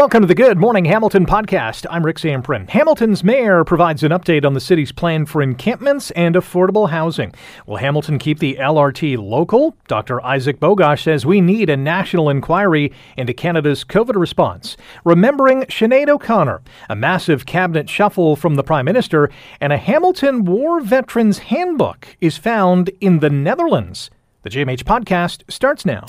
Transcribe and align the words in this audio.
Welcome 0.00 0.22
to 0.22 0.28
the 0.28 0.34
Good 0.34 0.56
Morning 0.56 0.86
Hamilton 0.86 1.26
podcast. 1.26 1.84
I'm 1.90 2.06
Rick 2.06 2.16
Zamperin. 2.16 2.70
Hamilton's 2.70 3.22
mayor 3.22 3.64
provides 3.64 4.02
an 4.02 4.12
update 4.12 4.46
on 4.46 4.54
the 4.54 4.58
city's 4.60 4.92
plan 4.92 5.26
for 5.26 5.42
encampments 5.42 6.10
and 6.12 6.34
affordable 6.34 6.88
housing. 6.88 7.34
Will 7.66 7.76
Hamilton 7.76 8.18
keep 8.18 8.38
the 8.38 8.56
LRT 8.58 9.18
local? 9.18 9.76
Dr. 9.88 10.24
Isaac 10.24 10.58
Bogoch 10.58 11.02
says 11.02 11.26
we 11.26 11.42
need 11.42 11.68
a 11.68 11.76
national 11.76 12.30
inquiry 12.30 12.94
into 13.18 13.34
Canada's 13.34 13.84
COVID 13.84 14.18
response. 14.18 14.78
Remembering 15.04 15.64
Sinead 15.64 16.08
O'Connor, 16.08 16.62
a 16.88 16.96
massive 16.96 17.44
cabinet 17.44 17.90
shuffle 17.90 18.36
from 18.36 18.54
the 18.54 18.64
Prime 18.64 18.86
Minister, 18.86 19.28
and 19.60 19.70
a 19.70 19.76
Hamilton 19.76 20.46
War 20.46 20.80
Veterans 20.80 21.40
Handbook 21.40 22.16
is 22.22 22.38
found 22.38 22.88
in 23.02 23.18
the 23.18 23.28
Netherlands. 23.28 24.08
The 24.42 24.48
GMH 24.48 24.84
podcast 24.84 25.42
starts 25.52 25.84
now. 25.84 26.06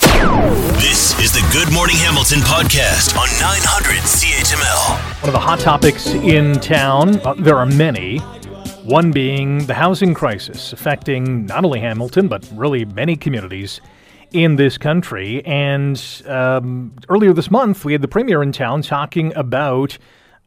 This 0.80 1.12
is 1.20 1.32
the 1.32 1.46
Good 1.52 1.70
Morning 1.70 1.96
Hamilton 1.96 2.38
podcast 2.38 3.14
on 3.14 3.28
900 3.38 4.00
CHML. 4.00 5.20
One 5.20 5.28
of 5.28 5.34
the 5.34 5.38
hot 5.38 5.60
topics 5.60 6.06
in 6.06 6.58
town, 6.60 7.20
uh, 7.26 7.34
there 7.34 7.58
are 7.58 7.66
many. 7.66 8.20
One 8.84 9.12
being 9.12 9.66
the 9.66 9.74
housing 9.74 10.14
crisis 10.14 10.72
affecting 10.72 11.44
not 11.44 11.66
only 11.66 11.80
Hamilton, 11.80 12.28
but 12.28 12.48
really 12.54 12.86
many 12.86 13.16
communities 13.16 13.82
in 14.30 14.56
this 14.56 14.78
country. 14.78 15.44
And 15.44 16.02
um, 16.24 16.94
earlier 17.10 17.34
this 17.34 17.50
month, 17.50 17.84
we 17.84 17.92
had 17.92 18.00
the 18.00 18.08
premier 18.08 18.42
in 18.42 18.52
town 18.52 18.80
talking 18.80 19.36
about 19.36 19.98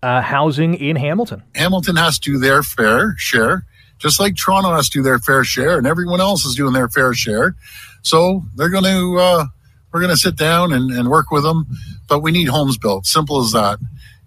uh, 0.01 0.21
housing 0.21 0.73
in 0.73 0.95
Hamilton. 0.95 1.43
Hamilton 1.53 1.97
has 1.97 2.17
to 2.17 2.31
do 2.31 2.39
their 2.39 2.63
fair 2.63 3.13
share 3.19 3.67
just 3.97 4.19
like 4.19 4.35
Toronto 4.35 4.73
has 4.73 4.89
to 4.89 4.99
do 4.99 5.03
their 5.03 5.19
fair 5.19 5.43
share 5.43 5.77
and 5.77 5.87
everyone 5.87 6.21
else 6.21 6.45
is 6.45 6.55
doing 6.55 6.73
their 6.73 6.89
fair 6.89 7.13
share. 7.13 7.55
So 8.01 8.43
they're 8.55 8.69
going 8.69 8.83
to, 8.83 9.17
uh, 9.17 9.45
we're 9.91 10.01
going 10.01 10.11
to 10.13 10.17
sit 10.17 10.35
down 10.35 10.73
and, 10.73 10.91
and 10.91 11.09
work 11.09 11.31
with 11.31 11.43
them, 11.43 11.65
but 12.07 12.19
we 12.19 12.31
need 12.31 12.49
homes 12.49 12.77
built. 12.77 13.05
Simple 13.05 13.41
as 13.41 13.51
that. 13.51 13.79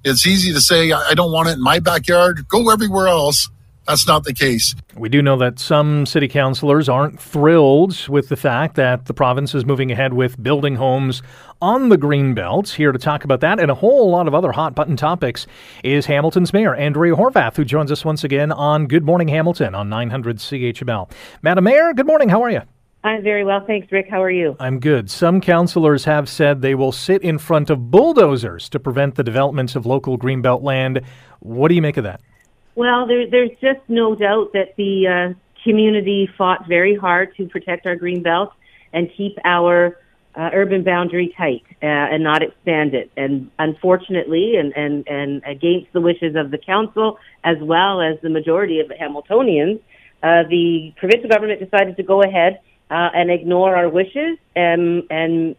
It's 0.05 0.27
easy 0.27 0.53
to 0.53 0.61
say, 0.61 0.93
I 0.93 1.15
don't 1.15 1.33
want 1.33 1.49
it 1.49 1.53
in 1.53 1.63
my 1.63 1.79
backyard. 1.79 2.47
Go 2.49 2.71
everywhere 2.71 3.09
else. 3.09 3.51
That's 3.89 4.07
not 4.07 4.25
the 4.25 4.35
case. 4.35 4.75
We 4.99 5.09
do 5.09 5.23
know 5.23 5.39
that 5.39 5.59
some 5.59 6.05
city 6.05 6.29
councilors 6.29 6.91
aren't 6.91 7.19
thrilled 7.19 8.07
with 8.07 8.29
the 8.29 8.37
fact 8.37 8.75
that 8.75 9.07
the 9.07 9.15
province 9.15 9.55
is 9.55 9.65
moving 9.65 9.91
ahead 9.91 10.13
with 10.13 10.41
building 10.43 10.77
homes 10.77 11.23
on 11.63 11.89
the 11.89 11.97
green 11.97 12.35
belt. 12.35 12.69
Here 12.69 12.93
to 12.93 12.99
talk 12.99 13.25
about 13.25 13.41
that 13.41 13.59
and 13.59 13.71
a 13.71 13.75
whole 13.75 14.11
lot 14.11 14.29
of 14.29 14.35
other 14.35 14.53
hot 14.53 14.75
button 14.75 14.95
topics 14.95 15.47
is 15.83 16.05
Hamilton's 16.05 16.53
Mayor 16.53 16.75
Andrea 16.75 17.17
Horwath, 17.17 17.57
who 17.57 17.65
joins 17.65 17.91
us 17.91 18.05
once 18.05 18.25
again 18.25 18.53
on 18.53 18.89
Good 18.89 19.05
Morning 19.05 19.29
Hamilton 19.29 19.75
on 19.75 19.89
900 19.89 20.37
CHML. 20.37 21.11
Madam 21.41 21.65
Mayor, 21.65 21.95
good 21.95 22.07
morning. 22.07 22.29
How 22.29 22.43
are 22.43 22.51
you? 22.51 22.61
I'm 23.05 23.23
very 23.23 23.43
well, 23.43 23.65
thanks, 23.67 23.91
Rick. 23.91 24.09
How 24.11 24.23
are 24.23 24.31
you? 24.31 24.55
I'm 24.61 24.81
good. 24.81 25.11
Some 25.11 25.41
councillors 25.41 26.05
have 26.05 26.29
said 26.29 26.61
they 26.61 26.75
will 26.75 26.93
sit 26.93 27.23
in 27.23 27.39
front 27.39 27.71
of 27.71 27.91
bulldozers 27.91 28.69
to 28.69 28.79
prevent 28.79 29.15
the 29.15 29.25
development 29.25 29.77
of 29.77 29.87
local 29.87 30.19
greenbelt 30.19 30.63
land. 30.63 31.01
What 31.41 31.69
do 31.69 31.75
you 31.75 31.81
make 31.81 31.97
of 31.97 32.05
that? 32.05 32.21
Well, 32.79 33.09
there, 33.09 33.29
there's 33.29 33.51
just 33.61 33.81
no 33.89 34.15
doubt 34.15 34.53
that 34.53 34.77
the 34.77 35.09
uh, 35.09 35.35
community 35.65 36.31
fought 36.39 36.69
very 36.69 36.95
hard 36.95 37.35
to 37.37 37.49
protect 37.49 37.87
our 37.87 37.97
green 37.97 38.23
belt 38.23 38.53
and 38.93 39.11
keep 39.17 39.37
our 39.45 39.99
uh, 40.37 40.51
urban 40.53 40.85
boundary 40.85 41.35
tight 41.37 41.65
uh, 41.83 41.87
and 41.87 42.23
not 42.23 42.45
expand 42.45 42.95
it. 42.95 43.11
And 43.17 43.51
unfortunately, 43.59 44.55
and, 44.55 44.73
and, 44.77 45.09
and 45.09 45.43
against 45.45 45.93
the 45.93 46.01
wishes 46.01 46.37
of 46.37 46.53
the 46.53 46.59
council 46.59 47.19
as 47.43 47.57
well 47.61 48.01
as 48.01 48.17
the 48.23 48.31
majority 48.31 48.79
of 48.79 48.87
the 48.87 48.95
Hamiltonians, 48.95 49.81
uh, 50.23 50.45
the 50.49 50.93
provincial 50.99 51.29
government 51.29 51.59
decided 51.59 51.97
to 51.97 52.05
go 52.05 52.23
ahead 52.23 52.61
uh, 52.93 53.09
and 53.13 53.29
ignore 53.29 53.75
our 53.75 53.89
wishes 53.89 54.39
and, 54.55 55.03
and 55.11 55.57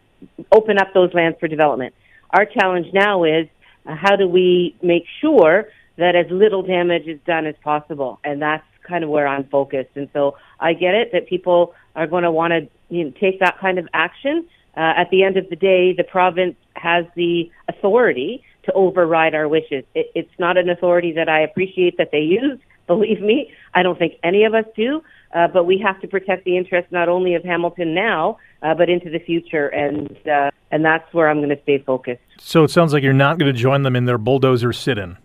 open 0.52 0.78
up 0.78 0.94
those 0.94 1.12
lands 1.12 1.36
for 1.38 1.48
development. 1.48 1.94
Our 2.30 2.46
challenge 2.46 2.86
now 2.94 3.24
is 3.24 3.46
uh, 3.84 3.94
how 3.94 4.16
do 4.16 4.26
we 4.26 4.74
make 4.82 5.04
sure 5.20 5.68
that 6.00 6.16
as 6.16 6.26
little 6.30 6.62
damage 6.62 7.06
is 7.06 7.20
done 7.26 7.46
as 7.46 7.54
possible. 7.62 8.18
And 8.24 8.42
that's 8.42 8.64
kind 8.82 9.04
of 9.04 9.10
where 9.10 9.26
I'm 9.26 9.44
focused. 9.44 9.90
And 9.94 10.08
so 10.12 10.36
I 10.58 10.72
get 10.72 10.94
it 10.94 11.12
that 11.12 11.28
people 11.28 11.74
are 11.94 12.06
going 12.06 12.24
to 12.24 12.32
want 12.32 12.52
to 12.52 12.68
you 12.94 13.04
know, 13.04 13.12
take 13.20 13.40
that 13.40 13.58
kind 13.58 13.78
of 13.78 13.88
action. 13.92 14.46
Uh, 14.76 14.94
at 14.96 15.10
the 15.10 15.22
end 15.22 15.36
of 15.36 15.48
the 15.50 15.56
day, 15.56 15.92
the 15.92 16.04
province 16.04 16.56
has 16.74 17.04
the 17.14 17.50
authority 17.68 18.42
to 18.64 18.72
override 18.72 19.34
our 19.34 19.48
wishes. 19.48 19.84
It, 19.94 20.10
it's 20.14 20.38
not 20.38 20.56
an 20.56 20.68
authority 20.68 21.12
that 21.12 21.28
I 21.28 21.40
appreciate 21.40 21.96
that 21.98 22.10
they 22.12 22.20
use. 22.20 22.58
Believe 22.86 23.20
me, 23.20 23.52
I 23.74 23.84
don't 23.84 23.98
think 23.98 24.14
any 24.24 24.42
of 24.44 24.54
us 24.54 24.64
do. 24.74 25.02
Uh, 25.32 25.46
but 25.46 25.64
we 25.64 25.78
have 25.78 26.00
to 26.00 26.08
protect 26.08 26.44
the 26.44 26.56
interests 26.56 26.90
not 26.90 27.08
only 27.08 27.34
of 27.34 27.44
Hamilton 27.44 27.94
now, 27.94 28.38
uh, 28.62 28.74
but 28.74 28.90
into 28.90 29.08
the 29.10 29.20
future, 29.20 29.68
and 29.68 30.10
uh, 30.26 30.50
and 30.72 30.84
that's 30.84 31.14
where 31.14 31.28
I'm 31.28 31.36
going 31.36 31.50
to 31.50 31.62
stay 31.62 31.78
focused. 31.78 32.20
So 32.40 32.64
it 32.64 32.70
sounds 32.72 32.92
like 32.92 33.04
you're 33.04 33.12
not 33.12 33.38
going 33.38 33.52
to 33.52 33.56
join 33.56 33.84
them 33.84 33.94
in 33.94 34.06
their 34.06 34.18
bulldozer 34.18 34.72
sit-in. 34.72 35.18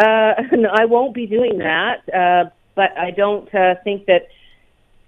Uh, 0.00 0.34
no, 0.52 0.70
I 0.72 0.86
won't 0.86 1.14
be 1.14 1.26
doing 1.26 1.58
that. 1.58 2.02
Uh, 2.08 2.50
but 2.74 2.96
I 2.96 3.10
don't 3.10 3.52
uh, 3.54 3.74
think 3.84 4.06
that 4.06 4.28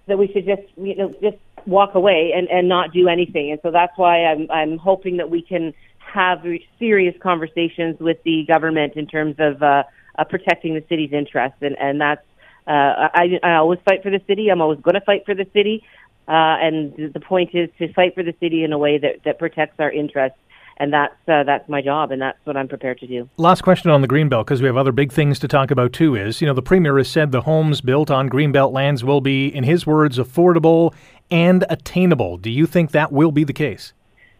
that 0.07 0.17
we 0.17 0.27
should 0.27 0.45
just 0.45 0.63
you 0.77 0.95
know 0.95 1.13
just 1.21 1.37
walk 1.65 1.95
away 1.95 2.33
and, 2.35 2.49
and 2.49 2.67
not 2.67 2.91
do 2.91 3.07
anything. 3.07 3.51
And 3.51 3.59
so 3.63 3.71
that's 3.71 3.97
why 3.97 4.25
I'm 4.25 4.49
I'm 4.51 4.77
hoping 4.77 5.17
that 5.17 5.29
we 5.29 5.41
can 5.41 5.73
have 5.97 6.45
serious 6.77 7.15
conversations 7.21 7.99
with 7.99 8.21
the 8.23 8.45
government 8.45 8.93
in 8.95 9.07
terms 9.07 9.35
of 9.39 9.63
uh, 9.63 9.83
uh, 10.17 10.23
protecting 10.25 10.75
the 10.75 10.83
city's 10.89 11.13
interests. 11.13 11.57
And 11.61 11.77
and 11.79 11.99
that's 11.99 12.25
uh, 12.67 13.09
I 13.13 13.39
I 13.41 13.55
always 13.55 13.79
fight 13.85 14.03
for 14.03 14.11
the 14.11 14.21
city. 14.27 14.49
I'm 14.49 14.61
always 14.61 14.79
going 14.81 14.95
to 14.95 15.01
fight 15.01 15.25
for 15.25 15.33
the 15.33 15.47
city. 15.53 15.83
Uh, 16.25 16.55
and 16.61 17.13
the 17.13 17.19
point 17.19 17.53
is 17.53 17.69
to 17.77 17.91
fight 17.91 18.15
for 18.15 18.23
the 18.23 18.33
city 18.39 18.63
in 18.63 18.71
a 18.71 18.77
way 18.77 18.97
that, 18.97 19.23
that 19.25 19.37
protects 19.37 19.77
our 19.79 19.91
interests 19.91 20.37
and 20.77 20.91
that's 20.91 21.15
uh, 21.27 21.43
that's 21.43 21.67
my 21.69 21.81
job, 21.81 22.11
and 22.11 22.21
that's 22.21 22.37
what 22.45 22.57
I'm 22.57 22.67
prepared 22.67 22.99
to 22.99 23.07
do. 23.07 23.29
Last 23.37 23.61
question 23.61 23.91
on 23.91 24.01
the 24.01 24.07
greenbelt, 24.07 24.45
because 24.45 24.61
we 24.61 24.67
have 24.67 24.77
other 24.77 24.91
big 24.91 25.11
things 25.11 25.39
to 25.39 25.47
talk 25.47 25.71
about 25.71 25.93
too. 25.93 26.15
Is 26.15 26.41
you 26.41 26.47
know 26.47 26.53
the 26.53 26.61
premier 26.61 26.97
has 26.97 27.07
said 27.07 27.31
the 27.31 27.41
homes 27.41 27.81
built 27.81 28.09
on 28.09 28.29
greenbelt 28.29 28.71
lands 28.71 29.03
will 29.03 29.21
be, 29.21 29.47
in 29.47 29.63
his 29.63 29.85
words, 29.85 30.17
affordable 30.17 30.93
and 31.31 31.65
attainable. 31.69 32.37
Do 32.37 32.49
you 32.49 32.65
think 32.65 32.91
that 32.91 33.11
will 33.11 33.31
be 33.31 33.43
the 33.43 33.53
case? 33.53 33.93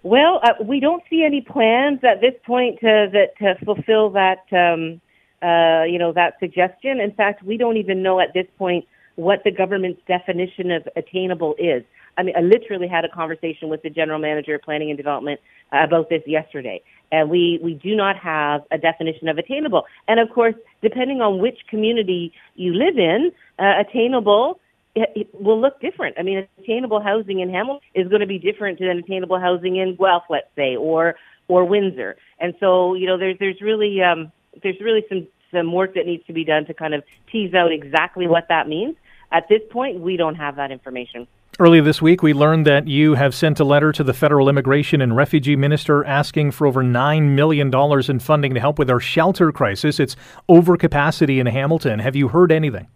Well, 0.03 0.41
uh, 0.43 0.61
we 0.63 0.79
don't 0.79 1.01
see 1.09 1.23
any 1.23 1.41
plans 1.41 1.99
at 2.03 2.19
this 2.19 2.33
point 2.45 2.79
to, 2.81 3.09
that 3.13 3.37
to 3.39 3.65
fulfill 3.65 4.09
that. 4.11 4.43
Um, 4.51 5.01
uh, 5.41 5.83
you 5.83 5.99
know 5.99 6.13
that 6.13 6.39
suggestion. 6.39 6.99
In 6.99 7.11
fact, 7.11 7.43
we 7.43 7.57
don't 7.57 7.77
even 7.77 8.01
know 8.01 8.19
at 8.19 8.33
this 8.33 8.47
point 8.57 8.85
what 9.15 9.43
the 9.43 9.51
government's 9.51 10.01
definition 10.07 10.71
of 10.71 10.87
attainable 10.95 11.55
is. 11.57 11.83
I 12.17 12.23
mean, 12.23 12.35
I 12.37 12.41
literally 12.41 12.87
had 12.87 13.05
a 13.05 13.09
conversation 13.09 13.69
with 13.69 13.81
the 13.81 13.89
general 13.89 14.19
manager 14.19 14.55
of 14.55 14.61
planning 14.61 14.89
and 14.89 14.97
development 14.97 15.39
uh, 15.71 15.83
about 15.83 16.09
this 16.09 16.21
yesterday. 16.25 16.81
And 17.11 17.29
we, 17.29 17.59
we 17.61 17.73
do 17.73 17.95
not 17.95 18.17
have 18.17 18.63
a 18.71 18.77
definition 18.77 19.27
of 19.27 19.37
attainable. 19.37 19.85
And 20.07 20.19
of 20.19 20.29
course, 20.29 20.55
depending 20.81 21.21
on 21.21 21.39
which 21.39 21.59
community 21.69 22.33
you 22.55 22.73
live 22.73 22.97
in, 22.97 23.31
uh, 23.59 23.73
attainable 23.79 24.59
it, 24.95 25.09
it 25.15 25.41
will 25.41 25.59
look 25.59 25.79
different. 25.79 26.17
I 26.19 26.23
mean, 26.23 26.47
attainable 26.59 27.01
housing 27.01 27.39
in 27.39 27.49
Hamilton 27.49 27.81
is 27.93 28.07
going 28.07 28.21
to 28.21 28.27
be 28.27 28.37
different 28.37 28.79
than 28.79 28.99
attainable 28.99 29.39
housing 29.39 29.77
in 29.77 29.95
Guelph, 29.95 30.23
let's 30.29 30.53
say, 30.55 30.75
or 30.75 31.15
or 31.47 31.65
Windsor. 31.65 32.15
And 32.39 32.53
so, 32.59 32.93
you 32.93 33.07
know, 33.07 33.17
there's 33.17 33.37
there's 33.39 33.61
really 33.61 34.01
um, 34.01 34.31
there's 34.61 34.79
really 34.79 35.03
some 35.09 35.27
some 35.51 35.71
work 35.71 35.95
that 35.95 36.05
needs 36.05 36.25
to 36.27 36.33
be 36.33 36.43
done 36.43 36.65
to 36.65 36.73
kind 36.73 36.93
of 36.93 37.03
tease 37.31 37.53
out 37.53 37.71
exactly 37.71 38.27
what 38.27 38.47
that 38.49 38.67
means. 38.67 38.95
At 39.31 39.47
this 39.49 39.61
point, 39.71 39.99
we 39.99 40.17
don't 40.17 40.35
have 40.35 40.57
that 40.57 40.71
information. 40.71 41.27
Earlier 41.59 41.83
this 41.83 42.01
week, 42.01 42.23
we 42.23 42.33
learned 42.33 42.65
that 42.65 42.87
you 42.87 43.13
have 43.13 43.35
sent 43.35 43.59
a 43.59 43.63
letter 43.63 43.91
to 43.91 44.03
the 44.03 44.13
federal 44.13 44.49
immigration 44.49 45.01
and 45.01 45.15
refugee 45.15 45.55
minister 45.55 46.03
asking 46.03 46.49
for 46.49 46.65
over 46.65 46.83
$9 46.83 47.29
million 47.29 47.71
in 48.09 48.19
funding 48.19 48.55
to 48.55 48.59
help 48.59 48.79
with 48.79 48.89
our 48.89 48.99
shelter 48.99 49.51
crisis. 49.51 49.99
It's 49.99 50.15
overcapacity 50.49 51.39
in 51.39 51.45
Hamilton. 51.45 51.99
Have 51.99 52.15
you 52.15 52.27
heard 52.27 52.51
anything? 52.51 52.87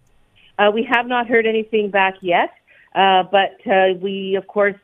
Uh, 0.58 0.72
we 0.74 0.84
have 0.92 1.06
not 1.06 1.28
heard 1.28 1.46
anything 1.46 1.92
back 1.92 2.16
yet, 2.22 2.50
uh, 2.96 3.26
but 3.32 3.56
uh, 3.72 3.94
we, 4.02 4.34
of 4.34 4.48
course, 4.48 4.76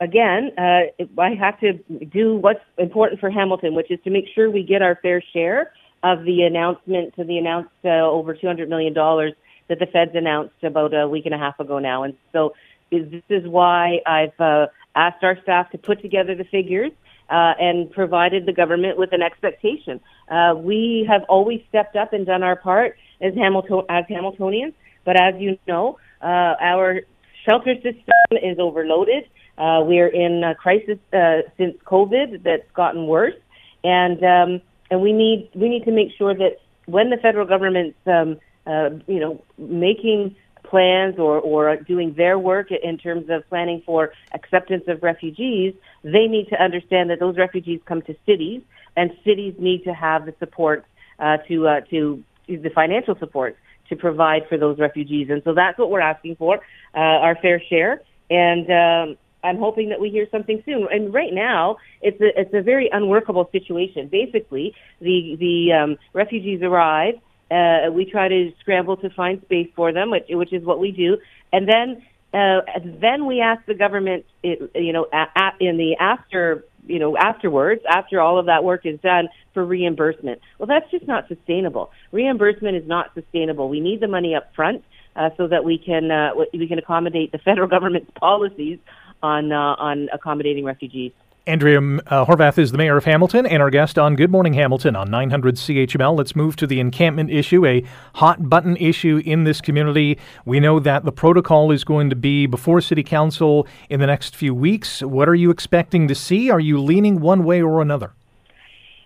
again, 0.00 0.50
uh, 0.58 1.04
I 1.16 1.30
have 1.38 1.60
to 1.60 1.74
do 2.06 2.34
what's 2.34 2.58
important 2.76 3.20
for 3.20 3.30
Hamilton, 3.30 3.76
which 3.76 3.92
is 3.92 4.00
to 4.02 4.10
make 4.10 4.24
sure 4.34 4.50
we 4.50 4.64
get 4.64 4.82
our 4.82 4.96
fair 4.96 5.22
share 5.32 5.70
of 6.02 6.24
the 6.24 6.42
announcement 6.42 7.14
to 7.14 7.22
the 7.22 7.38
announced 7.38 7.70
uh, 7.84 7.88
over 7.88 8.34
$200 8.34 8.68
million 8.68 8.92
that 9.68 9.78
the 9.78 9.86
feds 9.86 10.10
announced 10.14 10.62
about 10.64 10.92
a 10.92 11.08
week 11.08 11.24
and 11.24 11.34
a 11.34 11.38
half 11.38 11.60
ago 11.60 11.78
now. 11.78 12.02
And 12.02 12.14
so 12.32 12.52
this 12.90 13.22
is 13.28 13.46
why 13.46 14.00
I've 14.06 14.38
uh, 14.40 14.66
asked 14.94 15.22
our 15.22 15.40
staff 15.42 15.70
to 15.70 15.78
put 15.78 16.02
together 16.02 16.34
the 16.34 16.44
figures 16.44 16.92
uh, 17.28 17.54
and 17.58 17.90
provided 17.90 18.46
the 18.46 18.52
government 18.52 18.98
with 18.98 19.12
an 19.12 19.22
expectation. 19.22 20.00
Uh, 20.28 20.54
we 20.56 21.06
have 21.08 21.22
always 21.28 21.60
stepped 21.68 21.96
up 21.96 22.12
and 22.12 22.26
done 22.26 22.42
our 22.42 22.56
part 22.56 22.96
as, 23.20 23.34
Hamilton- 23.34 23.84
as 23.88 24.04
Hamiltonians, 24.06 24.74
but 25.04 25.20
as 25.20 25.34
you 25.38 25.58
know, 25.66 25.98
uh, 26.22 26.54
our 26.60 27.02
shelter 27.44 27.74
system 27.76 28.38
is 28.42 28.58
overloaded. 28.58 29.24
Uh, 29.58 29.80
we're 29.84 30.08
in 30.08 30.44
a 30.44 30.54
crisis 30.54 30.98
uh, 31.12 31.42
since 31.56 31.76
COVID 31.84 32.42
that's 32.42 32.70
gotten 32.74 33.06
worse, 33.06 33.34
and 33.82 34.22
um, 34.22 34.60
and 34.90 35.00
we 35.00 35.12
need 35.12 35.48
we 35.54 35.68
need 35.68 35.84
to 35.84 35.92
make 35.92 36.08
sure 36.18 36.34
that 36.34 36.58
when 36.84 37.08
the 37.08 37.16
federal 37.16 37.46
government's 37.46 37.96
um, 38.06 38.38
uh, 38.66 38.90
you 39.06 39.18
know 39.18 39.42
making 39.56 40.36
plans 40.66 41.18
or, 41.18 41.38
or 41.40 41.76
doing 41.76 42.14
their 42.14 42.38
work 42.38 42.68
in 42.70 42.98
terms 42.98 43.26
of 43.30 43.48
planning 43.48 43.82
for 43.86 44.12
acceptance 44.32 44.84
of 44.88 45.02
refugees, 45.02 45.74
they 46.02 46.26
need 46.26 46.48
to 46.48 46.62
understand 46.62 47.10
that 47.10 47.20
those 47.20 47.36
refugees 47.36 47.80
come 47.86 48.02
to 48.02 48.14
cities, 48.26 48.62
and 48.96 49.10
cities 49.24 49.54
need 49.58 49.84
to 49.84 49.92
have 49.92 50.26
the 50.26 50.34
support 50.38 50.84
uh, 51.18 51.36
to 51.48 51.68
uh, 51.68 51.80
to 51.92 52.22
the 52.48 52.70
financial 52.74 53.16
support 53.18 53.56
to 53.88 53.96
provide 53.96 54.42
for 54.48 54.56
those 54.58 54.78
refugees. 54.78 55.30
And 55.30 55.42
so 55.44 55.54
that's 55.54 55.78
what 55.78 55.90
we're 55.90 56.00
asking 56.00 56.36
for, 56.36 56.56
uh, 56.94 56.98
our 56.98 57.36
fair 57.36 57.62
share. 57.68 58.02
And 58.30 58.66
um, 58.70 59.16
I'm 59.44 59.58
hoping 59.58 59.90
that 59.90 60.00
we 60.00 60.10
hear 60.10 60.26
something 60.30 60.62
soon. 60.64 60.88
And 60.90 61.14
right 61.14 61.32
now, 61.32 61.76
it's 62.02 62.20
a 62.20 62.40
it's 62.40 62.54
a 62.54 62.62
very 62.62 62.88
unworkable 62.92 63.48
situation. 63.52 64.08
Basically, 64.08 64.74
the 65.00 65.36
the 65.38 65.72
um, 65.72 65.96
refugees 66.12 66.62
arrive. 66.62 67.14
Uh, 67.50 67.90
we 67.92 68.04
try 68.04 68.28
to 68.28 68.52
scramble 68.60 68.96
to 68.96 69.10
find 69.10 69.40
space 69.42 69.70
for 69.76 69.92
them, 69.92 70.10
which, 70.10 70.24
which 70.30 70.52
is 70.52 70.64
what 70.64 70.80
we 70.80 70.90
do, 70.90 71.16
and 71.52 71.68
then 71.68 72.02
uh, 72.34 72.60
then 73.00 73.24
we 73.24 73.40
ask 73.40 73.64
the 73.66 73.74
government, 73.74 74.26
you 74.42 74.92
know, 74.92 75.06
in 75.60 75.76
the 75.76 75.96
after 75.98 76.64
you 76.86 76.98
know, 76.98 77.16
afterwards, 77.16 77.82
after 77.88 78.20
all 78.20 78.38
of 78.38 78.46
that 78.46 78.64
work 78.64 78.86
is 78.86 78.98
done 79.00 79.28
for 79.54 79.64
reimbursement. 79.64 80.40
Well, 80.58 80.66
that's 80.66 80.90
just 80.90 81.06
not 81.06 81.28
sustainable. 81.28 81.90
Reimbursement 82.12 82.76
is 82.76 82.86
not 82.86 83.12
sustainable. 83.14 83.68
We 83.68 83.80
need 83.80 84.00
the 84.00 84.08
money 84.08 84.34
up 84.34 84.54
front 84.54 84.84
uh, 85.16 85.30
so 85.36 85.48
that 85.48 85.64
we 85.64 85.78
can 85.78 86.10
uh, 86.10 86.30
we 86.52 86.68
can 86.68 86.78
accommodate 86.78 87.32
the 87.32 87.38
federal 87.44 87.68
government's 87.68 88.10
policies 88.18 88.78
on 89.22 89.52
uh, 89.52 89.56
on 89.56 90.08
accommodating 90.12 90.64
refugees. 90.64 91.12
Andrea 91.48 91.78
uh, 91.78 92.24
Horwath 92.24 92.58
is 92.58 92.72
the 92.72 92.78
mayor 92.78 92.96
of 92.96 93.04
Hamilton 93.04 93.46
and 93.46 93.62
our 93.62 93.70
guest 93.70 94.00
on 94.00 94.16
Good 94.16 94.32
Morning 94.32 94.54
Hamilton 94.54 94.96
on 94.96 95.12
900 95.12 95.54
CHML. 95.54 96.18
Let's 96.18 96.34
move 96.34 96.56
to 96.56 96.66
the 96.66 96.80
encampment 96.80 97.30
issue, 97.30 97.64
a 97.64 97.84
hot 98.14 98.50
button 98.50 98.76
issue 98.78 99.22
in 99.24 99.44
this 99.44 99.60
community. 99.60 100.18
We 100.44 100.58
know 100.58 100.80
that 100.80 101.04
the 101.04 101.12
protocol 101.12 101.70
is 101.70 101.84
going 101.84 102.10
to 102.10 102.16
be 102.16 102.46
before 102.46 102.80
City 102.80 103.04
Council 103.04 103.68
in 103.88 104.00
the 104.00 104.08
next 104.08 104.34
few 104.34 104.56
weeks. 104.56 105.02
What 105.02 105.28
are 105.28 105.36
you 105.36 105.50
expecting 105.50 106.08
to 106.08 106.16
see? 106.16 106.50
Are 106.50 106.58
you 106.58 106.82
leaning 106.82 107.20
one 107.20 107.44
way 107.44 107.62
or 107.62 107.80
another? 107.80 108.12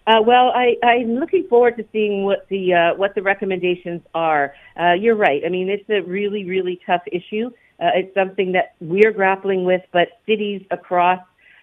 Uh, 0.06 0.22
well, 0.26 0.50
I, 0.54 0.76
I'm 0.82 1.16
looking 1.16 1.46
forward 1.46 1.76
to 1.76 1.84
seeing 1.92 2.24
what 2.24 2.46
the 2.48 2.72
uh, 2.72 2.94
what 2.96 3.14
the 3.14 3.20
recommendations 3.20 4.00
are. 4.14 4.54
Uh, 4.80 4.94
you're 4.94 5.14
right. 5.14 5.42
I 5.44 5.50
mean, 5.50 5.68
it's 5.68 5.88
a 5.90 6.00
really, 6.08 6.46
really 6.46 6.80
tough 6.86 7.02
issue. 7.12 7.50
Uh, 7.78 7.90
it's 7.94 8.14
something 8.14 8.52
that 8.52 8.74
we're 8.80 9.12
grappling 9.12 9.64
with, 9.64 9.82
but 9.92 10.08
cities 10.26 10.62
across 10.70 11.20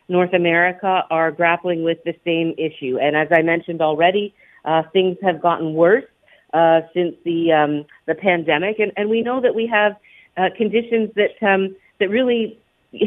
North 0.10 0.34
America 0.34 1.04
are 1.10 1.32
grappling 1.32 1.84
with 1.84 1.98
the 2.04 2.16
same 2.24 2.54
issue. 2.58 2.98
And 3.00 3.16
as 3.16 3.28
I 3.32 3.42
mentioned 3.42 3.82
already, 3.82 4.34
uh, 4.66 4.84
things 4.94 5.18
have 5.22 5.42
gotten 5.42 5.74
worse 5.74 6.06
uh, 6.54 6.82
since 6.94 7.16
the 7.26 7.52
um, 7.52 7.86
the 8.06 8.16
pandemic, 8.16 8.80
and, 8.80 8.92
and 8.96 9.10
we 9.10 9.22
know 9.22 9.42
that 9.42 9.54
we 9.54 9.68
have 9.68 9.98
uh, 10.38 10.50
conditions 10.56 11.10
that 11.16 11.32
um, 11.46 11.76
that 12.00 12.10
really 12.10 12.58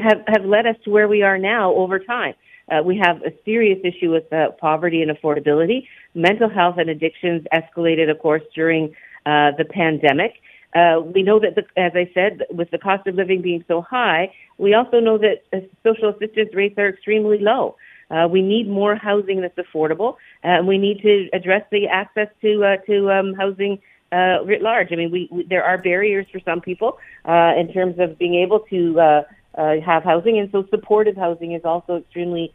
have 0.02 0.22
have 0.28 0.44
led 0.44 0.66
us 0.66 0.76
to 0.84 0.90
where 0.90 1.08
we 1.08 1.22
are 1.22 1.38
now 1.38 1.72
over 1.74 1.98
time. 1.98 2.34
Uh, 2.70 2.82
we 2.84 2.96
have 2.96 3.16
a 3.22 3.32
serious 3.44 3.78
issue 3.82 4.12
with 4.12 4.32
uh, 4.32 4.50
poverty 4.60 5.02
and 5.02 5.10
affordability. 5.10 5.86
Mental 6.14 6.48
health 6.48 6.76
and 6.78 6.88
addictions 6.88 7.44
escalated, 7.52 8.10
of 8.10 8.18
course, 8.20 8.42
during 8.54 8.94
uh, 9.26 9.50
the 9.58 9.64
pandemic. 9.68 10.34
Uh, 10.74 11.00
we 11.14 11.22
know 11.22 11.40
that, 11.40 11.56
the, 11.56 11.64
as 11.76 11.92
I 11.94 12.10
said, 12.14 12.42
with 12.50 12.70
the 12.70 12.78
cost 12.78 13.06
of 13.06 13.16
living 13.16 13.42
being 13.42 13.64
so 13.66 13.82
high, 13.82 14.32
we 14.58 14.74
also 14.74 15.00
know 15.00 15.18
that 15.18 15.42
uh, 15.52 15.58
social 15.82 16.10
assistance 16.10 16.54
rates 16.54 16.78
are 16.78 16.88
extremely 16.88 17.38
low. 17.38 17.76
Uh, 18.10 18.26
we 18.28 18.42
need 18.42 18.68
more 18.68 18.94
housing 18.94 19.40
that's 19.40 19.58
affordable, 19.58 20.16
and 20.42 20.66
we 20.66 20.78
need 20.78 21.00
to 21.00 21.28
address 21.32 21.64
the 21.70 21.86
access 21.86 22.28
to 22.40 22.64
uh, 22.64 22.76
to 22.78 23.10
um, 23.10 23.34
housing 23.34 23.80
uh, 24.12 24.44
writ 24.44 24.62
large. 24.62 24.88
I 24.92 24.96
mean, 24.96 25.10
we, 25.12 25.28
we 25.30 25.44
there 25.44 25.64
are 25.64 25.78
barriers 25.78 26.26
for 26.32 26.40
some 26.40 26.60
people 26.60 26.98
uh, 27.24 27.52
in 27.56 27.72
terms 27.72 27.96
of 27.98 28.18
being 28.18 28.34
able 28.34 28.60
to 28.70 29.24
have 29.56 30.02
housing, 30.02 30.38
and 30.38 30.50
so 30.50 30.66
supportive 30.70 31.16
housing 31.16 31.52
is 31.52 31.64
also 31.64 31.98
extremely 31.98 32.52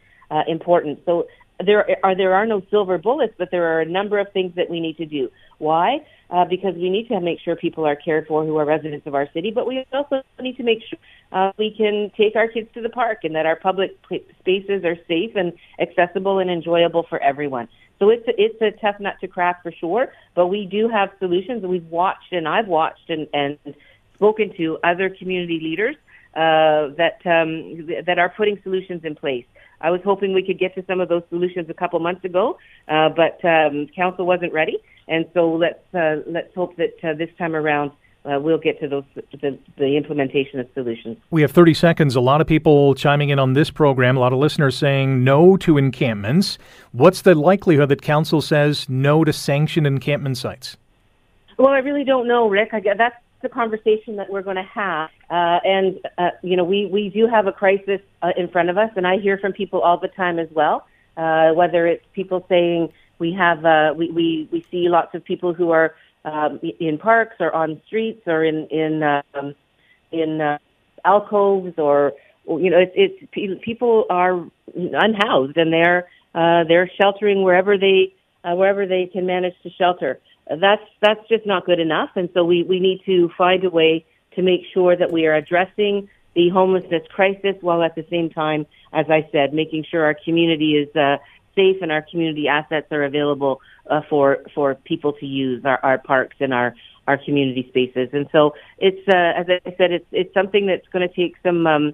important. 0.47 0.99
So 1.05 1.27
there 1.63 1.97
are 2.03 2.15
there 2.15 2.33
are 2.33 2.45
no 2.45 2.61
silver 2.69 2.97
bullets, 2.97 3.33
but 3.37 3.49
there 3.51 3.75
are 3.75 3.81
a 3.81 3.85
number 3.85 4.19
of 4.19 4.31
things 4.33 4.53
that 4.55 4.69
we 4.69 4.79
need 4.79 4.97
to 4.97 5.05
do. 5.05 5.29
Why? 5.57 6.05
Uh, 6.29 6.43
because 6.43 6.73
we 6.75 6.89
need 6.89 7.07
to 7.07 7.19
make 7.21 7.39
sure 7.39 7.55
people 7.55 7.85
are 7.85 7.95
cared 7.95 8.27
for 8.27 8.43
who 8.43 8.57
are 8.57 8.65
residents 8.65 9.05
of 9.05 9.13
our 9.13 9.29
city, 9.31 9.51
but 9.51 9.67
we 9.67 9.85
also 9.93 10.21
need 10.41 10.57
to 10.57 10.63
make 10.63 10.79
sure 10.89 10.99
uh, 11.31 11.51
we 11.57 11.73
can 11.77 12.11
take 12.17 12.35
our 12.35 12.47
kids 12.47 12.67
to 12.73 12.81
the 12.81 12.89
park 12.89 13.19
and 13.23 13.35
that 13.35 13.45
our 13.45 13.55
public 13.55 13.91
spaces 14.39 14.83
are 14.83 14.97
safe 15.07 15.35
and 15.35 15.53
accessible 15.79 16.39
and 16.39 16.49
enjoyable 16.49 17.03
for 17.07 17.21
everyone. 17.21 17.67
So 17.99 18.09
it's 18.09 18.27
a, 18.27 18.33
it's 18.41 18.61
a 18.61 18.71
tough 18.81 18.99
nut 18.99 19.15
to 19.21 19.27
crack 19.27 19.61
for 19.61 19.71
sure, 19.71 20.11
but 20.33 20.47
we 20.47 20.65
do 20.65 20.89
have 20.89 21.09
solutions. 21.19 21.63
We've 21.63 21.85
watched 21.85 22.33
and 22.33 22.47
I've 22.47 22.67
watched 22.67 23.09
and, 23.09 23.27
and 23.33 23.57
spoken 24.15 24.51
to 24.57 24.79
other 24.83 25.09
community 25.09 25.59
leaders 25.61 25.95
uh, 26.35 26.89
that 26.97 27.21
um, 27.25 27.87
that 28.05 28.19
are 28.19 28.29
putting 28.29 28.59
solutions 28.63 29.05
in 29.05 29.15
place. 29.15 29.45
I 29.81 29.91
was 29.91 30.01
hoping 30.03 30.33
we 30.33 30.45
could 30.45 30.59
get 30.59 30.75
to 30.75 30.85
some 30.85 30.99
of 30.99 31.09
those 31.09 31.23
solutions 31.29 31.69
a 31.69 31.73
couple 31.73 31.99
months 31.99 32.23
ago, 32.25 32.57
uh, 32.87 33.09
but 33.09 33.43
um, 33.45 33.87
council 33.95 34.25
wasn't 34.25 34.53
ready, 34.53 34.77
and 35.07 35.25
so 35.33 35.53
let's 35.53 35.83
uh, 35.93 36.17
let's 36.27 36.53
hope 36.55 36.75
that 36.77 36.93
uh, 37.03 37.13
this 37.13 37.29
time 37.37 37.55
around 37.55 37.91
uh, 38.25 38.39
we'll 38.39 38.57
get 38.57 38.79
to 38.79 38.87
those 38.87 39.03
the, 39.13 39.57
the, 39.77 39.97
implementation 39.97 40.59
of 40.59 40.67
solutions. 40.73 41.17
We 41.29 41.41
have 41.41 41.51
30 41.51 41.73
seconds. 41.73 42.15
A 42.15 42.21
lot 42.21 42.41
of 42.41 42.47
people 42.47 42.95
chiming 42.95 43.29
in 43.29 43.39
on 43.39 43.53
this 43.53 43.69
program. 43.69 44.17
A 44.17 44.19
lot 44.19 44.33
of 44.33 44.39
listeners 44.39 44.77
saying 44.77 45.23
no 45.23 45.57
to 45.57 45.77
encampments. 45.77 46.57
What's 46.91 47.21
the 47.21 47.35
likelihood 47.35 47.89
that 47.89 48.01
council 48.01 48.41
says 48.41 48.89
no 48.89 49.23
to 49.23 49.31
sanctioned 49.31 49.85
encampment 49.85 50.37
sites? 50.37 50.77
Well, 51.57 51.69
I 51.69 51.79
really 51.79 52.03
don't 52.03 52.27
know, 52.27 52.49
Rick. 52.49 52.69
I, 52.73 52.81
that's 52.97 53.15
the 53.45 53.49
conversation 53.49 54.15
that 54.15 54.27
we're 54.27 54.41
going 54.41 54.55
to 54.55 54.63
have. 54.63 55.09
Uh, 55.29 55.59
and, 55.63 55.99
uh, 56.17 56.31
you 56.41 56.57
know, 56.57 56.63
we, 56.63 56.87
we 56.87 57.09
do 57.09 57.27
have 57.27 57.45
a 57.45 57.51
crisis 57.51 58.01
uh, 58.23 58.31
in 58.35 58.47
front 58.49 58.69
of 58.71 58.77
us, 58.77 58.89
and 58.95 59.05
I 59.05 59.19
hear 59.19 59.37
from 59.37 59.53
people 59.53 59.81
all 59.81 59.99
the 59.99 60.07
time 60.07 60.39
as 60.39 60.49
well, 60.51 60.87
uh, 61.15 61.51
whether 61.51 61.85
it's 61.85 62.03
people 62.13 62.43
saying 62.49 62.91
we 63.19 63.33
have, 63.33 63.63
uh, 63.63 63.93
we, 63.95 64.09
we, 64.09 64.49
we 64.51 64.65
see 64.71 64.89
lots 64.89 65.13
of 65.13 65.23
people 65.23 65.53
who 65.53 65.69
are 65.69 65.93
um, 66.25 66.59
in 66.79 66.97
parks 66.97 67.35
or 67.39 67.53
on 67.53 67.79
streets 67.85 68.23
or 68.25 68.43
in, 68.43 68.65
in, 68.67 69.03
um, 69.03 69.53
in 70.11 70.41
uh, 70.41 70.57
alcoves 71.05 71.77
or, 71.77 72.13
you 72.47 72.71
know, 72.71 72.79
it's, 72.79 73.15
it's 73.29 73.63
people 73.63 74.05
are 74.09 74.43
unhoused 74.75 75.55
and 75.55 75.71
they're, 75.71 76.07
uh, 76.33 76.63
they're 76.67 76.89
sheltering 76.99 77.43
wherever 77.43 77.77
they, 77.77 78.11
uh, 78.43 78.55
wherever 78.55 78.87
they 78.87 79.05
can 79.05 79.27
manage 79.27 79.53
to 79.61 79.69
shelter 79.69 80.19
that's 80.49 80.83
that's 81.01 81.27
just 81.27 81.45
not 81.45 81.65
good 81.65 81.79
enough. 81.79 82.11
And 82.15 82.29
so 82.33 82.43
we, 82.43 82.63
we 82.63 82.79
need 82.79 83.01
to 83.05 83.29
find 83.37 83.63
a 83.63 83.69
way 83.69 84.05
to 84.35 84.41
make 84.41 84.61
sure 84.73 84.95
that 84.95 85.11
we 85.11 85.25
are 85.25 85.35
addressing 85.35 86.09
the 86.35 86.49
homelessness 86.49 87.03
crisis 87.09 87.55
while 87.61 87.81
at 87.81 87.95
the 87.95 88.05
same 88.09 88.29
time, 88.29 88.65
as 88.93 89.05
I 89.09 89.27
said, 89.31 89.53
making 89.53 89.85
sure 89.89 90.03
our 90.03 90.15
community 90.25 90.73
is 90.73 90.93
uh, 90.95 91.17
safe 91.55 91.77
and 91.81 91.91
our 91.91 92.01
community 92.01 92.47
assets 92.47 92.87
are 92.91 93.03
available 93.03 93.61
uh, 93.89 94.01
for 94.09 94.39
for 94.53 94.75
people 94.75 95.13
to 95.13 95.25
use 95.25 95.63
our, 95.65 95.79
our 95.83 95.97
parks 95.97 96.35
and 96.39 96.53
our 96.53 96.75
our 97.07 97.17
community 97.17 97.65
spaces. 97.69 98.09
And 98.13 98.27
so 98.31 98.55
it's 98.77 99.07
uh, 99.07 99.39
as 99.39 99.45
I 99.65 99.75
said, 99.77 99.91
it's 99.91 100.07
it's 100.11 100.33
something 100.33 100.67
that's 100.67 100.87
going 100.91 101.07
to 101.07 101.15
take 101.15 101.35
some 101.41 101.65
um, 101.65 101.93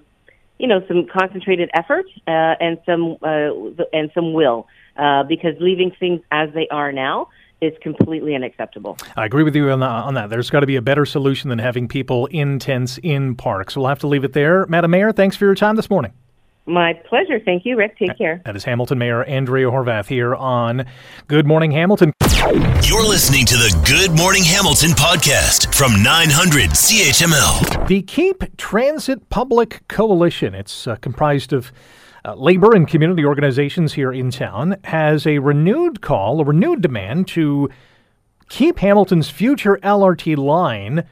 you 0.58 0.68
know 0.68 0.84
some 0.88 1.08
concentrated 1.08 1.70
effort 1.74 2.06
uh, 2.28 2.56
and 2.60 2.80
some 2.86 3.18
uh, 3.22 3.84
and 3.94 4.12
some 4.14 4.34
will 4.34 4.68
uh, 4.98 5.24
because 5.24 5.56
leaving 5.60 5.92
things 6.00 6.22
as 6.32 6.50
they 6.54 6.68
are 6.70 6.92
now 6.92 7.30
is 7.62 7.74
completely 7.82 8.36
unacceptable. 8.36 8.98
I 9.16 9.26
agree 9.26 9.44
with 9.44 9.56
you 9.56 9.70
on, 9.70 9.84
on 9.84 10.16
that. 10.16 10.30
There's 10.30 10.50
got 10.50 10.62
to 10.62 10.68
be 10.68 10.76
a 10.76 10.82
better 10.82 11.06
solution 11.06 11.50
than 11.50 11.60
having 11.60 11.88
people 11.88 12.26
in 12.28 12.60
tents 12.60 13.00
in 13.04 13.36
parks. 13.36 13.76
We'll 13.76 13.88
have 13.88 14.00
to 14.00 14.08
leave 14.08 14.24
it 14.24 14.34
there. 14.34 14.66
Madam 14.66 14.92
Mayor, 14.92 15.12
thanks 15.12 15.36
for 15.36 15.46
your 15.46 15.56
time 15.56 15.76
this 15.76 15.90
morning. 15.90 16.12
My 16.66 16.94
pleasure. 16.94 17.40
Thank 17.40 17.66
you, 17.66 17.76
Rick. 17.76 17.98
Take 17.98 18.18
care. 18.18 18.42
That 18.46 18.56
is 18.56 18.64
Hamilton 18.64 19.00
Mayor 19.00 19.24
Andrea 19.24 19.68
Horwath 19.68 20.08
here 20.08 20.36
on 20.36 20.86
Good 21.28 21.48
Morning 21.48 21.72
Hamilton. 21.72 22.14
You're 22.84 23.08
listening 23.08 23.46
to 23.46 23.56
the 23.56 23.84
Good 23.86 24.16
Morning 24.16 24.44
Hamilton 24.44 24.92
podcast 24.92 25.74
from 25.74 26.04
900 26.04 26.70
CHML. 26.72 27.88
The 27.88 28.02
Keep 28.04 28.58
Transit 28.58 29.30
Public 29.30 29.88
Coalition. 29.88 30.54
It's 30.54 30.88
uh, 30.88 30.96
comprised 30.98 31.52
of 31.52 31.72
uh, 32.24 32.36
labor 32.36 32.76
and 32.76 32.88
community 32.88 33.26
organizations 33.26 33.94
here 33.94 34.12
in 34.12 34.32
town 34.32 34.78
has 34.84 35.26
a 35.26 35.40
renewed 35.40 36.02
call, 36.02 36.40
a 36.40 36.44
renewed 36.44 36.82
demand 36.82 37.28
to 37.30 37.70
keep 38.50 38.80
Hamilton's 38.80 39.30
future 39.30 39.80
LRT 39.82 40.38
line 40.38 41.08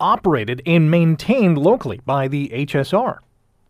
operated 0.00 0.60
and 0.66 0.90
maintained 0.90 1.56
locally 1.56 2.00
by 2.04 2.28
the 2.28 2.48
HSR. 2.48 3.18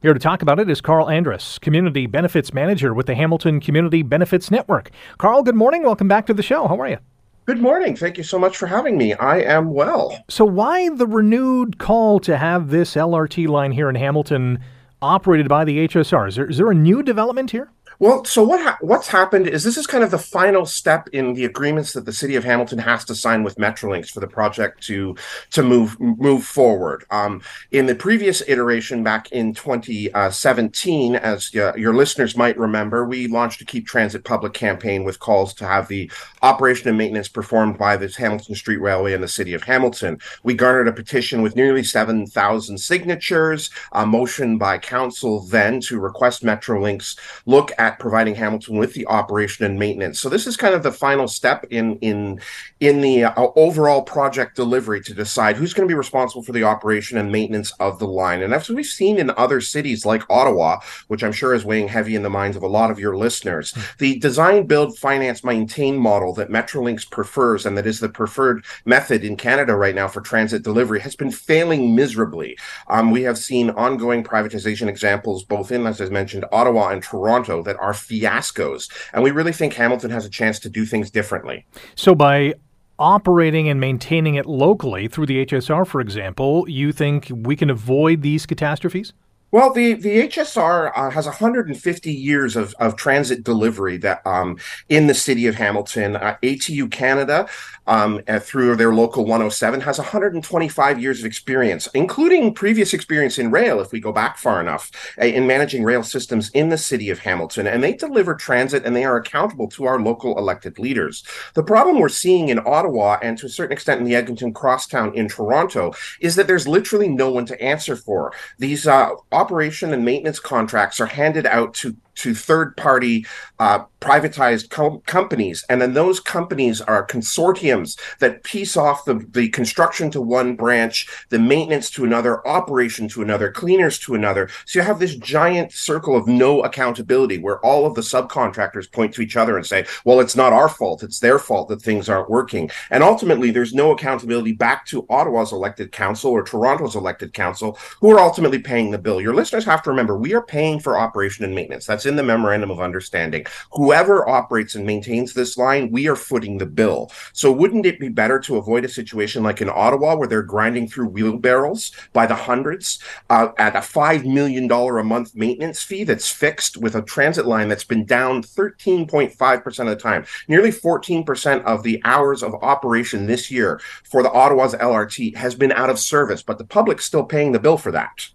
Here 0.00 0.14
to 0.14 0.18
talk 0.18 0.42
about 0.42 0.58
it 0.58 0.68
is 0.68 0.80
Karl 0.80 1.08
Andrus, 1.08 1.60
Community 1.60 2.06
Benefits 2.06 2.52
Manager 2.52 2.92
with 2.92 3.06
the 3.06 3.14
Hamilton 3.14 3.60
Community 3.60 4.02
Benefits 4.02 4.50
Network. 4.50 4.90
Karl, 5.18 5.44
good 5.44 5.54
morning. 5.54 5.84
Welcome 5.84 6.08
back 6.08 6.26
to 6.26 6.34
the 6.34 6.42
show. 6.42 6.66
How 6.66 6.80
are 6.80 6.88
you? 6.88 6.98
Good 7.44 7.60
morning. 7.60 7.94
Thank 7.94 8.18
you 8.18 8.24
so 8.24 8.38
much 8.38 8.56
for 8.56 8.66
having 8.66 8.96
me. 8.96 9.14
I 9.14 9.40
am 9.40 9.72
well. 9.72 10.16
So, 10.28 10.44
why 10.44 10.88
the 10.88 11.06
renewed 11.06 11.78
call 11.78 12.18
to 12.20 12.36
have 12.36 12.70
this 12.70 12.94
LRT 12.94 13.46
line 13.48 13.72
here 13.72 13.88
in 13.88 13.94
Hamilton 13.94 14.58
operated 15.02 15.48
by 15.48 15.64
the 15.64 15.86
HSR. 15.88 16.28
Is 16.28 16.36
there, 16.36 16.46
is 16.46 16.56
there 16.56 16.70
a 16.70 16.74
new 16.74 17.02
development 17.02 17.50
here? 17.50 17.70
Well, 18.02 18.24
so 18.24 18.42
what 18.42 18.60
ha- 18.60 18.78
what's 18.80 19.06
happened 19.06 19.46
is 19.46 19.62
this 19.62 19.76
is 19.76 19.86
kind 19.86 20.02
of 20.02 20.10
the 20.10 20.18
final 20.18 20.66
step 20.66 21.08
in 21.12 21.34
the 21.34 21.44
agreements 21.44 21.92
that 21.92 22.04
the 22.04 22.12
city 22.12 22.34
of 22.34 22.42
Hamilton 22.42 22.80
has 22.80 23.04
to 23.04 23.14
sign 23.14 23.44
with 23.44 23.58
Metrolinx 23.58 24.10
for 24.10 24.18
the 24.18 24.26
project 24.26 24.82
to 24.88 25.14
to 25.52 25.62
move 25.62 26.00
move 26.00 26.42
forward. 26.42 27.04
Um, 27.12 27.42
in 27.70 27.86
the 27.86 27.94
previous 27.94 28.42
iteration 28.48 29.04
back 29.04 29.30
in 29.30 29.54
2017, 29.54 31.14
as 31.14 31.54
uh, 31.54 31.74
your 31.76 31.94
listeners 31.94 32.36
might 32.36 32.58
remember, 32.58 33.04
we 33.04 33.28
launched 33.28 33.62
a 33.62 33.64
Keep 33.64 33.86
Transit 33.86 34.24
Public 34.24 34.52
campaign 34.52 35.04
with 35.04 35.20
calls 35.20 35.54
to 35.54 35.64
have 35.64 35.86
the 35.86 36.10
operation 36.42 36.88
and 36.88 36.98
maintenance 36.98 37.28
performed 37.28 37.78
by 37.78 37.96
the 37.96 38.08
Hamilton 38.08 38.56
Street 38.56 38.78
Railway 38.78 39.12
and 39.12 39.22
the 39.22 39.28
city 39.28 39.54
of 39.54 39.62
Hamilton. 39.62 40.18
We 40.42 40.54
garnered 40.54 40.88
a 40.88 40.92
petition 40.92 41.40
with 41.40 41.54
nearly 41.54 41.84
7,000 41.84 42.78
signatures, 42.78 43.70
a 43.92 44.04
motion 44.04 44.58
by 44.58 44.78
council 44.78 45.46
then 45.46 45.80
to 45.82 46.00
request 46.00 46.42
Metrolinx 46.42 47.16
look 47.46 47.70
at 47.78 47.91
at 47.92 47.98
providing 47.98 48.34
Hamilton 48.34 48.76
with 48.76 48.94
the 48.94 49.06
operation 49.06 49.64
and 49.64 49.78
maintenance. 49.78 50.20
So 50.20 50.28
this 50.28 50.46
is 50.46 50.56
kind 50.56 50.74
of 50.74 50.82
the 50.82 50.92
final 50.92 51.28
step 51.28 51.64
in 51.70 51.96
in 51.96 52.40
in 52.80 53.00
the 53.00 53.24
uh, 53.24 53.48
overall 53.56 54.02
project 54.02 54.56
delivery 54.56 55.00
to 55.02 55.14
decide 55.14 55.56
who's 55.56 55.74
going 55.74 55.86
to 55.86 55.92
be 55.92 55.96
responsible 55.96 56.42
for 56.42 56.52
the 56.52 56.64
operation 56.64 57.18
and 57.18 57.30
maintenance 57.30 57.72
of 57.78 57.98
the 57.98 58.06
line. 58.06 58.42
And 58.42 58.54
as 58.54 58.68
we've 58.68 58.86
seen 58.86 59.18
in 59.18 59.30
other 59.30 59.60
cities 59.60 60.06
like 60.06 60.28
Ottawa, 60.30 60.80
which 61.08 61.22
I'm 61.22 61.32
sure 61.32 61.54
is 61.54 61.64
weighing 61.64 61.88
heavy 61.88 62.16
in 62.16 62.22
the 62.22 62.30
minds 62.30 62.56
of 62.56 62.62
a 62.62 62.68
lot 62.68 62.90
of 62.90 62.98
your 62.98 63.16
listeners, 63.16 63.74
the 63.98 64.18
design, 64.18 64.66
build, 64.66 64.98
finance, 64.98 65.44
maintain 65.44 65.96
model 65.96 66.34
that 66.34 66.50
Metrolinx 66.50 67.08
prefers 67.10 67.66
and 67.66 67.76
that 67.76 67.86
is 67.86 68.00
the 68.00 68.08
preferred 68.08 68.64
method 68.84 69.24
in 69.24 69.36
Canada 69.36 69.76
right 69.76 69.94
now 69.94 70.08
for 70.08 70.20
transit 70.20 70.62
delivery 70.62 71.00
has 71.00 71.14
been 71.14 71.30
failing 71.30 71.94
miserably. 71.94 72.56
Um, 72.88 73.10
we 73.10 73.22
have 73.22 73.38
seen 73.38 73.70
ongoing 73.70 74.24
privatization 74.24 74.88
examples 74.88 75.44
both 75.44 75.70
in, 75.70 75.86
as 75.86 76.00
I 76.00 76.06
mentioned, 76.06 76.44
Ottawa 76.52 76.88
and 76.88 77.02
Toronto 77.02 77.62
that 77.62 77.71
are 77.76 77.92
fiascos. 77.92 78.90
And 79.12 79.22
we 79.22 79.30
really 79.30 79.52
think 79.52 79.74
Hamilton 79.74 80.10
has 80.10 80.24
a 80.24 80.30
chance 80.30 80.58
to 80.60 80.68
do 80.68 80.84
things 80.84 81.10
differently. 81.10 81.66
So 81.94 82.14
by 82.14 82.54
operating 82.98 83.68
and 83.68 83.80
maintaining 83.80 84.36
it 84.36 84.46
locally 84.46 85.08
through 85.08 85.26
the 85.26 85.44
HSR, 85.44 85.86
for 85.86 86.00
example, 86.00 86.68
you 86.68 86.92
think 86.92 87.28
we 87.30 87.56
can 87.56 87.70
avoid 87.70 88.22
these 88.22 88.46
catastrophes? 88.46 89.12
Well, 89.52 89.70
the 89.70 89.92
the 89.92 90.28
HSR 90.28 90.92
uh, 90.96 91.10
has 91.10 91.26
150 91.26 92.10
years 92.10 92.56
of, 92.56 92.74
of 92.80 92.96
transit 92.96 93.44
delivery 93.44 93.98
that 93.98 94.26
um, 94.26 94.56
in 94.88 95.08
the 95.08 95.14
city 95.14 95.46
of 95.46 95.56
Hamilton. 95.56 96.16
Uh, 96.16 96.36
ATU 96.42 96.90
Canada, 96.90 97.46
um, 97.86 98.22
through 98.40 98.76
their 98.76 98.94
local 98.94 99.24
107, 99.24 99.82
has 99.82 99.98
125 99.98 101.02
years 101.02 101.20
of 101.20 101.26
experience, 101.26 101.86
including 101.94 102.54
previous 102.54 102.94
experience 102.94 103.38
in 103.38 103.50
rail, 103.50 103.78
if 103.80 103.92
we 103.92 104.00
go 104.00 104.10
back 104.10 104.38
far 104.38 104.58
enough, 104.58 104.90
uh, 105.20 105.26
in 105.26 105.46
managing 105.46 105.84
rail 105.84 106.02
systems 106.02 106.50
in 106.54 106.70
the 106.70 106.78
city 106.78 107.10
of 107.10 107.18
Hamilton. 107.18 107.66
And 107.66 107.84
they 107.84 107.92
deliver 107.92 108.34
transit, 108.34 108.86
and 108.86 108.96
they 108.96 109.04
are 109.04 109.16
accountable 109.16 109.68
to 109.68 109.84
our 109.84 110.00
local 110.00 110.38
elected 110.38 110.78
leaders. 110.78 111.24
The 111.52 111.62
problem 111.62 111.98
we're 111.98 112.08
seeing 112.08 112.48
in 112.48 112.58
Ottawa, 112.64 113.18
and 113.22 113.36
to 113.36 113.46
a 113.46 113.50
certain 113.50 113.72
extent 113.72 114.00
in 114.00 114.06
the 114.06 114.14
Eglinton 114.14 114.54
Crosstown 114.54 115.14
in 115.14 115.28
Toronto, 115.28 115.92
is 116.20 116.36
that 116.36 116.46
there's 116.46 116.66
literally 116.66 117.08
no 117.08 117.30
one 117.30 117.44
to 117.44 117.62
answer 117.62 117.96
for 117.96 118.32
these 118.58 118.86
uh, 118.86 119.10
operation 119.42 119.92
and 119.92 120.04
maintenance 120.04 120.38
contracts 120.38 121.00
are 121.00 121.06
handed 121.06 121.46
out 121.46 121.74
to 121.74 121.96
to 122.16 122.34
third 122.34 122.76
party 122.76 123.26
uh, 123.58 123.84
privatized 124.00 124.70
co- 124.70 125.02
companies. 125.06 125.64
And 125.68 125.80
then 125.80 125.94
those 125.94 126.20
companies 126.20 126.80
are 126.80 127.06
consortiums 127.06 127.98
that 128.18 128.42
piece 128.42 128.76
off 128.76 129.04
the, 129.04 129.24
the 129.30 129.48
construction 129.50 130.10
to 130.10 130.20
one 130.20 130.56
branch, 130.56 131.08
the 131.30 131.38
maintenance 131.38 131.88
to 131.90 132.04
another, 132.04 132.46
operation 132.46 133.08
to 133.08 133.22
another, 133.22 133.50
cleaners 133.50 133.98
to 134.00 134.14
another. 134.14 134.48
So 134.66 134.78
you 134.78 134.84
have 134.84 134.98
this 134.98 135.14
giant 135.14 135.72
circle 135.72 136.16
of 136.16 136.26
no 136.26 136.62
accountability 136.62 137.38
where 137.38 137.64
all 137.64 137.86
of 137.86 137.94
the 137.94 138.00
subcontractors 138.00 138.90
point 138.90 139.14
to 139.14 139.22
each 139.22 139.36
other 139.36 139.56
and 139.56 139.64
say, 139.64 139.86
well, 140.04 140.20
it's 140.20 140.36
not 140.36 140.52
our 140.52 140.68
fault. 140.68 141.02
It's 141.02 141.20
their 141.20 141.38
fault 141.38 141.68
that 141.68 141.80
things 141.80 142.08
aren't 142.08 142.30
working. 142.30 142.70
And 142.90 143.02
ultimately, 143.02 143.50
there's 143.50 143.74
no 143.74 143.92
accountability 143.92 144.52
back 144.52 144.84
to 144.86 145.06
Ottawa's 145.08 145.52
elected 145.52 145.92
council 145.92 146.32
or 146.32 146.42
Toronto's 146.42 146.96
elected 146.96 147.32
council 147.32 147.78
who 148.00 148.10
are 148.10 148.18
ultimately 148.18 148.58
paying 148.58 148.90
the 148.90 148.98
bill. 148.98 149.20
Your 149.20 149.34
listeners 149.34 149.64
have 149.64 149.82
to 149.82 149.90
remember 149.90 150.16
we 150.16 150.34
are 150.34 150.42
paying 150.42 150.80
for 150.80 150.98
operation 150.98 151.44
and 151.44 151.54
maintenance. 151.54 151.86
That's 151.86 152.01
in 152.06 152.16
the 152.16 152.22
memorandum 152.22 152.70
of 152.70 152.80
understanding. 152.80 153.46
Whoever 153.72 154.28
operates 154.28 154.74
and 154.74 154.86
maintains 154.86 155.34
this 155.34 155.56
line, 155.56 155.90
we 155.90 156.08
are 156.08 156.16
footing 156.16 156.58
the 156.58 156.66
bill. 156.66 157.10
So 157.32 157.52
wouldn't 157.52 157.86
it 157.86 158.00
be 158.00 158.08
better 158.08 158.38
to 158.40 158.56
avoid 158.56 158.84
a 158.84 158.88
situation 158.88 159.42
like 159.42 159.60
in 159.60 159.68
Ottawa 159.68 160.16
where 160.16 160.28
they're 160.28 160.42
grinding 160.42 160.88
through 160.88 161.08
wheelbarrows 161.08 161.92
by 162.12 162.26
the 162.26 162.34
hundreds 162.34 162.98
uh, 163.30 163.48
at 163.58 163.76
a 163.76 163.80
$5 163.80 164.24
million 164.24 164.70
a 164.70 165.04
month 165.04 165.34
maintenance 165.34 165.82
fee 165.82 166.04
that's 166.04 166.30
fixed 166.30 166.76
with 166.76 166.94
a 166.94 167.02
transit 167.02 167.46
line 167.46 167.68
that's 167.68 167.84
been 167.84 168.04
down 168.04 168.42
13.5% 168.42 169.78
of 169.80 169.86
the 169.86 169.96
time. 169.96 170.24
Nearly 170.48 170.70
14% 170.70 171.64
of 171.64 171.82
the 171.82 172.00
hours 172.04 172.42
of 172.42 172.54
operation 172.62 173.26
this 173.26 173.50
year 173.50 173.80
for 174.04 174.22
the 174.22 174.32
Ottawa's 174.32 174.74
LRT 174.74 175.36
has 175.36 175.54
been 175.54 175.72
out 175.72 175.90
of 175.90 175.98
service, 175.98 176.42
but 176.42 176.58
the 176.58 176.64
public's 176.64 177.04
still 177.04 177.24
paying 177.24 177.52
the 177.52 177.58
bill 177.58 177.76
for 177.76 177.92
that. 177.92 178.28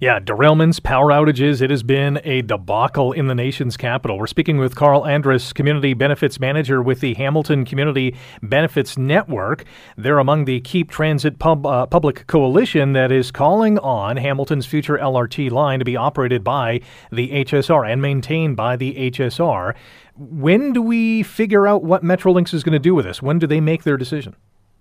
Yeah, 0.00 0.20
derailments, 0.20 0.82
power 0.82 1.08
outages. 1.08 1.62
It 1.62 1.70
has 1.70 1.82
been 1.82 2.20
a 2.24 2.42
debacle 2.42 3.12
in 3.12 3.28
the 3.28 3.34
nation's 3.34 3.76
capital. 3.76 4.18
We're 4.18 4.26
speaking 4.26 4.58
with 4.58 4.74
Karl 4.74 5.06
Andrus, 5.06 5.52
Community 5.52 5.94
Benefits 5.94 6.38
Manager 6.40 6.82
with 6.82 7.00
the 7.00 7.14
Hamilton 7.14 7.64
Community 7.64 8.14
Benefits 8.42 8.98
Network. 8.98 9.64
They're 9.96 10.18
among 10.18 10.44
the 10.44 10.60
Keep 10.60 10.90
Transit 10.90 11.38
Pub, 11.38 11.64
uh, 11.66 11.86
Public 11.86 12.26
Coalition 12.26 12.92
that 12.92 13.10
is 13.10 13.30
calling 13.30 13.78
on 13.78 14.16
Hamilton's 14.16 14.66
future 14.66 14.98
LRT 14.98 15.50
line 15.50 15.78
to 15.78 15.84
be 15.84 15.96
operated 15.96 16.44
by 16.44 16.80
the 17.10 17.30
HSR 17.30 17.90
and 17.90 18.02
maintained 18.02 18.56
by 18.56 18.76
the 18.76 19.10
HSR. 19.10 19.74
When 20.16 20.72
do 20.72 20.82
we 20.82 21.22
figure 21.22 21.66
out 21.66 21.82
what 21.82 22.04
Metrolinx 22.04 22.52
is 22.52 22.62
going 22.62 22.74
to 22.74 22.78
do 22.78 22.94
with 22.94 23.06
this? 23.06 23.22
When 23.22 23.38
do 23.38 23.46
they 23.46 23.60
make 23.60 23.84
their 23.84 23.96
decision? 23.96 24.36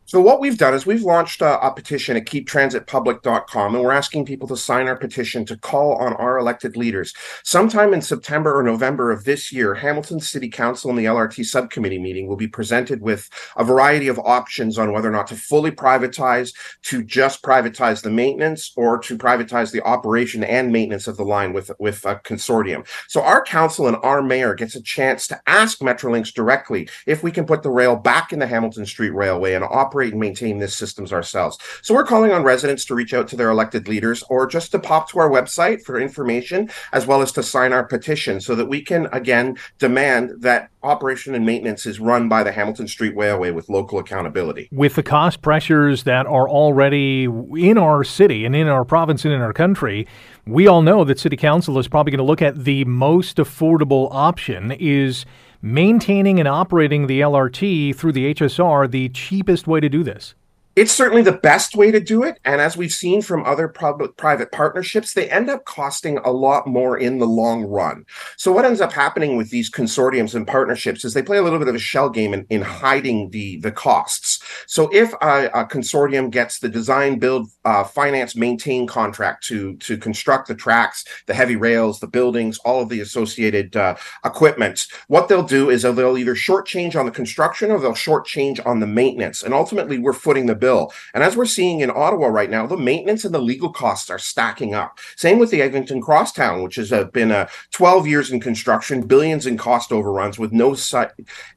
So 0.05 0.19
what 0.19 0.41
we've 0.41 0.57
done 0.57 0.73
is 0.73 0.85
we've 0.85 1.03
launched 1.03 1.41
a, 1.41 1.65
a, 1.65 1.71
petition 1.71 2.17
at 2.17 2.25
keeptransitpublic.com 2.25 3.75
and 3.75 3.83
we're 3.83 3.91
asking 3.93 4.25
people 4.25 4.45
to 4.49 4.57
sign 4.57 4.87
our 4.87 4.97
petition 4.97 5.45
to 5.45 5.55
call 5.55 5.95
on 5.95 6.13
our 6.15 6.37
elected 6.37 6.75
leaders. 6.75 7.13
Sometime 7.43 7.93
in 7.93 8.01
September 8.01 8.53
or 8.53 8.61
November 8.61 9.11
of 9.11 9.23
this 9.23 9.53
year, 9.53 9.75
Hamilton 9.75 10.19
City 10.19 10.49
Council 10.49 10.89
and 10.89 10.99
the 10.99 11.05
LRT 11.05 11.45
subcommittee 11.45 11.97
meeting 11.97 12.27
will 12.27 12.35
be 12.35 12.47
presented 12.47 13.01
with 13.01 13.29
a 13.55 13.63
variety 13.63 14.09
of 14.09 14.19
options 14.19 14.77
on 14.77 14.91
whether 14.91 15.07
or 15.07 15.13
not 15.13 15.27
to 15.27 15.35
fully 15.35 15.71
privatize, 15.71 16.53
to 16.81 17.03
just 17.03 17.41
privatize 17.41 18.01
the 18.01 18.11
maintenance, 18.11 18.73
or 18.75 18.97
to 18.97 19.17
privatize 19.17 19.71
the 19.71 19.81
operation 19.83 20.43
and 20.43 20.73
maintenance 20.73 21.07
of 21.07 21.15
the 21.15 21.23
line 21.23 21.53
with, 21.53 21.71
with 21.79 22.03
a 22.05 22.15
consortium. 22.15 22.85
So 23.07 23.21
our 23.21 23.41
council 23.41 23.87
and 23.87 23.95
our 24.03 24.21
mayor 24.21 24.55
gets 24.55 24.75
a 24.75 24.81
chance 24.81 25.25
to 25.27 25.39
ask 25.47 25.79
Metrolinx 25.79 26.33
directly 26.33 26.89
if 27.07 27.23
we 27.23 27.31
can 27.31 27.45
put 27.45 27.63
the 27.63 27.71
rail 27.71 27.95
back 27.95 28.33
in 28.33 28.39
the 28.39 28.47
Hamilton 28.47 28.85
Street 28.85 29.11
Railway 29.11 29.53
and 29.53 29.63
operate 29.63 30.00
operate 30.01 30.13
and 30.13 30.19
maintain 30.19 30.59
these 30.59 30.75
systems 30.75 31.13
ourselves. 31.13 31.57
So 31.83 31.93
we're 31.93 32.05
calling 32.05 32.31
on 32.31 32.43
residents 32.43 32.85
to 32.85 32.95
reach 32.95 33.13
out 33.13 33.27
to 33.29 33.35
their 33.35 33.51
elected 33.51 33.87
leaders 33.87 34.23
or 34.29 34.47
just 34.47 34.71
to 34.71 34.79
pop 34.79 35.09
to 35.11 35.19
our 35.19 35.29
website 35.29 35.83
for 35.83 35.99
information 35.99 36.69
as 36.91 37.05
well 37.05 37.21
as 37.21 37.31
to 37.33 37.43
sign 37.43 37.71
our 37.71 37.83
petition 37.83 38.41
so 38.41 38.55
that 38.55 38.65
we 38.65 38.81
can 38.81 39.07
again 39.11 39.57
demand 39.77 40.31
that 40.41 40.69
operation 40.83 41.35
and 41.35 41.45
maintenance 41.45 41.85
is 41.85 41.99
run 41.99 42.27
by 42.27 42.41
the 42.41 42.51
Hamilton 42.51 42.87
Street 42.87 43.15
Railway 43.15 43.51
with 43.51 43.69
local 43.69 43.99
accountability. 43.99 44.67
With 44.71 44.95
the 44.95 45.03
cost 45.03 45.43
pressures 45.43 46.03
that 46.03 46.25
are 46.25 46.49
already 46.49 47.25
in 47.25 47.77
our 47.77 48.03
city 48.03 48.45
and 48.45 48.55
in 48.55 48.67
our 48.67 48.83
province 48.83 49.23
and 49.23 49.33
in 49.33 49.41
our 49.41 49.53
country, 49.53 50.07
we 50.47 50.65
all 50.65 50.81
know 50.81 51.03
that 51.03 51.19
city 51.19 51.37
council 51.37 51.77
is 51.77 51.87
probably 51.87 52.11
going 52.11 52.17
to 52.17 52.23
look 52.23 52.41
at 52.41 52.63
the 52.63 52.83
most 52.85 53.37
affordable 53.37 54.07
option 54.11 54.71
is 54.79 55.25
maintaining 55.61 56.39
and 56.39 56.47
operating 56.47 57.07
the 57.07 57.21
LRT 57.21 57.95
through 57.95 58.11
the 58.11 58.33
HSR 58.33 58.89
the 58.89 59.09
cheapest 59.09 59.67
way 59.67 59.79
to 59.79 59.89
do 59.89 60.03
this? 60.03 60.33
It's 60.75 60.91
certainly 60.91 61.21
the 61.21 61.31
best 61.31 61.75
way 61.75 61.91
to 61.91 61.99
do 61.99 62.23
it. 62.23 62.39
And 62.45 62.61
as 62.61 62.77
we've 62.77 62.93
seen 62.93 63.21
from 63.21 63.45
other 63.45 63.67
public 63.67 64.15
private 64.15 64.51
partnerships, 64.51 65.13
they 65.13 65.29
end 65.29 65.49
up 65.49 65.65
costing 65.65 66.17
a 66.19 66.31
lot 66.31 66.65
more 66.65 66.97
in 66.97 67.19
the 67.19 67.27
long 67.27 67.63
run. 67.63 68.05
So 68.37 68.51
what 68.51 68.63
ends 68.63 68.79
up 68.79 68.93
happening 68.93 69.35
with 69.35 69.49
these 69.49 69.69
consortiums 69.69 70.33
and 70.33 70.47
partnerships 70.47 71.03
is 71.03 71.13
they 71.13 71.21
play 71.23 71.37
a 71.37 71.41
little 71.41 71.59
bit 71.59 71.67
of 71.67 71.75
a 71.75 71.79
shell 71.79 72.09
game 72.09 72.33
in, 72.33 72.45
in 72.49 72.61
hiding 72.61 73.31
the, 73.31 73.57
the 73.59 73.71
costs. 73.71 74.41
So 74.65 74.89
if 74.93 75.11
a, 75.21 75.47
a 75.53 75.65
consortium 75.65 76.31
gets 76.31 76.59
the 76.59 76.69
design, 76.69 77.19
build, 77.19 77.49
uh, 77.65 77.83
finance, 77.83 78.35
maintain 78.35 78.87
contract 78.87 79.45
to, 79.47 79.75
to 79.77 79.97
construct 79.97 80.47
the 80.47 80.55
tracks, 80.55 81.03
the 81.25 81.33
heavy 81.33 81.57
rails, 81.57 81.99
the 81.99 82.07
buildings, 82.07 82.57
all 82.59 82.81
of 82.81 82.89
the 82.89 83.01
associated 83.01 83.75
uh, 83.75 83.95
equipment, 84.23 84.87
what 85.07 85.27
they'll 85.27 85.43
do 85.43 85.69
is 85.69 85.81
they'll 85.81 86.17
either 86.17 86.35
shortchange 86.35 86.95
on 86.95 87.05
the 87.05 87.11
construction 87.11 87.71
or 87.71 87.79
they'll 87.79 87.91
shortchange 87.91 88.65
on 88.65 88.79
the 88.79 88.87
maintenance. 88.87 89.43
And 89.43 89.53
ultimately, 89.53 89.99
we're 89.99 90.13
footing 90.13 90.45
the 90.45 90.60
bill. 90.61 90.93
And 91.13 91.23
as 91.23 91.35
we're 91.35 91.45
seeing 91.45 91.81
in 91.81 91.91
Ottawa 91.91 92.27
right 92.27 92.49
now, 92.49 92.65
the 92.65 92.77
maintenance 92.77 93.25
and 93.25 93.35
the 93.35 93.41
legal 93.41 93.73
costs 93.73 94.09
are 94.09 94.17
stacking 94.17 94.73
up. 94.73 94.99
Same 95.17 95.39
with 95.39 95.51
the 95.51 95.61
Eglinton 95.61 96.01
Crosstown, 96.01 96.63
which 96.63 96.75
has 96.75 96.93
uh, 96.93 97.03
been 97.05 97.31
uh, 97.31 97.49
12 97.71 98.07
years 98.07 98.31
in 98.31 98.39
construction, 98.39 99.01
billions 99.01 99.45
in 99.45 99.57
cost 99.57 99.91
overruns 99.91 100.39
with 100.39 100.53
no 100.53 100.73
sight, 100.73 101.11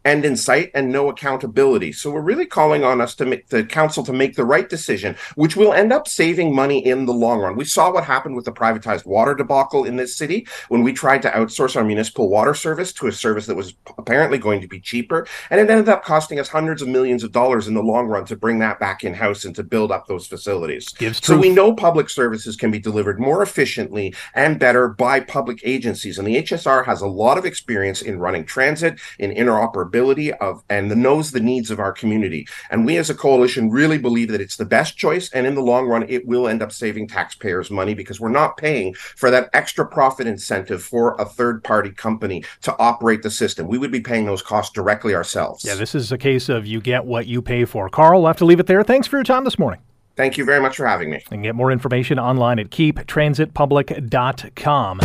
end 0.05 0.25
in 0.25 0.37
sight 0.37 0.73
and 0.75 0.91
no 0.91 1.09
accountability. 1.09 1.93
So 1.93 2.11
we're 2.11 2.23
really 2.23 2.47
calling 2.47 2.83
on 2.83 3.01
us 3.01 3.15
to 3.17 3.27
make 3.27 3.49
the 3.49 3.63
council 3.63 4.03
to 4.05 4.13
make 4.13 4.35
the 4.35 4.45
right 4.45 4.69
decision, 4.69 5.15
which 5.37 5.55
will 5.55 5.73
end 5.73 5.93
up 5.93 6.09
saving 6.09 6.55
money 6.55 6.85
in 6.85 7.07
the 7.07 7.13
long 7.13 7.39
run. 7.39 7.57
We 7.57 7.65
saw 7.65 7.93
what 7.93 8.05
happened 8.05 8.35
with 8.35 8.47
the 8.47 8.53
privatized 8.53 9.07
water 9.07 9.35
debacle 9.35 9.85
in 9.85 9.97
this 9.97 10.17
city 10.17 10.47
when 10.69 10.83
we 10.83 10.93
tried 10.93 11.23
to 11.23 11.31
outsource 11.31 11.77
our 11.77 11.85
municipal 11.85 12.31
water 12.31 12.55
service 12.55 12.93
to 12.95 13.07
a 13.07 13.13
service 13.13 13.47
that 13.47 13.57
was 13.57 13.75
apparently 13.99 14.39
going 14.39 14.61
to 14.63 14.69
be 14.69 14.81
cheaper. 14.81 15.27
And 15.51 15.61
it 15.61 15.71
ended 15.71 15.89
up 15.89 16.05
costing 16.05 16.41
us 16.41 16.49
hundreds 16.49 16.81
of 16.81 16.89
millions 16.89 17.23
of 17.23 17.33
dollars 17.33 17.69
in 17.69 17.75
the 17.75 17.83
long 17.83 18.07
run 18.07 18.25
to 18.27 18.37
bring 18.37 18.59
that 18.61 18.81
back 18.81 18.94
in 19.03 19.15
house 19.15 19.45
and 19.45 19.55
to 19.57 19.65
build 19.65 19.91
up 19.91 20.07
those 20.07 20.27
facilities. 20.27 20.89
Gives 20.91 21.25
so 21.25 21.37
we 21.37 21.49
know 21.49 21.75
public 21.75 22.09
services 22.09 22.55
can 22.55 22.71
be 22.71 22.79
delivered 22.79 23.19
more 23.19 23.43
efficiently 23.43 24.15
and 24.35 24.59
better 24.61 24.89
by 24.89 25.21
public 25.21 25.61
agencies. 25.65 26.19
And 26.19 26.29
the 26.29 26.37
HSR 26.37 26.85
has 26.85 27.01
a 27.01 27.09
lot 27.09 27.39
of 27.39 27.45
experience 27.45 28.03
in 28.03 28.19
running 28.19 28.45
transit, 28.45 29.01
in 29.19 29.33
interoperability 29.33 30.31
of, 30.39 30.63
and 30.69 30.95
knows 30.95 31.33
the 31.33 31.41
needs 31.41 31.71
of 31.71 31.81
our 31.81 31.93
community. 31.93 32.47
And 32.71 32.87
we 32.87 32.97
as 32.99 33.11
a 33.11 33.15
coalition 33.15 33.71
really 33.71 33.99
believe 33.99 34.31
that 34.31 34.41
it's 34.41 34.57
the 34.57 34.65
best 34.65 34.97
choice. 34.97 35.31
And 35.33 35.47
in 35.47 35.55
the 35.55 35.63
long 35.63 35.87
run, 35.87 36.07
it 36.09 36.27
will 36.27 36.47
end 36.47 36.63
up 36.63 36.71
saving 36.71 37.09
taxpayers 37.09 37.71
money 37.71 37.95
because 37.95 38.21
we're 38.21 38.29
not 38.29 38.57
paying 38.57 38.95
for 38.95 39.31
that 39.31 39.51
extra 39.53 39.87
profit 39.87 40.27
incentive 40.27 40.83
for 40.83 41.15
a 41.19 41.25
third 41.25 41.65
party 41.65 41.91
company 41.91 42.45
to 42.63 42.77
operate 42.79 43.23
the 43.23 43.31
system. 43.31 43.67
We 43.67 43.79
would 43.79 43.91
be 43.91 44.01
paying 44.01 44.27
those 44.27 44.43
costs 44.43 44.73
directly 44.73 45.15
ourselves. 45.15 45.65
Yeah, 45.65 45.75
this 45.75 45.95
is 45.95 46.13
a 46.13 46.19
case 46.19 46.49
of 46.49 46.67
you 46.67 46.81
get 46.81 47.05
what 47.05 47.27
you 47.27 47.43
pay 47.43 47.65
for. 47.65 47.89
Karl, 47.89 48.21
we'll 48.21 48.29
have 48.29 48.37
to 48.39 48.45
leave 48.45 48.61
it 48.61 48.67
there. 48.67 48.84
Thanks 48.87 49.07
for 49.07 49.17
your 49.17 49.25
time 49.25 49.45
this 49.45 49.59
morning. 49.59 49.81
Thank 50.17 50.39
you 50.39 50.45
very 50.45 50.61
much 50.61 50.77
for 50.77 50.87
having 50.87 51.11
me. 51.11 51.25
And 51.33 51.43
get 51.43 51.57
more 51.57 51.73
information 51.73 52.21
online 52.21 52.61
at 52.61 52.71
keeptransitpublic.com. 52.71 55.01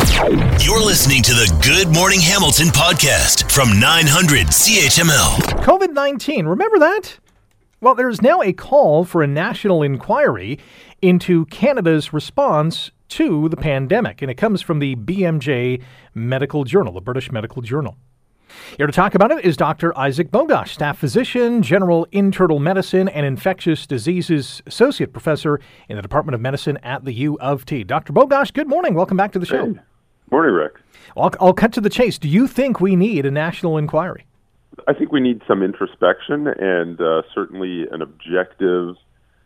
You're 0.60 0.84
listening 0.84 1.22
to 1.24 1.32
the 1.32 1.52
Good 1.64 1.92
Morning 1.92 2.20
Hamilton 2.20 2.68
podcast 2.68 3.50
from 3.50 3.80
900 3.80 4.46
CHML. 4.46 5.64
COVID 5.64 5.92
19, 5.94 6.46
remember 6.46 6.78
that? 6.78 7.18
Well, 7.80 7.96
there's 7.96 8.22
now 8.22 8.40
a 8.42 8.52
call 8.52 9.04
for 9.04 9.20
a 9.22 9.26
national 9.26 9.82
inquiry 9.82 10.60
into 11.02 11.46
Canada's 11.46 12.12
response 12.12 12.92
to 13.08 13.48
the 13.48 13.56
pandemic, 13.56 14.22
and 14.22 14.30
it 14.30 14.36
comes 14.36 14.62
from 14.62 14.78
the 14.78 14.94
BMJ 14.94 15.82
Medical 16.14 16.62
Journal, 16.64 16.92
the 16.92 17.00
British 17.00 17.32
Medical 17.32 17.62
Journal. 17.62 17.96
Here 18.76 18.86
to 18.86 18.92
talk 18.92 19.14
about 19.14 19.30
it 19.30 19.44
is 19.44 19.56
Dr. 19.56 19.96
Isaac 19.98 20.30
Bogoch, 20.30 20.68
staff 20.68 20.98
physician, 20.98 21.62
general 21.62 22.06
internal 22.12 22.58
medicine, 22.58 23.08
and 23.08 23.26
infectious 23.26 23.86
diseases 23.86 24.62
associate 24.66 25.12
professor 25.12 25.60
in 25.88 25.96
the 25.96 26.02
Department 26.02 26.34
of 26.34 26.40
Medicine 26.40 26.78
at 26.82 27.04
the 27.04 27.12
U 27.12 27.38
of 27.40 27.64
T. 27.64 27.84
Dr. 27.84 28.12
Bogoch, 28.12 28.52
good 28.52 28.68
morning. 28.68 28.94
Welcome 28.94 29.16
back 29.16 29.32
to 29.32 29.38
the 29.38 29.46
show. 29.46 29.66
Hey. 29.66 29.80
Morning, 30.30 30.54
Rick. 30.54 30.74
I'll, 31.16 31.32
I'll 31.40 31.52
cut 31.52 31.72
to 31.72 31.80
the 31.80 31.90
chase. 31.90 32.18
Do 32.18 32.28
you 32.28 32.46
think 32.46 32.80
we 32.80 32.94
need 32.96 33.26
a 33.26 33.30
national 33.30 33.76
inquiry? 33.76 34.26
I 34.86 34.94
think 34.94 35.12
we 35.12 35.20
need 35.20 35.42
some 35.46 35.62
introspection 35.62 36.46
and 36.46 37.00
uh, 37.00 37.22
certainly 37.34 37.86
an 37.90 38.02
objective, 38.02 38.96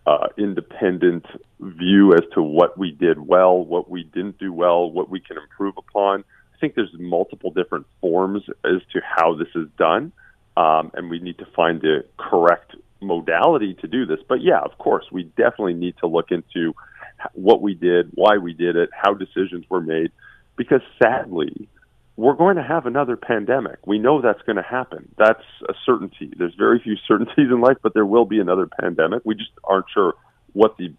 uh, 0.07 0.29
independent 0.37 1.25
view 1.61 2.13
as 2.13 2.21
to 2.35 2.43
what 2.43 2.79
we 2.79 2.91
did 2.91 3.19
well, 3.19 3.65
what 3.65 3.91
we 3.91 4.05
didn't 4.05 4.39
do 4.39 4.53
well, 4.53 4.91
what 4.91 5.09
we 5.09 5.21
can 5.21 5.39
improve 5.39 5.75
upon. 5.79 6.25
I 6.55 6.59
think 6.59 6.75
there's 6.75 6.95
multiple 6.99 7.51
different 7.51 7.87
forms 8.01 8.43
as 8.65 8.81
to 8.93 9.01
how 9.05 9.35
this 9.35 9.49
is 9.55 9.69
done, 9.77 10.13
um, 10.57 10.91
and 10.95 11.11
we 11.11 11.19
need 11.19 11.39
to 11.39 11.47
find 11.57 11.81
the 11.81 12.05
correct 12.17 12.77
modality 13.01 13.75
to 13.81 13.87
do 13.87 14.07
this. 14.07 14.21
But 14.29 14.43
yeah, 14.43 14.61
of 14.61 14.79
course, 14.79 15.05
we 15.11 15.25
definitely 15.25 15.75
need 15.75 15.97
to 15.99 16.07
look 16.07 16.31
into 16.31 16.75
what 17.33 17.61
we 17.61 17.75
did, 17.75 18.11
why 18.15 18.39
we 18.39 18.53
did 18.53 18.77
it, 18.77 18.91
how 18.93 19.15
decisions 19.15 19.65
were 19.69 19.81
made, 19.81 20.13
because 20.57 20.81
sadly, 21.03 21.69
we're 22.17 22.35
going 22.35 22.57
to 22.57 22.63
have 22.63 22.87
another 22.87 23.17
pandemic. 23.17 23.79
We 23.87 23.99
know 23.99 24.21
that's 24.21 24.43
going 24.43 24.57
to 24.57 24.63
happen. 24.63 25.13
That's 25.19 25.43
a 25.69 25.75
certainty. 25.85 26.33
There's 26.37 26.55
very 26.55 26.81
few 26.81 26.97
certainties 27.09 27.51
in 27.51 27.61
life, 27.61 27.79
but 27.83 27.95
there 27.95 28.07
will 28.07 28.25
be 28.25 28.39
another 28.39 28.69
pandemic. 28.81 29.23
We 29.25 29.35
just 29.35 29.51
aren't 29.65 29.87
sure 29.93 30.15
what 30.53 30.77
the 30.77 30.95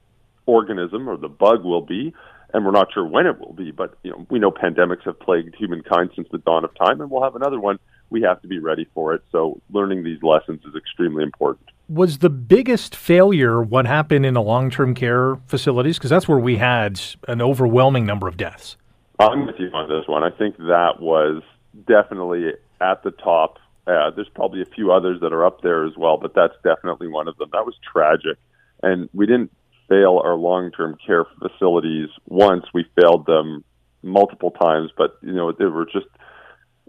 organism 0.45 1.07
or 1.07 1.17
the 1.17 1.29
bug 1.29 1.63
will 1.63 1.81
be, 1.81 2.13
and 2.55 2.65
we're 2.65 2.71
not 2.71 2.87
sure 2.93 3.05
when 3.05 3.27
it 3.27 3.37
will 3.37 3.51
be. 3.51 3.71
But 3.71 3.97
you 4.03 4.11
know, 4.11 4.25
we 4.29 4.39
know 4.39 4.49
pandemics 4.49 5.03
have 5.03 5.19
plagued 5.19 5.55
humankind 5.55 6.11
since 6.15 6.27
the 6.31 6.37
dawn 6.37 6.63
of 6.63 6.73
time, 6.75 7.01
and 7.01 7.11
we'll 7.11 7.21
have 7.21 7.35
another 7.35 7.59
one. 7.59 7.77
We 8.09 8.21
have 8.21 8.41
to 8.43 8.47
be 8.47 8.59
ready 8.59 8.87
for 8.93 9.13
it. 9.13 9.23
So, 9.31 9.61
learning 9.71 10.03
these 10.03 10.23
lessons 10.23 10.61
is 10.65 10.73
extremely 10.73 11.23
important. 11.23 11.67
Was 11.89 12.19
the 12.19 12.29
biggest 12.29 12.95
failure 12.95 13.61
what 13.61 13.85
happened 13.85 14.25
in 14.25 14.33
the 14.33 14.41
long 14.41 14.71
term 14.71 14.95
care 14.95 15.35
facilities? 15.47 15.97
Because 15.97 16.09
that's 16.09 16.29
where 16.29 16.39
we 16.39 16.55
had 16.55 17.01
an 17.27 17.41
overwhelming 17.41 18.05
number 18.05 18.27
of 18.27 18.37
deaths. 18.37 18.77
I'm 19.19 19.45
with 19.45 19.55
you 19.59 19.69
on 19.73 19.89
this 19.89 20.07
one. 20.07 20.23
I 20.23 20.29
think 20.29 20.57
that 20.57 20.99
was 20.99 21.43
definitely 21.85 22.53
at 22.79 23.03
the 23.03 23.11
top. 23.11 23.59
Uh, 23.85 24.11
there's 24.11 24.29
probably 24.33 24.61
a 24.61 24.65
few 24.65 24.93
others 24.93 25.19
that 25.21 25.33
are 25.33 25.45
up 25.45 25.61
there 25.61 25.85
as 25.85 25.95
well, 25.97 26.17
but 26.17 26.33
that's 26.33 26.55
definitely 26.63 27.07
one 27.07 27.27
of 27.27 27.37
them. 27.37 27.49
That 27.51 27.65
was 27.65 27.75
tragic. 27.91 28.37
And 28.81 29.09
we 29.13 29.25
didn't 29.25 29.51
fail 29.87 30.21
our 30.23 30.35
long-term 30.35 30.97
care 31.05 31.25
facilities 31.39 32.09
once. 32.27 32.65
We 32.73 32.85
failed 32.99 33.25
them 33.25 33.63
multiple 34.01 34.51
times, 34.51 34.91
but 34.97 35.17
you 35.21 35.33
know 35.33 35.51
there 35.51 35.69
were 35.69 35.85
just 35.85 36.07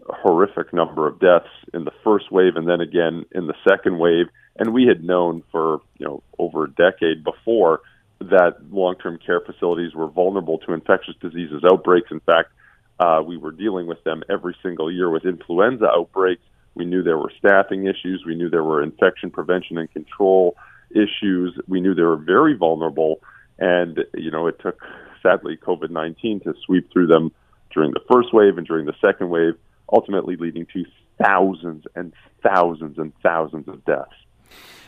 a 0.08 0.14
horrific 0.14 0.72
number 0.72 1.06
of 1.06 1.18
deaths 1.18 1.50
in 1.74 1.84
the 1.84 1.92
first 2.04 2.30
wave, 2.30 2.56
and 2.56 2.68
then 2.68 2.80
again 2.80 3.24
in 3.32 3.46
the 3.46 3.54
second 3.68 3.98
wave. 3.98 4.26
And 4.58 4.72
we 4.72 4.86
had 4.86 5.04
known 5.04 5.42
for 5.50 5.80
you 5.98 6.06
know 6.06 6.22
over 6.38 6.64
a 6.64 6.70
decade 6.70 7.24
before 7.24 7.80
that 8.20 8.56
long-term 8.70 9.18
care 9.24 9.40
facilities 9.40 9.94
were 9.94 10.08
vulnerable 10.08 10.58
to 10.58 10.72
infectious 10.72 11.14
diseases 11.20 11.62
outbreaks. 11.70 12.10
In 12.10 12.20
fact, 12.20 12.50
uh, 12.98 13.22
we 13.24 13.36
were 13.36 13.52
dealing 13.52 13.86
with 13.86 14.02
them 14.04 14.22
every 14.30 14.56
single 14.62 14.90
year 14.90 15.10
with 15.10 15.26
influenza 15.26 15.86
outbreaks. 15.86 16.42
We 16.74 16.86
knew 16.86 17.02
there 17.02 17.18
were 17.18 17.32
staffing 17.38 17.86
issues. 17.86 18.24
We 18.26 18.34
knew 18.34 18.48
there 18.48 18.64
were 18.64 18.82
infection 18.82 19.30
prevention 19.30 19.78
and 19.78 19.90
control 19.92 20.56
issues. 20.96 21.58
We 21.68 21.80
knew 21.80 21.94
they 21.94 22.02
were 22.02 22.16
very 22.16 22.54
vulnerable, 22.54 23.20
and 23.58 24.04
you 24.14 24.30
know 24.30 24.46
it 24.46 24.58
took 24.60 24.80
sadly 25.22 25.56
COVID 25.56 25.90
nineteen 25.90 26.40
to 26.40 26.54
sweep 26.64 26.90
through 26.92 27.08
them 27.08 27.32
during 27.72 27.92
the 27.92 28.00
first 28.10 28.32
wave 28.32 28.58
and 28.58 28.66
during 28.66 28.86
the 28.86 28.94
second 29.04 29.28
wave, 29.28 29.54
ultimately 29.92 30.36
leading 30.36 30.66
to 30.72 30.84
thousands 31.22 31.84
and 31.94 32.12
thousands 32.42 32.98
and 32.98 33.12
thousands 33.22 33.68
of 33.68 33.84
deaths. 33.84 34.12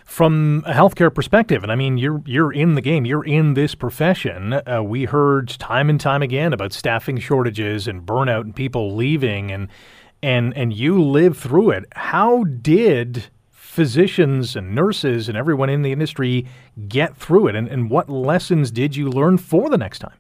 From 0.05 0.65
a 0.67 0.73
healthcare 0.73 1.15
perspective, 1.15 1.63
and 1.63 1.71
I 1.71 1.77
mean 1.77 1.99
you're 1.99 2.23
you're 2.25 2.53
in 2.53 2.75
the 2.75 2.81
game, 2.81 3.05
you're 3.05 3.25
in 3.25 3.55
this 3.55 3.75
profession. 3.75 4.55
Uh, 4.55 4.83
we 4.83 5.05
heard 5.05 5.49
time 5.49 5.91
and 5.91 6.01
time 6.01 6.23
again 6.23 6.55
about 6.55 6.73
staffing 6.73 7.19
shortages 7.19 7.87
and 7.87 8.07
burnout 8.07 8.41
and 8.41 8.57
people 8.57 8.97
leaving, 8.97 9.51
and 9.51 9.69
and 10.23 10.57
and 10.57 10.73
you 10.73 11.03
lived 11.03 11.37
through 11.37 11.73
it. 11.73 11.85
How 11.93 12.45
did 12.45 13.29
physicians 13.79 14.57
and 14.57 14.75
nurses 14.75 15.29
and 15.29 15.39
everyone 15.39 15.71
in 15.71 15.83
the 15.83 15.93
industry 15.93 16.45
get 16.89 17.17
through 17.17 17.47
it? 17.47 17.55
And, 17.55 17.69
and 17.69 17.89
what 17.89 18.11
lessons 18.11 18.73
did 18.73 18.97
you 18.97 19.09
learn 19.09 19.39
for 19.39 19.71
the 19.71 19.79
next 19.79 20.01
time? 20.01 20.17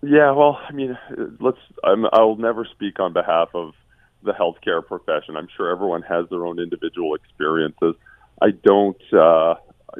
Yeah, 0.00 0.30
well, 0.30 0.58
I 0.66 0.72
mean, 0.72 0.96
let's. 1.38 1.58
I'm, 1.84 2.06
I'll 2.14 2.36
never 2.36 2.64
speak 2.64 3.00
on 3.00 3.12
behalf 3.12 3.50
of 3.52 3.74
the 4.22 4.32
healthcare 4.32 4.84
profession. 4.86 5.36
I'm 5.36 5.48
sure 5.54 5.70
everyone 5.70 6.00
has 6.00 6.24
their 6.30 6.46
own 6.46 6.58
individual 6.58 7.14
experiences. 7.14 7.94
I 8.40 8.52
don't 8.52 9.02
uh, 9.12 9.56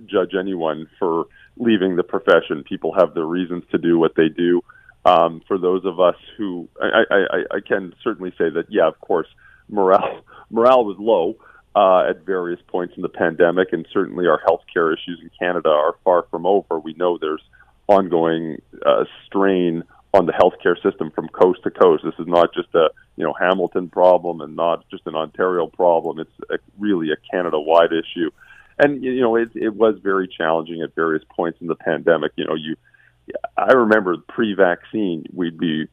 judge 0.06 0.32
anyone 0.38 0.88
for 0.98 1.26
leaving 1.58 1.96
the 1.96 2.02
profession. 2.02 2.64
People 2.66 2.94
have 2.98 3.12
their 3.12 3.26
reasons 3.26 3.64
to 3.70 3.76
do 3.76 3.98
what 3.98 4.14
they 4.16 4.30
do. 4.30 4.62
Um, 5.04 5.42
for 5.46 5.58
those 5.58 5.84
of 5.84 6.00
us 6.00 6.16
who, 6.38 6.70
I, 6.80 7.02
I, 7.10 7.56
I 7.56 7.60
can 7.60 7.92
certainly 8.02 8.30
say 8.38 8.48
that, 8.48 8.64
yeah, 8.70 8.88
of 8.88 8.98
course, 9.02 9.28
morale 9.68 10.22
morale 10.50 10.86
was 10.86 10.96
low 10.98 11.36
uh, 11.76 12.08
at 12.08 12.24
various 12.24 12.60
points 12.68 12.94
in 12.96 13.02
the 13.02 13.08
pandemic, 13.08 13.68
and 13.72 13.86
certainly 13.92 14.26
our 14.26 14.40
healthcare 14.46 14.92
issues 14.92 15.20
in 15.22 15.30
Canada 15.38 15.68
are 15.68 15.96
far 16.04 16.26
from 16.30 16.46
over. 16.46 16.78
We 16.78 16.94
know 16.94 17.18
there's 17.18 17.42
ongoing 17.88 18.62
uh, 18.84 19.04
strain 19.26 19.82
on 20.12 20.26
the 20.26 20.32
healthcare 20.32 20.80
system 20.80 21.10
from 21.10 21.28
coast 21.28 21.60
to 21.64 21.70
coast. 21.70 22.04
This 22.04 22.14
is 22.18 22.26
not 22.26 22.54
just 22.54 22.68
a 22.74 22.90
you 23.16 23.24
know 23.24 23.34
Hamilton 23.38 23.88
problem 23.88 24.40
and 24.40 24.54
not 24.54 24.88
just 24.90 25.06
an 25.06 25.16
Ontario 25.16 25.66
problem. 25.66 26.20
It's 26.20 26.50
a, 26.50 26.58
really 26.78 27.10
a 27.10 27.16
Canada-wide 27.30 27.92
issue, 27.92 28.30
and 28.78 29.02
you 29.02 29.20
know 29.20 29.36
it, 29.36 29.50
it 29.54 29.74
was 29.74 29.96
very 30.02 30.28
challenging 30.28 30.82
at 30.82 30.94
various 30.94 31.24
points 31.34 31.58
in 31.60 31.66
the 31.66 31.74
pandemic. 31.74 32.32
You 32.36 32.46
know, 32.46 32.54
you 32.54 32.76
I 33.56 33.72
remember 33.72 34.16
pre-vaccine, 34.28 35.24
we'd 35.32 35.58
be 35.58 35.86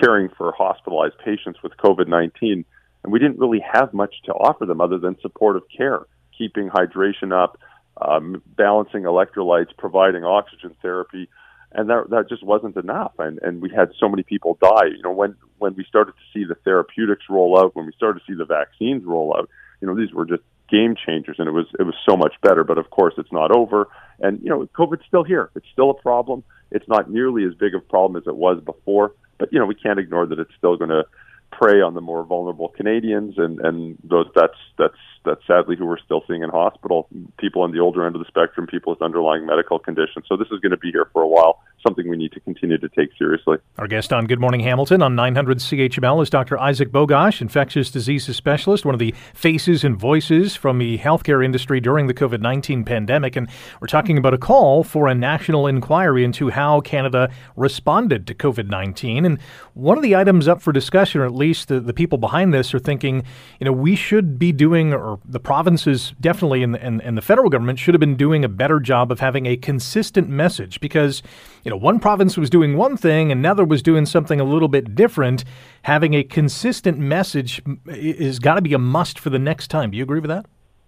caring 0.00 0.28
for 0.36 0.52
hospitalized 0.52 1.18
patients 1.24 1.58
with 1.62 1.72
COVID-19, 1.76 2.64
and 3.04 3.12
we 3.12 3.18
didn't 3.18 3.38
really 3.38 3.64
have 3.72 3.94
much 3.94 4.14
to 4.24 4.32
offer 4.32 4.66
them 4.66 4.80
other 4.80 4.98
than 4.98 5.16
supportive 5.20 5.62
care, 5.74 6.00
keeping 6.36 6.68
hydration 6.68 7.32
up, 7.32 7.58
um, 8.00 8.42
balancing 8.56 9.02
electrolytes, 9.02 9.76
providing 9.76 10.24
oxygen 10.24 10.74
therapy. 10.82 11.28
And 11.72 11.90
that 11.90 12.08
that 12.10 12.30
just 12.30 12.42
wasn't 12.42 12.76
enough. 12.76 13.12
And 13.18 13.38
and 13.42 13.60
we 13.60 13.70
had 13.70 13.90
so 14.00 14.08
many 14.08 14.22
people 14.22 14.56
die. 14.60 14.86
You 14.96 15.02
know 15.02 15.12
when 15.12 15.36
when 15.58 15.74
we 15.74 15.84
started 15.84 16.12
to 16.12 16.32
see 16.32 16.44
the 16.44 16.54
therapeutics 16.54 17.24
roll 17.28 17.58
out 17.58 17.76
when 17.76 17.84
we 17.84 17.92
started 17.92 18.20
to 18.20 18.24
see 18.26 18.36
the 18.36 18.46
vaccines 18.46 19.04
roll 19.04 19.34
out 19.36 19.50
you 19.80 19.86
know 19.86 19.94
these 19.94 20.12
were 20.12 20.24
just 20.24 20.42
game 20.70 20.94
changers 21.06 21.36
and 21.38 21.48
it 21.48 21.52
was 21.52 21.66
it 21.78 21.82
was 21.82 21.94
so 22.08 22.16
much 22.16 22.34
better. 22.42 22.64
But 22.64 22.78
of 22.78 22.88
course 22.90 23.14
it's 23.18 23.32
not 23.32 23.54
over. 23.54 23.88
And 24.18 24.40
you 24.42 24.48
know 24.48 24.66
covid's 24.74 25.02
still 25.06 25.24
here. 25.24 25.50
It's 25.54 25.66
still 25.72 25.90
a 25.90 25.94
problem. 25.94 26.42
It's 26.70 26.88
not 26.88 27.10
nearly 27.10 27.44
as 27.44 27.54
big 27.54 27.74
of 27.74 27.82
a 27.82 27.84
problem 27.84 28.20
as 28.20 28.26
it 28.26 28.36
was 28.36 28.62
before. 28.64 29.12
But 29.38 29.52
you 29.52 29.58
know 29.58 29.66
we 29.66 29.74
can't 29.74 29.98
ignore 29.98 30.26
that 30.26 30.38
it's 30.38 30.54
still 30.56 30.76
going 30.76 30.90
to 30.90 31.04
prey 31.50 31.80
on 31.80 31.94
the 31.94 32.00
more 32.00 32.24
vulnerable 32.24 32.68
Canadians, 32.68 33.34
and 33.36 33.60
and 33.60 33.98
those 34.04 34.26
that's 34.34 34.58
that's 34.78 34.96
that's 35.24 35.40
sadly 35.46 35.76
who 35.76 35.86
we're 35.86 35.98
still 35.98 36.22
seeing 36.26 36.42
in 36.42 36.50
hospital. 36.50 37.08
People 37.38 37.62
on 37.62 37.72
the 37.72 37.80
older 37.80 38.06
end 38.06 38.14
of 38.14 38.20
the 38.20 38.28
spectrum, 38.28 38.66
people 38.66 38.92
with 38.92 39.02
underlying 39.02 39.46
medical 39.46 39.78
conditions. 39.78 40.26
So 40.28 40.36
this 40.36 40.48
is 40.50 40.60
going 40.60 40.70
to 40.70 40.78
be 40.78 40.90
here 40.90 41.08
for 41.12 41.22
a 41.22 41.28
while. 41.28 41.60
Something 41.86 42.08
we 42.08 42.16
need 42.16 42.32
to 42.32 42.40
continue 42.40 42.76
to 42.78 42.88
take 42.88 43.10
seriously. 43.16 43.58
Our 43.78 43.86
guest 43.86 44.12
on 44.12 44.26
Good 44.26 44.40
Morning 44.40 44.60
Hamilton 44.60 45.00
on 45.00 45.14
900 45.14 45.58
CHML 45.58 46.22
is 46.22 46.28
Dr. 46.28 46.58
Isaac 46.58 46.90
Bogoch, 46.90 47.40
infectious 47.40 47.90
diseases 47.90 48.36
specialist, 48.36 48.84
one 48.84 48.94
of 48.94 48.98
the 48.98 49.14
faces 49.32 49.84
and 49.84 49.96
voices 49.96 50.56
from 50.56 50.78
the 50.78 50.98
healthcare 50.98 51.44
industry 51.44 51.80
during 51.80 52.08
the 52.08 52.14
COVID 52.14 52.40
19 52.40 52.84
pandemic. 52.84 53.36
And 53.36 53.48
we're 53.80 53.86
talking 53.86 54.18
about 54.18 54.34
a 54.34 54.38
call 54.38 54.82
for 54.82 55.06
a 55.06 55.14
national 55.14 55.68
inquiry 55.68 56.24
into 56.24 56.50
how 56.50 56.80
Canada 56.80 57.30
responded 57.54 58.26
to 58.26 58.34
COVID 58.34 58.68
19. 58.68 59.24
And 59.24 59.38
one 59.74 59.96
of 59.96 60.02
the 60.02 60.16
items 60.16 60.48
up 60.48 60.60
for 60.60 60.72
discussion, 60.72 61.20
or 61.20 61.26
at 61.26 61.34
least 61.34 61.68
the, 61.68 61.78
the 61.78 61.92
people 61.92 62.18
behind 62.18 62.52
this, 62.52 62.74
are 62.74 62.80
thinking, 62.80 63.22
you 63.60 63.64
know, 63.64 63.72
we 63.72 63.94
should 63.94 64.38
be 64.38 64.50
doing, 64.50 64.92
or 64.92 65.20
the 65.24 65.40
provinces 65.40 66.12
definitely 66.20 66.64
and, 66.64 66.76
and, 66.76 67.00
and 67.02 67.16
the 67.16 67.22
federal 67.22 67.48
government 67.48 67.78
should 67.78 67.94
have 67.94 68.00
been 68.00 68.16
doing 68.16 68.44
a 68.44 68.48
better 68.48 68.80
job 68.80 69.12
of 69.12 69.20
having 69.20 69.46
a 69.46 69.56
consistent 69.56 70.28
message 70.28 70.80
because, 70.80 71.22
you 71.64 71.70
know, 71.70 71.76
one 71.76 71.98
province 71.98 72.36
was 72.36 72.50
doing 72.50 72.76
one 72.76 72.96
thing, 72.96 73.32
another 73.32 73.64
was 73.64 73.82
doing 73.82 74.06
something 74.06 74.40
a 74.40 74.44
little 74.44 74.68
bit 74.68 74.94
different. 74.94 75.44
Having 75.82 76.14
a 76.14 76.22
consistent 76.22 76.98
message 76.98 77.62
is 77.86 78.38
got 78.38 78.54
to 78.54 78.62
be 78.62 78.72
a 78.72 78.78
must 78.78 79.18
for 79.18 79.30
the 79.30 79.38
next 79.38 79.68
time. 79.68 79.90
Do 79.90 79.96
you 79.96 80.02
agree 80.02 80.20
with 80.20 80.30
that? 80.30 80.46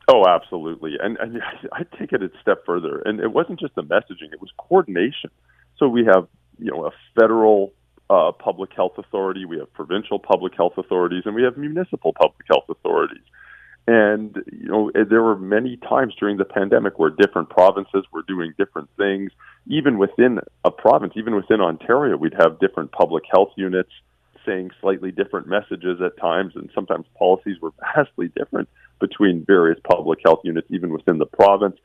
Oh, 0.08 0.26
absolutely. 0.26 0.96
And, 1.00 1.16
and 1.18 1.40
I 1.72 1.84
take 1.98 2.12
it 2.12 2.22
a 2.22 2.30
step 2.40 2.64
further. 2.66 3.02
And 3.04 3.20
it 3.20 3.32
wasn't 3.32 3.60
just 3.60 3.74
the 3.74 3.82
messaging; 3.82 4.32
it 4.32 4.40
was 4.40 4.50
coordination. 4.56 5.30
So 5.78 5.88
we 5.88 6.04
have, 6.04 6.26
you 6.58 6.70
know, 6.70 6.86
a 6.86 6.90
federal 7.18 7.72
uh, 8.10 8.32
public 8.32 8.70
health 8.74 8.98
authority, 8.98 9.44
we 9.44 9.58
have 9.58 9.72
provincial 9.72 10.18
public 10.18 10.52
health 10.56 10.76
authorities, 10.76 11.22
and 11.26 11.34
we 11.34 11.44
have 11.44 11.56
municipal 11.56 12.12
public 12.12 12.44
health 12.48 12.64
authorities. 12.68 13.22
And 13.90 14.36
you 14.52 14.68
know, 14.68 14.92
there 14.94 15.20
were 15.20 15.36
many 15.36 15.76
times 15.76 16.14
during 16.14 16.36
the 16.36 16.44
pandemic 16.44 17.00
where 17.00 17.10
different 17.10 17.50
provinces 17.50 18.04
were 18.12 18.22
doing 18.22 18.54
different 18.56 18.88
things. 18.96 19.32
Even 19.66 19.98
within 19.98 20.38
a 20.64 20.70
province, 20.70 21.14
even 21.16 21.34
within 21.34 21.60
Ontario, 21.60 22.16
we'd 22.16 22.36
have 22.38 22.60
different 22.60 22.92
public 22.92 23.24
health 23.28 23.50
units 23.56 23.90
saying 24.46 24.70
slightly 24.80 25.10
different 25.10 25.48
messages 25.48 26.00
at 26.00 26.16
times, 26.18 26.52
and 26.54 26.70
sometimes 26.72 27.04
policies 27.18 27.56
were 27.60 27.72
vastly 27.96 28.30
different 28.36 28.68
between 29.00 29.44
various 29.44 29.80
public 29.82 30.20
health 30.24 30.42
units, 30.44 30.68
even 30.70 30.92
within 30.92 31.18
the 31.18 31.26
province. 31.26 31.76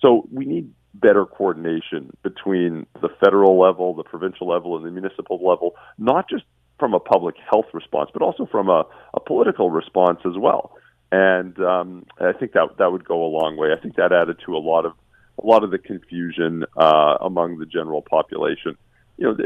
So 0.00 0.26
we 0.32 0.44
need 0.44 0.68
better 0.94 1.24
coordination 1.24 2.10
between 2.24 2.86
the 3.00 3.08
federal 3.24 3.56
level, 3.60 3.94
the 3.94 4.02
provincial 4.02 4.48
level, 4.48 4.76
and 4.76 4.84
the 4.84 4.90
municipal 4.90 5.36
level, 5.36 5.76
not 5.96 6.28
just 6.28 6.42
from 6.80 6.92
a 6.92 6.98
public 6.98 7.36
health 7.48 7.66
response, 7.72 8.10
but 8.12 8.20
also 8.20 8.46
from 8.46 8.68
a, 8.68 8.84
a 9.14 9.20
political 9.20 9.70
response 9.70 10.18
as 10.26 10.36
well 10.36 10.76
and 11.12 11.58
um, 11.60 12.06
I 12.18 12.32
think 12.32 12.52
that 12.52 12.78
that 12.78 12.90
would 12.90 13.04
go 13.04 13.22
a 13.22 13.28
long 13.28 13.56
way. 13.58 13.68
I 13.76 13.80
think 13.80 13.96
that 13.96 14.12
added 14.12 14.38
to 14.46 14.56
a 14.56 14.58
lot 14.58 14.86
of 14.86 14.94
a 15.42 15.46
lot 15.46 15.62
of 15.62 15.70
the 15.70 15.78
confusion 15.78 16.64
uh, 16.76 17.16
among 17.20 17.58
the 17.58 17.66
general 17.66 18.00
population. 18.02 18.76
You 19.18 19.26
know, 19.28 19.36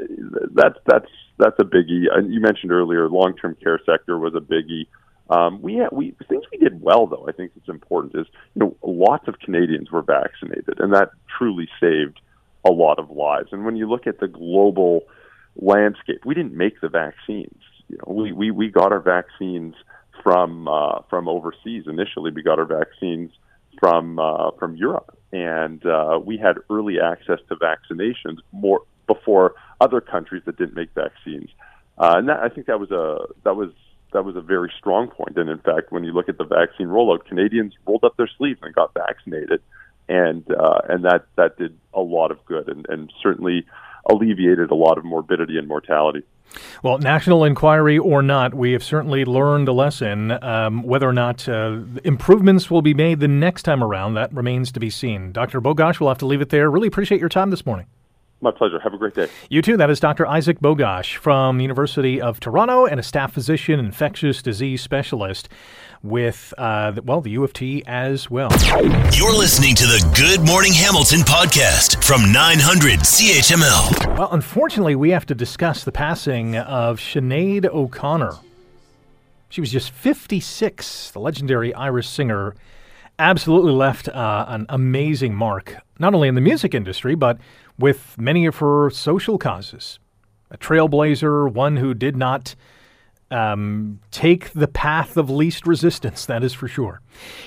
that's 0.55 0.79
that's 0.87 1.11
that's 1.39 1.59
a 1.59 1.65
biggie. 1.65 2.05
And 2.11 2.33
you 2.33 2.41
mentioned 2.41 2.71
earlier, 2.71 3.09
long-term 3.09 3.57
care 3.63 3.81
sector 3.85 4.17
was 4.17 4.35
a 4.35 4.41
biggie. 4.41 4.87
Um, 5.29 5.61
we 5.61 5.75
had, 5.75 5.89
we 5.91 6.15
things 6.29 6.45
we 6.53 6.59
did 6.59 6.81
well 6.81 7.09
though. 7.09 7.27
I 7.29 7.33
think 7.33 7.51
it's 7.57 7.69
important 7.69 8.15
is 8.15 8.27
you 8.55 8.61
know 8.61 8.77
lots 8.83 9.27
of 9.27 9.41
Canadians 9.41 9.91
were 9.91 10.03
vaccinated, 10.03 10.79
and 10.79 10.95
that 10.95 11.11
truly 11.37 11.69
saved 11.81 12.21
a 12.65 12.71
lot 12.71 13.01
of 13.01 13.11
lives. 13.11 13.49
And 13.51 13.65
when 13.65 13.75
you 13.75 13.89
look 13.89 14.07
at 14.07 14.21
the 14.21 14.29
global 14.29 15.03
landscape, 15.57 16.25
we 16.25 16.35
didn't 16.35 16.55
make 16.55 16.81
the 16.81 16.89
vaccines. 16.89 17.59
You 17.89 17.99
know, 17.99 18.15
we 18.15 18.31
we 18.31 18.51
we 18.53 18.69
got 18.69 18.93
our 18.93 19.01
vaccines 19.01 19.75
from 20.23 20.69
uh, 20.69 21.01
from 21.09 21.29
overseas. 21.29 21.85
Initially, 21.87 22.31
we 22.31 22.43
got 22.43 22.59
our 22.59 22.67
vaccines 22.67 23.31
from 23.79 24.19
uh, 24.19 24.51
from 24.59 24.77
Europe, 24.77 25.17
and 25.33 25.85
uh, 25.87 26.19
we 26.25 26.37
had 26.37 26.57
early 26.71 26.97
access 27.01 27.39
to 27.49 27.57
vaccinations 27.57 28.39
more 28.53 28.83
before 29.07 29.55
other 29.81 30.01
countries 30.01 30.43
that 30.47 30.57
didn't 30.57 30.75
make 30.75 30.91
vaccines. 30.95 31.51
Uh, 31.99 32.15
and 32.17 32.29
that, 32.29 32.41
I 32.41 32.49
think 32.49 32.67
that 32.67 32.81
was 32.81 32.91
a 32.91 33.27
that 33.45 33.57
was 33.57 33.71
that 34.13 34.25
was 34.25 34.37
a 34.37 34.41
very 34.41 34.73
strong 34.79 35.09
point. 35.09 35.37
And 35.37 35.49
in 35.49 35.59
fact, 35.59 35.91
when 35.93 36.05
you 36.05 36.13
look 36.13 36.29
at 36.29 36.39
the 36.39 36.45
vaccine 36.45 36.89
rollout, 36.89 37.27
Canadians 37.27 37.75
rolled 37.87 38.05
up 38.05 38.17
their 38.17 38.31
sleeves 38.39 38.61
and 38.63 38.75
got 38.75 38.95
vaccinated, 38.95 39.61
and 40.09 40.45
uh, 40.51 40.81
and 40.89 41.05
that 41.05 41.27
that 41.37 41.57
did 41.57 41.77
a 41.95 42.01
lot 42.01 42.31
of 42.31 42.45
good, 42.47 42.69
and, 42.69 42.87
and 42.89 43.13
certainly 43.23 43.67
alleviated 44.09 44.71
a 44.71 44.75
lot 44.75 44.99
of 44.99 45.05
morbidity 45.05 45.59
and 45.59 45.67
mortality. 45.69 46.23
Well, 46.83 46.99
national 46.99 47.45
inquiry 47.45 47.99
or 47.99 48.23
not, 48.23 48.55
we 48.55 48.73
have 48.73 48.83
certainly 48.83 49.25
learned 49.25 49.69
a 49.69 49.73
lesson. 49.73 50.33
Um, 50.43 50.83
whether 50.83 51.09
or 51.09 51.13
not 51.13 51.49
uh, 51.49 51.81
improvements 52.05 52.71
will 52.71 52.83
be 52.83 52.95
made 52.95 53.21
the 53.21 53.29
next 53.29 53.63
time 53.65 53.83
around, 53.83 54.15
that 54.15 54.33
remains 54.33 54.73
to 54.73 54.81
be 54.81 54.91
seen. 54.91 55.33
Dr. 55.33 55.61
Bogoch, 55.61 56.01
we'll 56.01 56.11
have 56.11 56.19
to 56.19 56.27
leave 56.27 56.41
it 56.41 56.51
there. 56.51 56.71
Really 56.71 56.89
appreciate 56.89 57.21
your 57.21 57.29
time 57.29 57.51
this 57.51 57.67
morning. 57.67 57.87
My 58.41 58.51
pleasure. 58.51 58.79
Have 58.81 58.93
a 58.93 58.99
great 58.99 59.15
day. 59.15 59.29
You 59.49 59.63
too. 59.63 59.79
That 59.79 59.89
is 59.89 59.99
Dr. 59.99 60.27
Isaac 60.27 60.61
Bogoch 60.61 61.17
from 61.17 61.57
the 61.57 61.65
University 61.65 62.21
of 62.21 62.39
Toronto 62.39 62.85
and 62.85 63.01
a 63.01 63.03
staff 63.03 63.33
physician, 63.33 63.81
infectious 63.81 64.43
disease 64.43 64.83
specialist 64.83 65.49
with, 66.03 66.53
uh, 66.59 66.93
well, 67.03 67.23
the 67.23 67.31
U 67.31 67.45
of 67.45 67.55
T 67.55 67.83
as 67.87 68.31
well. 68.31 68.51
You're 69.13 69.33
listening 69.35 69.75
to 69.77 69.85
the 69.85 70.13
Good 70.15 70.47
Morning 70.47 70.75
Hamilton 70.75 71.21
podcast 71.21 72.05
from 72.05 72.31
900 72.31 73.01
CHML. 73.01 74.19
Well, 74.19 74.29
unfortunately, 74.31 74.97
we 74.97 75.11
have 75.11 75.25
to 75.27 75.35
discuss 75.35 75.85
the 75.85 75.93
passing 75.93 76.57
of 76.57 77.01
Sinead 77.01 77.65
O'Connor. 77.65 78.35
She 79.49 79.63
was 79.63 79.73
just 79.73 79.91
56, 79.93 81.13
the 81.13 81.21
legendary 81.21 81.73
Irish 81.75 82.09
singer. 82.09 82.55
Absolutely 83.19 83.73
left 83.73 84.09
uh, 84.11 84.45
an 84.49 84.67
amazing 84.69 85.35
mark, 85.35 85.77
not 85.99 86.15
only 86.15 86.29
in 86.29 86.35
the 86.35 86.43
music 86.43 86.75
industry, 86.75 87.15
but 87.15 87.39
with 87.79 88.17
many 88.19 88.47
of 88.47 88.57
her 88.57 88.91
social 88.91 89.39
causes. 89.39 89.99
A 90.51 90.57
trailblazer, 90.57 91.53
one 91.53 91.77
who 91.77 91.93
did 91.95 92.17
not 92.17 92.55
um, 93.31 94.01
take 94.11 94.51
the 94.51 94.69
path 94.69 95.17
of 95.17 95.29
least 95.29 95.67
resistance, 95.67 96.27
that 96.27 96.45
is 96.45 96.53
for 96.53 96.69
sure. 96.69 97.01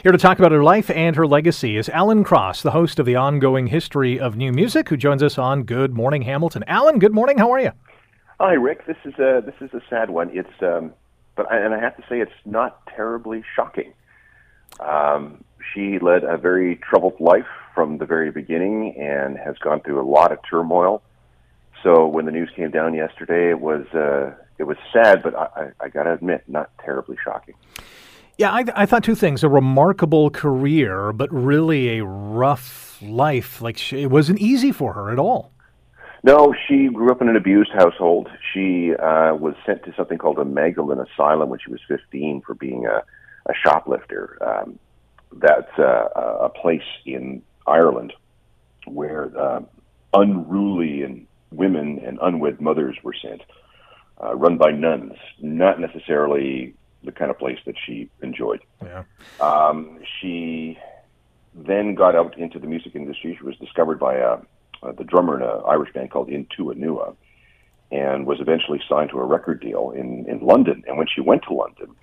Here 0.03 0.11
to 0.11 0.17
talk 0.17 0.37
about 0.37 0.51
her 0.51 0.63
life 0.63 0.89
and 0.89 1.15
her 1.15 1.25
legacy 1.25 1.77
is 1.77 1.87
Alan 1.89 2.23
Cross, 2.23 2.63
the 2.63 2.71
host 2.71 2.99
of 2.99 3.05
the 3.05 3.15
ongoing 3.15 3.67
History 3.67 4.19
of 4.19 4.35
New 4.35 4.51
Music, 4.51 4.89
who 4.89 4.97
joins 4.97 5.23
us 5.23 5.37
on 5.37 5.63
Good 5.63 5.93
Morning 5.93 6.23
Hamilton. 6.23 6.63
Alan, 6.67 6.99
good 6.99 7.13
morning. 7.13 7.37
How 7.37 7.51
are 7.51 7.59
you? 7.59 7.71
Hi, 8.39 8.53
Rick. 8.53 8.85
This 8.85 8.97
is 9.05 9.13
a 9.15 9.41
this 9.45 9.55
is 9.59 9.73
a 9.73 9.81
sad 9.89 10.09
one. 10.09 10.29
It's 10.33 10.49
um, 10.61 10.93
but 11.35 11.51
I, 11.51 11.57
and 11.57 11.73
I 11.73 11.79
have 11.79 11.95
to 11.97 12.03
say 12.09 12.19
it's 12.19 12.31
not 12.45 12.85
terribly 12.87 13.43
shocking. 13.55 13.93
Um, 14.79 15.43
she 15.73 15.99
led 15.99 16.23
a 16.23 16.37
very 16.37 16.77
troubled 16.77 17.19
life 17.19 17.47
from 17.73 17.97
the 17.97 18.05
very 18.05 18.31
beginning 18.31 18.95
and 18.97 19.37
has 19.37 19.57
gone 19.57 19.81
through 19.81 20.01
a 20.01 20.07
lot 20.07 20.31
of 20.31 20.39
turmoil. 20.49 21.01
So 21.83 22.07
when 22.07 22.25
the 22.25 22.31
news 22.31 22.49
came 22.55 22.71
down 22.71 22.93
yesterday, 22.93 23.51
it 23.51 23.59
was 23.59 23.85
uh, 23.93 24.35
it 24.57 24.63
was 24.63 24.77
sad, 24.91 25.23
but 25.23 25.35
I, 25.35 25.47
I, 25.55 25.85
I 25.85 25.89
got 25.89 26.03
to 26.03 26.13
admit, 26.13 26.43
not 26.47 26.69
terribly 26.83 27.17
shocking. 27.23 27.55
Yeah, 28.37 28.51
I, 28.51 28.65
I 28.75 28.85
thought 28.85 29.03
two 29.03 29.15
things: 29.15 29.43
a 29.43 29.49
remarkable 29.49 30.29
career, 30.29 31.13
but 31.13 31.31
really 31.31 31.99
a 31.99 32.05
rough 32.05 33.01
life. 33.01 33.61
Like 33.61 33.77
she, 33.77 34.01
it 34.01 34.11
wasn't 34.11 34.39
easy 34.39 34.71
for 34.71 34.93
her 34.93 35.11
at 35.11 35.19
all. 35.19 35.51
No, 36.23 36.53
she 36.67 36.89
grew 36.89 37.11
up 37.11 37.21
in 37.21 37.29
an 37.29 37.37
abused 37.37 37.71
household. 37.71 38.27
She 38.53 38.93
uh, 38.93 39.35
was 39.35 39.55
sent 39.65 39.83
to 39.85 39.93
something 39.95 40.17
called 40.17 40.37
a 40.37 40.43
Magdalen 40.43 40.99
Asylum 40.99 41.49
when 41.49 41.59
she 41.59 41.71
was 41.71 41.79
15 41.87 42.41
for 42.45 42.55
being 42.55 42.85
a, 42.85 43.03
a 43.49 43.53
shoplifter. 43.63 44.37
Um, 44.41 44.79
that's 45.31 45.71
uh, 45.77 46.09
a 46.41 46.49
place 46.49 46.81
in 47.05 47.41
Ireland 47.69 48.13
where 48.85 49.31
uh, 49.37 49.61
unruly 50.13 51.03
and 51.03 51.27
women 51.51 51.99
and 52.05 52.19
unwed 52.21 52.59
mothers 52.59 52.97
were 53.03 53.13
sent 53.13 53.41
uh, 54.23 54.35
run 54.35 54.57
by 54.57 54.71
nuns, 54.71 55.13
not 55.39 55.79
necessarily 55.79 56.73
the 57.03 57.11
kind 57.11 57.31
of 57.31 57.37
place 57.37 57.59
that 57.65 57.75
she 57.85 58.09
enjoyed. 58.21 58.59
Yeah. 58.83 59.03
Um, 59.39 59.99
she 60.19 60.77
then 61.55 61.95
got 61.95 62.15
out 62.15 62.37
into 62.37 62.59
the 62.59 62.67
music 62.67 62.95
industry. 62.95 63.35
She 63.39 63.45
was 63.45 63.55
discovered 63.57 63.99
by 63.99 64.15
a, 64.15 64.37
uh, 64.83 64.91
the 64.97 65.03
drummer 65.03 65.37
in 65.37 65.43
an 65.43 65.61
Irish 65.67 65.93
band 65.93 66.11
called 66.11 66.29
In 66.29 66.45
Tua 66.55 66.75
Nua 66.75 67.15
and 67.91 68.25
was 68.25 68.39
eventually 68.39 68.79
signed 68.87 69.09
to 69.11 69.19
a 69.19 69.25
record 69.25 69.61
deal 69.61 69.91
in, 69.91 70.25
in 70.29 70.39
London. 70.41 70.83
And 70.87 70.97
when 70.97 71.07
she 71.13 71.21
went 71.21 71.43
to 71.43 71.53
London, 71.53 71.95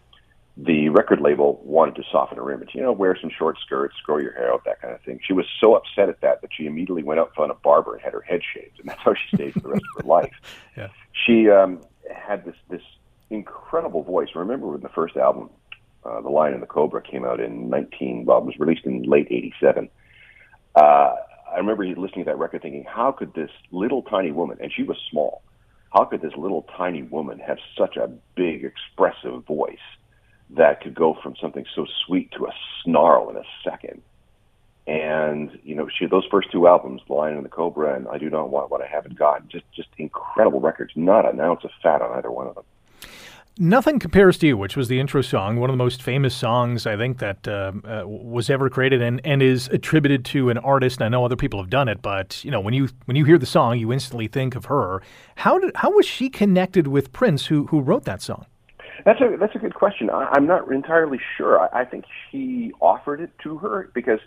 the 0.57 0.88
record 0.88 1.21
label 1.21 1.61
wanted 1.64 1.97
to 1.97 2.03
soften 2.11 2.38
her 2.38 2.51
image. 2.51 2.71
You 2.73 2.81
know, 2.81 2.92
wear 2.92 3.16
some 3.21 3.31
short 3.31 3.59
skirts, 3.64 3.95
grow 4.05 4.19
your 4.19 4.33
hair 4.33 4.53
out, 4.53 4.64
that 4.64 4.81
kind 4.81 4.95
of 4.95 5.03
thing. 5.03 5.21
She 5.23 5.35
was 5.35 5.45
so 5.61 5.75
upset 5.75 6.09
at 6.09 6.21
that 6.23 6.40
that 6.40 6.51
she 6.57 6.66
immediately 6.66 7.03
went 7.03 7.21
out 7.21 7.29
and 7.29 7.37
found 7.37 7.51
a 7.51 7.55
barber 7.55 7.95
and 7.95 8.03
had 8.03 8.14
her 8.14 8.23
head 8.23 8.40
shaved, 8.55 8.81
and 8.81 8.88
that's 8.88 9.01
how 9.03 9.14
she 9.14 9.37
stayed 9.37 9.53
for 9.53 9.61
the 9.61 9.69
rest 9.69 9.85
of 9.97 10.03
her 10.03 10.09
life. 10.09 10.35
Yeah. 10.77 10.88
She 11.12 11.51
um, 11.51 11.83
had 12.11 12.45
this 12.45 12.57
this 12.71 12.83
incredible 13.29 14.03
voice. 14.03 14.29
Remember 14.35 14.69
when 14.69 14.81
the 14.81 14.88
first 14.88 15.16
album, 15.16 15.51
uh, 16.05 16.23
The 16.23 16.31
Lion 16.31 16.55
and 16.55 16.62
the 16.62 16.66
Cobra, 16.66 17.03
came 17.03 17.25
out 17.25 17.40
in 17.40 17.69
19, 17.69 18.25
well, 18.25 18.38
it 18.38 18.45
was 18.45 18.55
released 18.59 18.87
in 18.87 19.03
late 19.03 19.27
87. 19.31 19.90
Uh, 20.75 20.81
I 20.81 21.59
remember 21.59 21.85
listening 21.87 22.25
to 22.25 22.31
that 22.31 22.38
record 22.38 22.62
thinking, 22.62 22.85
how 22.85 23.12
could 23.12 23.35
this 23.35 23.51
little 23.73 24.03
tiny 24.03 24.33
woman, 24.33 24.59
and 24.61 24.73
she 24.73 24.85
was 24.85 24.97
small, 25.11 25.42
how 25.92 26.05
could 26.05 26.23
this 26.23 26.35
little 26.37 26.62
tiny 26.77 27.03
woman 27.03 27.40
have 27.40 27.59
such 27.77 27.97
a 27.97 28.09
big, 28.37 28.64
expressive 28.64 29.45
voice 29.45 29.79
that 30.51 30.81
could 30.81 30.95
go 30.95 31.17
from 31.23 31.35
something 31.41 31.65
so 31.75 31.87
sweet 32.07 32.31
to 32.33 32.47
a 32.47 32.53
snarl 32.83 33.31
in 33.31 33.37
a 33.37 33.45
second? 33.65 34.03
And 34.87 35.59
you 35.65 35.75
know, 35.75 35.89
she 35.89 36.07
those 36.07 36.27
first 36.31 36.53
two 36.53 36.69
albums, 36.69 37.03
The 37.09 37.15
Lion 37.15 37.37
and 37.37 37.45
the 37.45 37.51
Cobra, 37.51 37.95
and 37.95 38.07
I 38.09 38.19
Do 38.19 38.31
Not 38.31 38.51
Want 38.51 38.71
What 38.71 38.83
I 38.83 38.87
Haven't 38.87 39.19
Got, 39.19 39.49
just 39.49 39.65
just 39.75 39.89
incredible 39.99 40.61
records. 40.61 40.93
Not 40.95 41.29
an 41.29 41.41
ounce 41.41 41.65
of 41.65 41.71
fat 41.83 42.03
on 42.03 42.17
either 42.17 42.31
one 42.31 42.47
of 42.47 42.55
them. 42.55 42.65
Nothing 43.59 43.99
Compares 43.99 44.37
to 44.39 44.47
You, 44.47 44.57
which 44.59 44.77
was 44.77 44.89
the 44.89 45.01
intro 45.01 45.23
song, 45.23 45.59
one 45.59 45.71
of 45.71 45.73
the 45.73 45.83
most 45.83 46.03
famous 46.03 46.37
songs 46.37 46.87
I 46.87 46.95
think 46.95 47.21
that 47.21 47.49
uh, 47.49 47.73
uh, 47.85 48.03
was 48.07 48.51
ever 48.51 48.69
created 48.69 49.01
and, 49.01 49.19
and 49.25 49.43
is 49.43 49.69
attributed 49.69 50.27
to 50.27 50.51
an 50.51 50.59
artist. 50.59 51.01
I 51.01 51.09
know 51.09 51.25
other 51.25 51.37
people 51.37 51.59
have 51.59 51.71
done 51.71 51.89
it, 51.89 52.03
but 52.03 52.45
you 52.45 52.51
know 52.51 52.61
when 52.61 52.75
you 52.75 52.91
when 53.07 53.17
you 53.17 53.25
hear 53.25 53.39
the 53.39 53.47
song, 53.47 53.79
you 53.79 53.93
instantly 53.93 54.29
think 54.29 54.57
of 54.57 54.67
her. 54.67 55.01
How 55.37 55.59
did 55.59 55.73
how 55.75 55.91
was 55.91 56.05
she 56.05 56.29
connected 56.29 56.87
with 56.87 57.13
Prince, 57.15 57.47
who 57.47 57.67
who 57.69 57.81
wrote 57.81 58.05
that 58.05 58.21
song? 58.21 58.45
That's 59.05 59.21
a 59.21 59.37
that's 59.39 59.55
a 59.55 59.59
good 59.59 59.75
question. 59.75 60.11
I, 60.11 60.29
I'm 60.33 60.47
not 60.47 60.71
entirely 60.73 61.19
sure. 61.37 61.61
I, 61.61 61.83
I 61.83 61.85
think 61.85 62.05
he 62.31 62.73
offered 62.81 63.21
it 63.21 63.31
to 63.43 63.59
her 63.59 63.91
because 63.95 64.21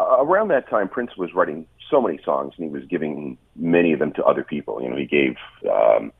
uh, 0.00 0.18
around 0.20 0.48
that 0.48 0.68
time, 0.68 0.88
Prince 0.88 1.16
was 1.16 1.30
writing 1.34 1.66
so 1.90 2.00
many 2.00 2.18
songs, 2.24 2.54
and 2.56 2.66
he 2.66 2.72
was 2.72 2.84
giving 2.88 3.38
many 3.54 3.92
of 3.92 3.98
them 3.98 4.12
to 4.14 4.24
other 4.24 4.44
people. 4.44 4.82
You 4.82 4.90
know, 4.90 4.96
he 4.96 5.06
gave. 5.06 5.36
Um, 5.70 6.12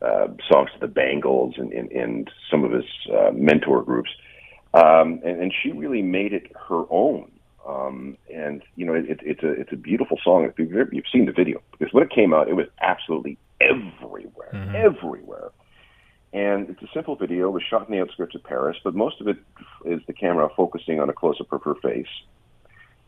uh, 0.00 0.28
songs 0.48 0.70
to 0.72 0.78
the 0.78 0.86
Bangles 0.86 1.54
and, 1.56 1.72
and, 1.72 1.90
and 1.90 2.30
some 2.48 2.62
of 2.62 2.70
his 2.70 2.84
uh, 3.12 3.32
mentor 3.32 3.82
groups. 3.82 4.10
Um, 4.74 5.20
and, 5.24 5.42
and 5.42 5.52
she 5.62 5.72
really 5.72 6.02
made 6.02 6.32
it 6.32 6.52
her 6.68 6.84
own. 6.90 7.32
Um, 7.66 8.16
and 8.32 8.62
you 8.76 8.86
know, 8.86 8.94
it, 8.94 9.20
it's 9.22 9.42
a 9.42 9.50
it's 9.50 9.72
a 9.72 9.76
beautiful 9.76 10.18
song. 10.22 10.44
If 10.44 10.58
you've, 10.58 10.72
you've 10.92 11.04
seen 11.12 11.26
the 11.26 11.32
video, 11.32 11.60
because 11.72 11.92
when 11.92 12.02
it 12.02 12.10
came 12.10 12.32
out, 12.32 12.48
it 12.48 12.54
was 12.54 12.66
absolutely 12.80 13.38
everywhere, 13.60 14.50
mm-hmm. 14.54 14.74
everywhere. 14.74 15.50
And 16.32 16.68
it's 16.68 16.82
a 16.82 16.88
simple 16.92 17.16
video. 17.16 17.48
It 17.48 17.52
was 17.52 17.62
shot 17.68 17.88
in 17.88 17.94
the 17.94 18.02
outskirts 18.02 18.34
of 18.34 18.44
Paris, 18.44 18.76
but 18.84 18.94
most 18.94 19.20
of 19.20 19.28
it 19.28 19.38
is 19.84 20.00
the 20.06 20.12
camera 20.12 20.48
focusing 20.54 21.00
on 21.00 21.08
a 21.08 21.12
close 21.12 21.40
up 21.40 21.52
of 21.52 21.62
her 21.62 21.74
face. 21.76 22.06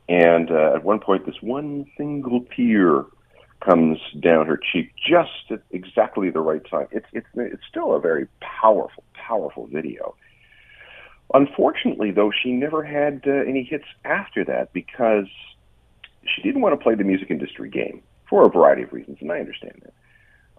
And 0.09 0.51
uh, 0.51 0.73
at 0.75 0.85
one 0.85 1.01
point, 1.01 1.27
this 1.27 1.41
one 1.41 1.87
single 1.97 2.45
tear 2.57 3.05
comes 3.61 3.99
down 4.19 4.47
her 4.47 4.59
cheek 4.73 4.93
just 4.97 5.51
at 5.51 5.61
exactly 5.71 6.31
the 6.31 6.41
right 6.41 6.63
time. 6.69 6.89
It's 6.91 7.07
it's 7.13 7.27
it's 7.37 7.63
still 7.69 7.95
a 7.95 8.01
very 8.01 8.27
powerful, 8.41 9.05
powerful 9.15 9.67
video. 9.67 10.15
Unfortunately, 11.33 12.11
though, 12.11 12.33
she 12.33 12.53
never 12.53 12.83
had 12.83 13.23
uh, 13.27 13.31
any 13.31 13.63
hits 13.63 13.85
after 14.05 14.45
that 14.47 14.73
because 14.73 15.27
she 16.25 16.43
didn't 16.43 16.61
want 16.61 16.79
to 16.79 16.83
play 16.83 16.95
the 16.95 17.05
music 17.05 17.31
industry 17.31 17.69
game 17.69 18.03
for 18.29 18.47
a 18.47 18.49
variety 18.51 18.83
of 18.83 18.93
reasons, 18.93 19.19
and 19.21 19.31
I 19.31 19.39
understand 19.39 19.81
that. 19.85 19.93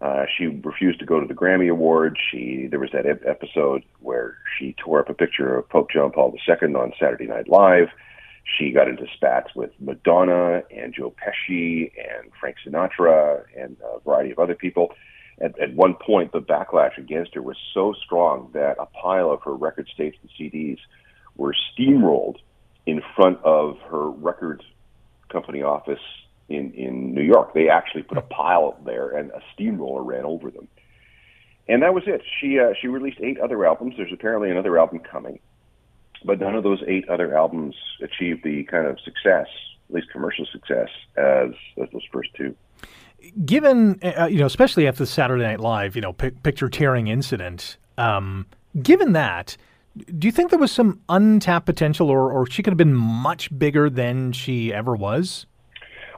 Uh, 0.02 0.26
she 0.36 0.48
refused 0.48 1.00
to 1.00 1.06
go 1.06 1.20
to 1.20 1.28
the 1.28 1.34
Grammy 1.34 1.70
Awards. 1.70 2.16
She 2.32 2.68
there 2.70 2.80
was 2.80 2.90
that 2.92 3.06
episode 3.06 3.84
where 4.00 4.38
she 4.58 4.74
tore 4.84 5.00
up 5.00 5.10
a 5.10 5.14
picture 5.14 5.56
of 5.56 5.70
Pope 5.70 5.92
John 5.92 6.12
Paul 6.12 6.34
II 6.48 6.74
on 6.74 6.92
Saturday 7.00 7.28
Night 7.28 7.48
Live. 7.48 7.90
She 8.58 8.72
got 8.72 8.88
into 8.88 9.06
spats 9.16 9.54
with 9.56 9.70
Madonna 9.80 10.64
and 10.76 10.94
Joe 10.94 11.14
Pesci 11.14 11.92
and 11.96 12.32
Frank 12.40 12.56
Sinatra 12.66 13.44
and 13.56 13.78
a 13.84 14.00
variety 14.00 14.32
of 14.32 14.40
other 14.40 14.56
people. 14.56 14.94
At, 15.40 15.58
at 15.60 15.76
one 15.76 15.96
point, 15.96 16.32
the 16.32 16.42
backlash 16.42 16.98
against 16.98 17.36
her 17.36 17.42
was 17.44 17.58
so 17.72 17.94
strong 18.04 18.50
that 18.54 18.78
a 18.80 18.88
pile 18.88 19.32
of 19.32 19.44
her 19.44 19.54
record 19.54 19.88
tapes 19.96 20.18
and 20.22 20.32
CDs 20.32 20.80
were 21.36 21.54
steamrolled 21.54 22.38
in 22.88 23.04
front 23.16 23.40
of 23.44 23.78
her 23.92 24.10
record 24.10 24.64
company 25.30 25.62
office 25.62 26.02
in, 26.54 26.74
in 26.74 27.14
New 27.14 27.24
York. 27.24 27.54
They 27.54 27.70
actually 27.70 28.04
put 28.04 28.18
a 28.18 28.22
pile 28.22 28.78
there, 28.86 29.10
and 29.10 29.32
a 29.32 29.42
steamroller 29.54 30.04
ran 30.04 30.26
over 30.26 30.52
them. 30.52 30.68
And 31.68 31.82
that 31.84 31.94
was 31.94 32.04
it. 32.08 32.22
She 32.40 32.60
uh, 32.60 32.74
she 32.80 32.88
released 32.88 33.20
eight 33.22 33.40
other 33.40 33.66
albums. 33.66 33.96
There's 33.98 34.14
apparently 34.14 34.50
another 34.50 34.78
album 34.78 35.00
coming 35.00 35.40
but 36.24 36.40
none 36.40 36.56
of 36.56 36.64
those 36.64 36.82
eight 36.88 37.08
other 37.10 37.36
albums 37.36 37.76
achieved 38.02 38.44
the 38.44 38.64
kind 38.66 38.88
of 38.88 39.00
success, 39.00 39.48
at 39.90 39.96
least 39.96 40.10
commercial 40.12 40.46
success, 40.52 40.90
as 41.18 41.52
as 41.82 41.90
those 41.92 42.06
first 42.12 42.30
two. 42.36 42.56
Given, 43.46 44.00
uh, 44.02 44.26
you 44.26 44.40
know, 44.40 44.46
especially 44.46 44.88
after 44.88 45.04
the 45.04 45.08
Saturday 45.08 45.44
Night 45.44 45.60
Live, 45.60 45.96
you 45.96 46.02
know, 46.02 46.14
picture 46.14 46.70
tearing 46.70 47.08
incident, 47.08 47.78
um, 47.98 48.48
given 48.82 49.14
that, 49.14 49.58
do 50.18 50.28
you 50.28 50.32
think 50.32 50.50
there 50.50 50.60
was 50.60 50.72
some 50.72 51.02
untapped 51.08 51.68
potential, 51.68 52.10
or, 52.10 52.32
or 52.32 52.48
she 52.48 52.64
could 52.64 52.72
have 52.72 52.80
been 52.80 52.96
much 52.96 53.56
bigger 53.58 53.90
than 53.90 54.32
she 54.32 54.74
ever 54.74 54.96
was? 54.96 55.46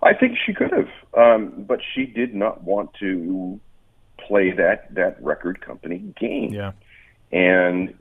I 0.03 0.13
think 0.13 0.37
she 0.45 0.53
could 0.53 0.71
have, 0.71 0.89
um, 1.17 1.65
but 1.67 1.79
she 1.93 2.05
did 2.05 2.33
not 2.33 2.63
want 2.63 2.93
to 2.99 3.59
play 4.17 4.51
that 4.51 4.93
that 4.95 5.21
record 5.23 5.61
company 5.61 6.13
game. 6.19 6.53
Yeah. 6.53 6.71
And 7.31 7.95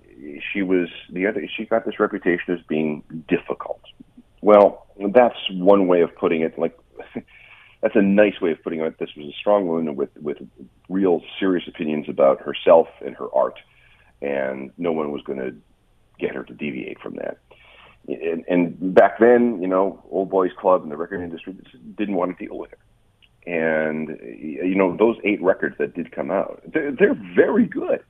she 0.53 0.63
was 0.63 0.89
the 1.11 1.27
other. 1.27 1.47
She 1.57 1.65
got 1.65 1.85
this 1.85 1.99
reputation 1.99 2.55
as 2.55 2.61
being 2.69 3.03
difficult. 3.29 3.81
Well, 4.41 4.87
that's 5.13 5.39
one 5.51 5.87
way 5.87 6.03
of 6.03 6.15
putting 6.17 6.43
it. 6.43 6.59
Like 6.59 6.79
that's 7.83 7.97
a 7.97 8.03
nice 8.03 8.41
way 8.41 8.53
of 8.53 8.63
putting 8.63 8.81
it. 8.81 8.99
This 8.99 9.11
was 9.17 9.27
a 9.27 9.37
strong 9.39 9.67
woman 9.67 9.97
with 9.97 10.11
with 10.21 10.39
real 10.89 11.23
serious 11.39 11.67
opinions 11.67 12.07
about 12.09 12.41
herself 12.41 12.89
and 13.05 13.17
her 13.17 13.33
art, 13.35 13.59
and 14.21 14.71
no 14.79 14.93
one 14.93 15.11
was 15.11 15.23
going 15.23 15.39
to 15.39 15.55
get 16.19 16.35
her 16.35 16.45
to 16.45 16.53
deviate 16.55 17.01
from 17.01 17.17
that. 17.17 17.39
And, 18.09 18.45
and 18.49 18.95
back 18.95 19.19
then, 19.19 19.63
you 19.63 19.69
know, 19.69 20.03
old 20.11 20.31
boys 20.31 20.51
club 20.59 20.83
and 20.83 20.91
the 20.91 20.97
record 20.97 21.23
industry 21.23 21.57
didn't 21.97 22.17
want 22.17 22.37
to 22.37 22.47
deal 22.47 22.59
with 22.59 22.71
her. 22.73 22.79
And 23.45 24.19
you 24.23 24.75
know, 24.75 24.97
those 24.97 25.17
eight 25.25 25.43
records 25.43 25.77
that 25.79 25.95
did 25.95 26.13
come 26.13 26.31
out, 26.31 26.63
they're, 26.67 26.93
they're 26.93 27.21
very 27.35 27.67
good. 27.67 28.03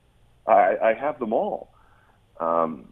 I, 0.47 0.75
I 0.81 0.93
have 0.93 1.19
them 1.19 1.33
all 1.33 1.73
um, 2.39 2.87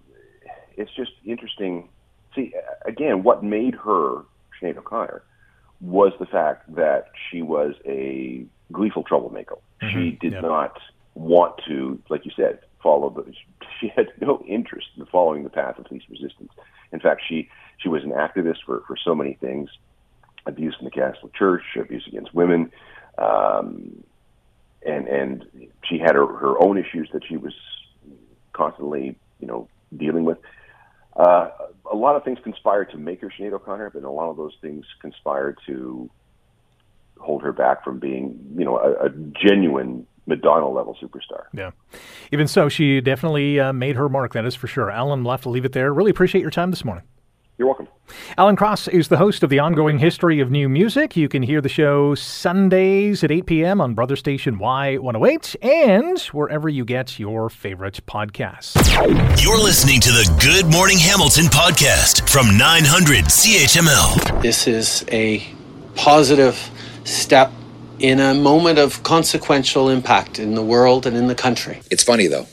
it's 0.76 0.92
just 0.96 1.12
interesting. 1.26 1.90
See, 2.36 2.54
again, 2.86 3.24
what 3.24 3.44
made 3.44 3.76
her 3.76 4.24
Sinead 4.62 4.78
O'Connor 4.78 5.24
was 5.82 6.14
the 6.20 6.26
fact 6.26 6.74
that 6.76 7.10
she 7.30 7.42
was 7.42 7.74
a 7.86 8.46
gleeful 8.72 9.04
troublemaker. 9.04 9.58
Mm-hmm. 9.82 10.00
She 10.00 10.12
did 10.12 10.34
yeah. 10.34 10.42
not 10.42 10.78
want 11.16 11.60
to, 11.68 12.02
like 12.10 12.26
you 12.26 12.32
said, 12.36 12.60
follow 12.82 13.10
the. 13.10 13.34
She 13.80 13.92
had 13.96 14.08
no 14.22 14.44
interest 14.48 14.88
in 14.98 15.06
following 15.08 15.44
the 15.44 15.50
path 15.50 15.78
of 15.78 15.90
least 15.92 16.06
resistance. 16.10 16.52
In 16.92 17.00
fact, 17.00 17.22
she 17.28 17.50
she 17.78 17.90
was 17.90 18.04
an 18.04 18.12
activist 18.12 18.60
for 18.66 18.84
for 18.88 18.96
so 18.98 19.16
many 19.16 19.34
things: 19.34 19.70
abuse 20.46 20.76
in 20.80 20.86
the 20.86 20.92
Catholic 20.92 21.34
Church, 21.34 21.64
abuse 21.80 22.06
against 22.08 22.34
women, 22.34 22.72
um, 23.18 24.04
and 24.86 25.08
and 25.08 25.46
she 25.88 25.98
had 26.00 26.16
her 26.16 26.26
her 26.26 26.62
own 26.64 26.78
issues 26.78 27.10
that 27.14 27.24
she 27.28 27.38
was 27.38 27.54
constantly 28.54 29.16
you 29.42 29.48
know, 29.48 29.68
dealing 29.98 30.24
with. 30.24 30.38
Uh, 31.18 31.50
a 31.92 31.96
lot 31.96 32.16
of 32.16 32.24
things 32.24 32.40
conspired 32.44 32.90
to 32.92 32.98
make 32.98 33.20
her 33.20 33.34
Sinead 33.38 33.52
O'Connor, 33.52 33.90
but 33.90 34.04
a 34.04 34.10
lot 34.10 34.30
of 34.30 34.38
those 34.38 34.56
things 34.62 34.86
conspired 35.02 35.58
to 35.66 36.10
hold 37.20 37.42
her 37.42 37.52
back 37.52 37.84
from 37.84 38.00
being, 38.00 38.40
you 38.56 38.64
know, 38.64 38.78
a, 38.78 39.08
a 39.08 39.10
genuine 39.10 40.08
Madonna 40.26 40.70
level 40.70 40.96
superstar. 41.02 41.46
Yeah. 41.54 41.72
Even 42.32 42.48
so, 42.48 42.70
she 42.70 43.02
definitely 43.02 43.60
uh, 43.60 43.74
made 43.74 43.96
her 43.96 44.08
mark, 44.10 44.34
that 44.34 44.46
is 44.46 44.56
for 44.56 44.68
sure. 44.68 44.92
Alan, 44.92 45.24
we'll 45.24 45.32
have 45.32 45.42
to 45.42 45.50
leave 45.50 45.66
it 45.66 45.74
there. 45.74 45.94
Really 45.94 46.12
appreciate 46.12 46.42
your 46.42 46.52
time 46.52 46.70
this 46.70 46.86
morning. 46.86 47.04
You're 47.58 47.68
welcome. 47.68 47.88
Alan 48.40 48.56
Cross 48.56 48.88
is 48.88 49.10
the 49.10 49.18
host 49.18 49.44
of 49.44 49.52
the 49.52 49.60
ongoing 49.60 50.00
history 50.00 50.40
of 50.40 50.50
new 50.50 50.68
music. 50.68 51.16
You 51.16 51.30
can 51.30 51.44
hear 51.44 51.62
the 51.62 51.70
show 51.70 52.16
Sundays 52.16 53.24
at 53.24 53.30
8 53.30 53.46
p.m. 53.46 53.80
on 53.80 53.94
Brother 53.94 54.16
Station 54.16 54.58
Y108 54.58 55.56
and 55.62 56.20
wherever 56.20 56.68
you 56.70 56.84
get 56.84 57.20
your 57.20 57.50
favorite 57.52 58.04
podcasts. 58.08 58.76
You're 59.44 59.60
listening 59.60 60.00
to 60.02 60.10
the 60.10 60.38
Good 60.42 60.72
Morning 60.72 60.98
Hamilton 60.98 61.46
podcast 61.46 62.28
from 62.28 62.58
900 62.58 63.26
CHML. 63.26 64.42
This 64.42 64.68
is 64.68 65.06
a 65.12 65.46
positive 65.96 66.58
step 67.04 67.52
in 68.00 68.20
a 68.20 68.34
moment 68.34 68.80
of 68.80 69.04
consequential 69.04 69.90
impact 69.90 70.40
in 70.40 70.56
the 70.56 70.64
world 70.64 71.06
and 71.06 71.16
in 71.16 71.28
the 71.28 71.36
country. 71.36 71.82
It's 71.92 72.04
funny, 72.04 72.28
though. 72.28 72.48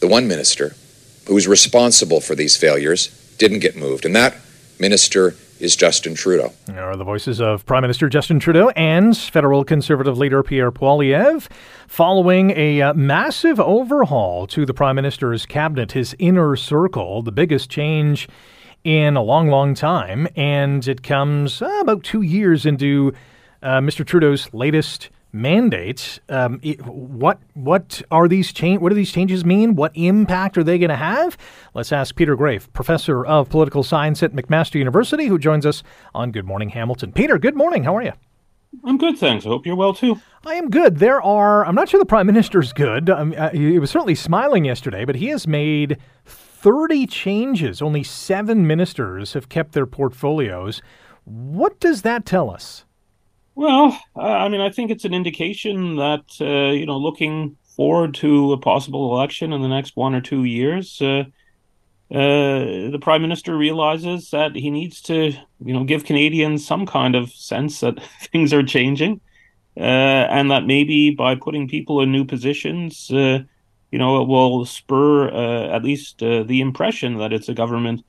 The 0.00 0.08
one 0.08 0.28
minister 0.28 0.74
who 1.26 1.34
was 1.34 1.46
responsible 1.46 2.20
for 2.20 2.34
these 2.34 2.56
failures 2.56 3.08
didn't 3.38 3.60
get 3.60 3.76
moved. 3.76 4.04
And 4.04 4.14
that 4.14 4.36
minister 4.78 5.34
is 5.60 5.76
Justin 5.76 6.14
Trudeau. 6.14 6.52
There 6.66 6.84
are 6.84 6.96
the 6.96 7.04
voices 7.04 7.40
of 7.40 7.64
Prime 7.64 7.82
Minister 7.82 8.08
Justin 8.08 8.40
Trudeau 8.40 8.70
and 8.70 9.16
federal 9.16 9.64
conservative 9.64 10.18
leader 10.18 10.42
Pierre 10.42 10.72
Poilievre 10.72 11.48
following 11.86 12.50
a 12.50 12.82
uh, 12.82 12.94
massive 12.94 13.60
overhaul 13.60 14.46
to 14.48 14.66
the 14.66 14.74
Prime 14.74 14.96
Minister's 14.96 15.46
cabinet, 15.46 15.92
his 15.92 16.14
inner 16.18 16.56
circle, 16.56 17.22
the 17.22 17.32
biggest 17.32 17.70
change 17.70 18.28
in 18.82 19.16
a 19.16 19.22
long, 19.22 19.48
long 19.48 19.74
time. 19.74 20.28
And 20.36 20.86
it 20.86 21.02
comes 21.02 21.62
uh, 21.62 21.78
about 21.80 22.02
two 22.02 22.22
years 22.22 22.66
into 22.66 23.14
uh, 23.64 23.80
Mr. 23.80 24.06
Trudeau's 24.06 24.52
latest 24.52 25.10
mandates. 25.32 26.20
Um, 26.28 26.60
it, 26.62 26.80
what 26.86 27.40
what 27.54 28.02
are 28.10 28.28
these 28.28 28.52
change? 28.52 28.80
What 28.80 28.90
do 28.90 28.94
these 28.94 29.10
changes 29.10 29.44
mean? 29.44 29.74
What 29.74 29.90
impact 29.94 30.56
are 30.56 30.62
they 30.62 30.78
going 30.78 30.90
to 30.90 30.96
have? 30.96 31.36
Let's 31.74 31.90
ask 31.90 32.14
Peter 32.14 32.36
Graefe, 32.36 32.72
professor 32.72 33.26
of 33.26 33.48
political 33.48 33.82
science 33.82 34.22
at 34.22 34.32
McMaster 34.32 34.76
University, 34.76 35.26
who 35.26 35.38
joins 35.38 35.66
us 35.66 35.82
on 36.14 36.30
Good 36.30 36.46
Morning 36.46 36.68
Hamilton. 36.68 37.12
Peter, 37.12 37.38
good 37.38 37.56
morning. 37.56 37.82
How 37.84 37.96
are 37.96 38.02
you? 38.02 38.12
I'm 38.84 38.98
good, 38.98 39.18
thanks. 39.18 39.46
I 39.46 39.48
hope 39.48 39.66
you're 39.66 39.76
well 39.76 39.94
too. 39.94 40.20
I 40.44 40.54
am 40.54 40.68
good. 40.68 40.98
There 40.98 41.22
are, 41.22 41.64
I'm 41.64 41.74
not 41.74 41.88
sure 41.88 42.00
the 42.00 42.06
Prime 42.06 42.26
Minister's 42.26 42.72
good. 42.72 43.08
Um, 43.08 43.34
uh, 43.36 43.50
he 43.50 43.78
was 43.78 43.90
certainly 43.90 44.16
smiling 44.16 44.64
yesterday, 44.64 45.04
but 45.04 45.16
he 45.16 45.28
has 45.28 45.46
made 45.46 45.98
30 46.24 47.06
changes. 47.06 47.80
Only 47.80 48.02
seven 48.02 48.66
ministers 48.66 49.34
have 49.34 49.48
kept 49.48 49.72
their 49.72 49.86
portfolios. 49.86 50.82
What 51.24 51.78
does 51.78 52.02
that 52.02 52.26
tell 52.26 52.50
us? 52.50 52.84
Well, 53.54 53.98
I 54.16 54.48
mean, 54.48 54.60
I 54.60 54.70
think 54.70 54.90
it's 54.90 55.04
an 55.04 55.14
indication 55.14 55.96
that, 55.96 56.24
uh, 56.40 56.72
you 56.72 56.86
know, 56.86 56.98
looking 56.98 57.56
forward 57.76 58.14
to 58.14 58.52
a 58.52 58.58
possible 58.58 59.14
election 59.14 59.52
in 59.52 59.62
the 59.62 59.68
next 59.68 59.96
one 59.96 60.14
or 60.14 60.20
two 60.20 60.44
years, 60.44 61.00
uh, 61.00 61.24
uh, 62.12 62.90
the 62.90 62.98
prime 63.00 63.22
minister 63.22 63.56
realizes 63.56 64.30
that 64.30 64.56
he 64.56 64.70
needs 64.70 65.00
to, 65.02 65.32
you 65.64 65.72
know, 65.72 65.84
give 65.84 66.04
Canadians 66.04 66.66
some 66.66 66.84
kind 66.86 67.14
of 67.14 67.30
sense 67.32 67.80
that 67.80 68.02
things 68.32 68.52
are 68.52 68.62
changing, 68.62 69.20
uh, 69.76 69.80
and 69.80 70.50
that 70.50 70.66
maybe 70.66 71.10
by 71.10 71.34
putting 71.36 71.68
people 71.68 72.00
in 72.00 72.10
new 72.12 72.24
positions, 72.24 73.10
uh, 73.10 73.38
you 73.90 73.98
know, 73.98 74.20
it 74.20 74.28
will 74.28 74.64
spur 74.66 75.28
uh, 75.30 75.68
at 75.68 75.84
least 75.84 76.18
the 76.18 76.60
impression 76.60 77.18
that 77.18 77.32
it's 77.32 77.48
a 77.48 77.54
government 77.54 78.04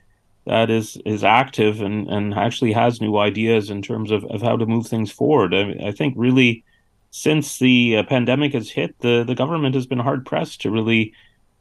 that 0.46 0.70
is 0.70 0.98
is 1.06 1.24
active 1.24 1.82
and 1.82 2.08
and 2.08 2.34
actually 2.34 2.72
has 2.72 3.02
new 3.02 3.18
ideas 3.18 3.70
in 3.70 3.82
terms 3.82 4.12
of, 4.12 4.24
of 4.26 4.42
how 4.42 4.58
to 4.58 4.66
move 4.66 4.88
things 4.88 5.12
forward. 5.12 5.54
I, 5.54 5.88
I 5.88 5.92
think 5.92 6.14
really 6.18 6.64
since 7.12 7.60
the 7.60 8.04
pandemic 8.04 8.54
has 8.54 8.70
hit, 8.70 9.00
the 9.00 9.24
the 9.24 9.36
government 9.36 9.76
has 9.76 9.88
been 9.88 10.00
hard 10.00 10.26
pressed 10.26 10.62
to 10.62 10.72
really 10.72 11.14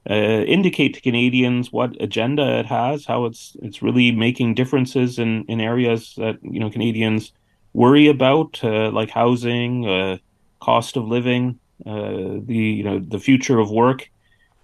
uh, 0.08 0.44
indicate 0.46 0.94
to 0.94 1.00
Canadians 1.00 1.72
what 1.72 2.00
agenda 2.00 2.58
it 2.58 2.66
has, 2.66 3.06
how 3.06 3.24
it's 3.24 3.56
it's 3.62 3.82
really 3.82 4.12
making 4.12 4.54
differences 4.54 5.18
in, 5.18 5.44
in 5.44 5.60
areas 5.60 6.14
that 6.16 6.36
you 6.42 6.60
know 6.60 6.70
Canadians 6.70 7.32
worry 7.72 8.08
about, 8.08 8.62
uh, 8.62 8.90
like 8.90 9.10
housing, 9.10 9.86
uh, 9.86 10.18
cost 10.60 10.96
of 10.96 11.06
living, 11.06 11.58
uh, 11.86 12.40
the 12.44 12.74
you 12.78 12.84
know 12.84 12.98
the 12.98 13.18
future 13.18 13.58
of 13.58 13.70
work. 13.70 14.10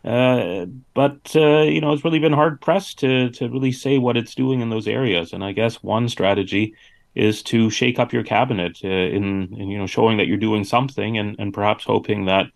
Uh, 0.04 0.66
but 0.94 1.34
uh, 1.36 1.62
you 1.62 1.80
know 1.80 1.92
it's 1.92 2.04
really 2.04 2.18
been 2.18 2.32
hard 2.32 2.60
pressed 2.60 2.98
to 3.00 3.30
to 3.30 3.48
really 3.48 3.72
say 3.72 3.98
what 3.98 4.16
it's 4.16 4.34
doing 4.34 4.60
in 4.60 4.70
those 4.70 4.88
areas. 4.88 5.32
And 5.32 5.44
I 5.44 5.52
guess 5.52 5.82
one 5.82 6.08
strategy 6.08 6.74
is 7.14 7.42
to 7.42 7.70
shake 7.70 7.98
up 7.98 8.12
your 8.12 8.22
cabinet 8.22 8.82
in, 8.82 9.52
in 9.54 9.68
you 9.68 9.78
know 9.78 9.86
showing 9.86 10.16
that 10.18 10.26
you're 10.26 10.36
doing 10.36 10.64
something, 10.64 11.18
and 11.18 11.36
and 11.38 11.52
perhaps 11.52 11.84
hoping 11.84 12.24
that 12.26 12.46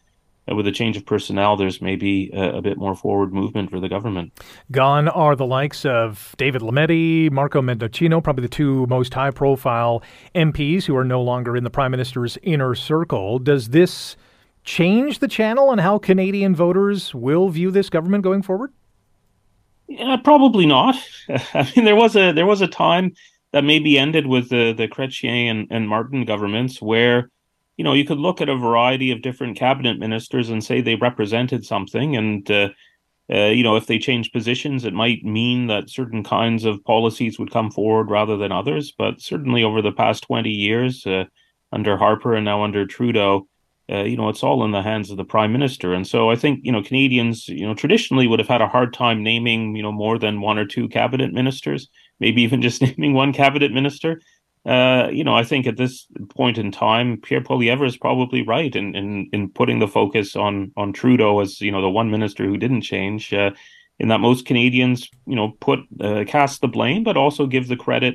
uh, 0.50 0.54
with 0.54 0.66
a 0.66 0.72
change 0.72 0.96
of 0.96 1.06
personnel, 1.06 1.56
there's 1.56 1.80
maybe 1.80 2.30
a, 2.32 2.56
a, 2.56 2.62
bit 2.62 2.76
more 2.76 2.94
forward 2.94 3.32
movement 3.32 3.70
for 3.70 3.80
the 3.80 3.88
government. 3.88 4.32
Gone 4.70 5.08
are 5.08 5.34
the 5.34 5.46
likes 5.46 5.84
of 5.84 6.34
David 6.36 6.62
Lametti, 6.62 7.30
Marco 7.30 7.62
Mendicino, 7.62 8.22
probably 8.22 8.42
the 8.42 8.48
two 8.48 8.86
most 8.86 9.14
high 9.14 9.30
profile 9.30 10.02
MPs 10.34 10.84
who 10.84 10.96
are 10.96 11.04
no 11.04 11.22
longer 11.22 11.56
in 11.56 11.64
the 11.64 11.70
Prime 11.70 11.90
Minister's 11.90 12.36
inner 12.42 12.74
circle. 12.74 13.38
Does 13.38 13.68
this 13.68 14.16
change 14.64 15.18
the 15.20 15.28
channel 15.28 15.70
and 15.70 15.80
how 15.80 15.98
Canadian 15.98 16.54
voters 16.54 17.14
will 17.14 17.48
view 17.48 17.70
this 17.70 17.90
government 17.90 18.24
going 18.24 18.42
forward? 18.42 18.72
Yeah, 19.86 20.16
probably 20.16 20.66
not. 20.66 20.96
I 21.28 21.70
mean, 21.76 21.84
there 21.84 21.96
was 21.96 22.16
a 22.16 22.32
there 22.32 22.46
was 22.46 22.60
a 22.60 22.68
time 22.68 23.14
that 23.52 23.64
maybe 23.64 23.98
ended 23.98 24.26
with 24.26 24.48
the 24.48 24.72
the 24.72 24.88
Chrétien 24.88 25.50
and, 25.50 25.68
and 25.70 25.88
Martin 25.88 26.24
governments 26.24 26.80
where 26.80 27.30
you 27.76 27.84
know, 27.84 27.92
you 27.92 28.04
could 28.04 28.18
look 28.18 28.40
at 28.40 28.48
a 28.48 28.56
variety 28.56 29.10
of 29.10 29.22
different 29.22 29.56
cabinet 29.56 29.98
ministers 29.98 30.48
and 30.48 30.62
say 30.62 30.80
they 30.80 30.94
represented 30.94 31.64
something. 31.64 32.16
And, 32.16 32.48
uh, 32.50 32.68
uh, 33.32 33.46
you 33.46 33.62
know, 33.62 33.76
if 33.76 33.86
they 33.86 33.98
change 33.98 34.32
positions, 34.32 34.84
it 34.84 34.92
might 34.92 35.24
mean 35.24 35.66
that 35.66 35.90
certain 35.90 36.22
kinds 36.22 36.64
of 36.64 36.84
policies 36.84 37.38
would 37.38 37.50
come 37.50 37.70
forward 37.70 38.10
rather 38.10 38.36
than 38.36 38.52
others. 38.52 38.92
But 38.96 39.20
certainly 39.20 39.64
over 39.64 39.82
the 39.82 39.92
past 39.92 40.22
20 40.24 40.50
years, 40.50 41.04
uh, 41.06 41.24
under 41.72 41.96
Harper 41.96 42.34
and 42.34 42.44
now 42.44 42.62
under 42.62 42.86
Trudeau, 42.86 43.48
uh, 43.90 44.02
you 44.04 44.16
know, 44.16 44.28
it's 44.28 44.42
all 44.42 44.64
in 44.64 44.70
the 44.70 44.82
hands 44.82 45.10
of 45.10 45.16
the 45.16 45.24
prime 45.24 45.52
minister. 45.52 45.92
And 45.92 46.06
so 46.06 46.30
I 46.30 46.36
think, 46.36 46.60
you 46.62 46.72
know, 46.72 46.82
Canadians, 46.82 47.48
you 47.48 47.66
know, 47.66 47.74
traditionally 47.74 48.26
would 48.26 48.38
have 48.38 48.48
had 48.48 48.62
a 48.62 48.68
hard 48.68 48.94
time 48.94 49.22
naming, 49.22 49.76
you 49.76 49.82
know, 49.82 49.92
more 49.92 50.18
than 50.18 50.40
one 50.40 50.58
or 50.58 50.64
two 50.64 50.88
cabinet 50.88 51.32
ministers, 51.32 51.88
maybe 52.18 52.42
even 52.42 52.62
just 52.68 52.80
naming 52.80 53.12
one 53.12 53.32
cabinet 53.32 53.72
minister. 53.72 54.20
Uh, 54.66 55.08
you 55.12 55.22
know, 55.22 55.34
I 55.34 55.44
think 55.44 55.66
at 55.66 55.76
this 55.76 56.06
point 56.30 56.56
in 56.56 56.72
time, 56.72 57.18
Pierre 57.18 57.42
Poilievre 57.42 57.86
is 57.86 57.98
probably 57.98 58.42
right 58.42 58.74
in, 58.74 58.94
in 58.94 59.28
in 59.30 59.50
putting 59.50 59.78
the 59.78 59.88
focus 59.88 60.34
on 60.36 60.72
on 60.78 60.94
Trudeau 60.94 61.40
as 61.40 61.60
you 61.60 61.70
know 61.70 61.82
the 61.82 61.90
one 61.90 62.10
minister 62.10 62.46
who 62.46 62.56
didn't 62.56 62.80
change. 62.80 63.32
Uh, 63.34 63.50
in 63.98 64.08
that 64.08 64.20
most 64.20 64.46
Canadians, 64.46 65.08
you 65.26 65.36
know, 65.36 65.52
put 65.60 65.80
uh, 66.00 66.24
cast 66.26 66.60
the 66.60 66.68
blame, 66.68 67.04
but 67.04 67.16
also 67.16 67.46
give 67.46 67.68
the 67.68 67.76
credit 67.76 68.14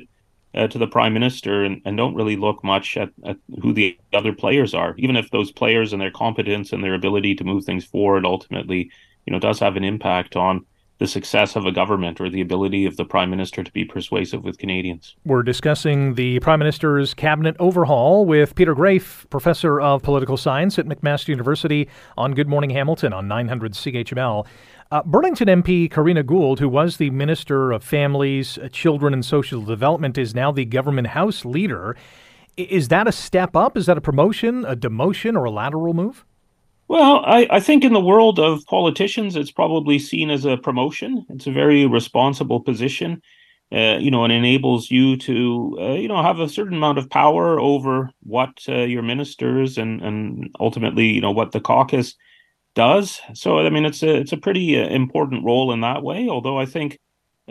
uh, 0.54 0.66
to 0.66 0.78
the 0.78 0.86
prime 0.86 1.14
minister 1.14 1.64
and, 1.64 1.80
and 1.84 1.96
don't 1.96 2.14
really 2.14 2.36
look 2.36 2.62
much 2.64 2.96
at, 2.96 3.10
at 3.24 3.36
who 3.62 3.72
the 3.72 3.96
other 4.12 4.32
players 4.32 4.74
are, 4.74 4.94
even 4.98 5.16
if 5.16 5.30
those 5.30 5.52
players 5.52 5.92
and 5.92 6.02
their 6.02 6.10
competence 6.10 6.72
and 6.72 6.82
their 6.82 6.94
ability 6.94 7.34
to 7.34 7.44
move 7.44 7.64
things 7.64 7.84
forward 7.84 8.24
ultimately, 8.26 8.90
you 9.26 9.32
know, 9.32 9.38
does 9.38 9.58
have 9.60 9.76
an 9.76 9.84
impact 9.84 10.36
on 10.36 10.64
the 11.00 11.06
success 11.06 11.56
of 11.56 11.64
a 11.64 11.72
government 11.72 12.20
or 12.20 12.28
the 12.28 12.42
ability 12.42 12.84
of 12.84 12.98
the 12.98 13.06
prime 13.06 13.30
minister 13.30 13.64
to 13.64 13.72
be 13.72 13.86
persuasive 13.86 14.44
with 14.44 14.58
Canadians. 14.58 15.16
We're 15.24 15.42
discussing 15.42 16.14
the 16.14 16.40
prime 16.40 16.58
minister's 16.58 17.14
cabinet 17.14 17.56
overhaul 17.58 18.26
with 18.26 18.54
Peter 18.54 18.74
Graefe, 18.74 19.28
professor 19.30 19.80
of 19.80 20.02
political 20.02 20.36
science 20.36 20.78
at 20.78 20.84
McMaster 20.84 21.28
University, 21.28 21.88
on 22.18 22.34
Good 22.34 22.48
Morning 22.48 22.68
Hamilton 22.68 23.14
on 23.14 23.26
900 23.28 23.72
CHML. 23.72 24.46
Uh, 24.92 25.04
Burlington 25.04 25.46
MP 25.46 25.88
Karina 25.88 26.24
Gould, 26.24 26.58
who 26.58 26.68
was 26.68 26.96
the 26.96 27.10
Minister 27.10 27.70
of 27.70 27.84
Families, 27.84 28.58
uh, 28.58 28.68
Children 28.72 29.14
and 29.14 29.24
Social 29.24 29.62
Development, 29.62 30.18
is 30.18 30.34
now 30.34 30.50
the 30.50 30.64
government 30.64 31.08
House 31.08 31.44
leader. 31.44 31.96
Is 32.56 32.88
that 32.88 33.06
a 33.06 33.12
step 33.12 33.54
up? 33.54 33.76
Is 33.76 33.86
that 33.86 33.96
a 33.96 34.00
promotion, 34.00 34.64
a 34.64 34.74
demotion, 34.74 35.38
or 35.38 35.44
a 35.44 35.50
lateral 35.50 35.94
move? 35.94 36.24
Well, 36.88 37.22
I, 37.24 37.46
I 37.50 37.60
think 37.60 37.84
in 37.84 37.92
the 37.92 38.00
world 38.00 38.40
of 38.40 38.66
politicians, 38.66 39.36
it's 39.36 39.52
probably 39.52 40.00
seen 40.00 40.28
as 40.28 40.44
a 40.44 40.56
promotion. 40.56 41.24
It's 41.28 41.46
a 41.46 41.52
very 41.52 41.86
responsible 41.86 42.58
position, 42.58 43.22
uh, 43.72 43.98
you 44.00 44.10
know, 44.10 44.24
and 44.24 44.32
enables 44.32 44.90
you 44.90 45.16
to, 45.18 45.78
uh, 45.80 45.92
you 45.92 46.08
know, 46.08 46.20
have 46.20 46.40
a 46.40 46.48
certain 46.48 46.76
amount 46.76 46.98
of 46.98 47.08
power 47.08 47.60
over 47.60 48.10
what 48.24 48.58
uh, 48.68 48.78
your 48.78 49.02
ministers 49.02 49.78
and 49.78 50.02
and 50.02 50.50
ultimately, 50.58 51.06
you 51.06 51.20
know, 51.20 51.30
what 51.30 51.52
the 51.52 51.60
caucus 51.60 52.16
does. 52.80 53.20
So, 53.34 53.58
I 53.58 53.68
mean, 53.68 53.84
it's 53.84 54.02
a 54.02 54.16
it's 54.16 54.32
a 54.32 54.38
pretty 54.38 54.80
uh, 54.80 54.88
important 54.88 55.44
role 55.44 55.70
in 55.70 55.82
that 55.82 56.02
way. 56.02 56.30
Although 56.30 56.58
I 56.58 56.64
think, 56.64 56.98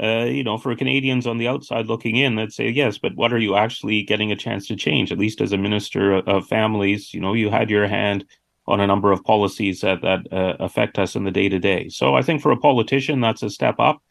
uh, 0.02 0.26
you 0.26 0.44
know, 0.44 0.58
for 0.58 0.76
Canadians 0.76 1.28
on 1.28 1.38
the 1.38 1.48
outside 1.48 1.86
looking 1.86 2.16
in, 2.16 2.36
they'd 2.36 2.52
say 2.52 2.70
yes, 2.70 2.98
but 2.98 3.16
what 3.16 3.32
are 3.32 3.38
you 3.38 3.56
actually 3.56 4.02
getting 4.02 4.32
a 4.32 4.36
chance 4.36 4.66
to 4.68 4.76
change? 4.76 5.12
At 5.12 5.20
least 5.20 5.40
as 5.40 5.52
a 5.52 5.58
minister 5.58 6.14
of 6.16 6.48
families, 6.48 7.14
you 7.14 7.22
know, 7.22 7.36
you 7.36 7.52
had 7.52 7.70
your 7.70 7.88
hand 7.88 8.26
on 8.66 8.80
a 8.80 8.88
number 8.88 9.12
of 9.12 9.24
policies 9.24 9.82
that 9.82 10.02
that 10.02 10.22
uh, 10.34 10.56
affect 10.60 10.98
us 10.98 11.16
in 11.16 11.26
the 11.26 11.38
day 11.40 11.48
to 11.48 11.60
day. 11.60 11.90
So 11.90 12.16
I 12.16 12.24
think 12.24 12.42
for 12.42 12.52
a 12.52 12.58
politician, 12.58 13.22
that's 13.22 13.44
a 13.44 13.52
step 13.52 13.76
up. 13.78 14.02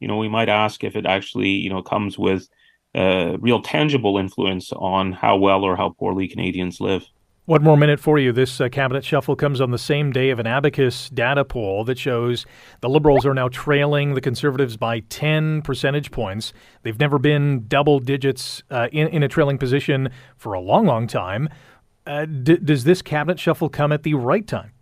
You 0.00 0.08
know, 0.08 0.18
we 0.18 0.28
might 0.28 0.50
ask 0.50 0.84
if 0.84 0.94
it 0.94 1.06
actually 1.06 1.54
you 1.64 1.70
know 1.70 1.82
comes 1.82 2.18
with 2.18 2.48
uh, 2.94 3.38
real 3.40 3.62
tangible 3.62 4.18
influence 4.18 4.72
on 4.72 5.12
how 5.12 5.38
well 5.38 5.64
or 5.64 5.74
how 5.74 5.88
poorly 5.98 6.28
Canadians 6.28 6.82
live. 6.82 7.06
One 7.46 7.62
more 7.62 7.76
minute 7.76 8.00
for 8.00 8.18
you. 8.18 8.32
This 8.32 8.60
uh, 8.60 8.68
cabinet 8.68 9.04
shuffle 9.04 9.36
comes 9.36 9.60
on 9.60 9.70
the 9.70 9.78
same 9.78 10.10
day 10.10 10.30
of 10.30 10.40
an 10.40 10.48
Abacus 10.48 11.08
data 11.10 11.44
poll 11.44 11.84
that 11.84 11.96
shows 11.96 12.44
the 12.80 12.88
Liberals 12.88 13.24
are 13.24 13.34
now 13.34 13.46
trailing 13.46 14.14
the 14.14 14.20
Conservatives 14.20 14.76
by 14.76 14.98
10 15.10 15.62
percentage 15.62 16.10
points. 16.10 16.52
They've 16.82 16.98
never 16.98 17.20
been 17.20 17.66
double 17.68 18.00
digits 18.00 18.64
uh, 18.72 18.88
in, 18.90 19.06
in 19.08 19.22
a 19.22 19.28
trailing 19.28 19.58
position 19.58 20.08
for 20.36 20.54
a 20.54 20.60
long, 20.60 20.86
long 20.86 21.06
time. 21.06 21.48
Uh, 22.04 22.24
d- 22.24 22.56
does 22.56 22.82
this 22.82 23.00
cabinet 23.00 23.38
shuffle 23.38 23.68
come 23.68 23.92
at 23.92 24.02
the 24.02 24.14
right 24.14 24.48
time? 24.48 24.72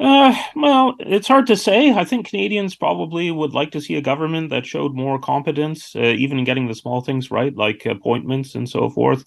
Uh, 0.00 0.34
well, 0.56 0.96
it's 0.98 1.28
hard 1.28 1.46
to 1.46 1.56
say. 1.56 1.92
I 1.92 2.04
think 2.04 2.26
Canadians 2.26 2.74
probably 2.74 3.30
would 3.30 3.52
like 3.52 3.70
to 3.70 3.80
see 3.80 3.94
a 3.94 4.02
government 4.02 4.50
that 4.50 4.66
showed 4.66 4.96
more 4.96 5.20
competence, 5.20 5.94
uh, 5.94 6.00
even 6.00 6.40
in 6.40 6.44
getting 6.44 6.66
the 6.66 6.74
small 6.74 7.02
things 7.02 7.30
right, 7.30 7.54
like 7.54 7.86
appointments 7.86 8.56
and 8.56 8.68
so 8.68 8.90
forth. 8.90 9.24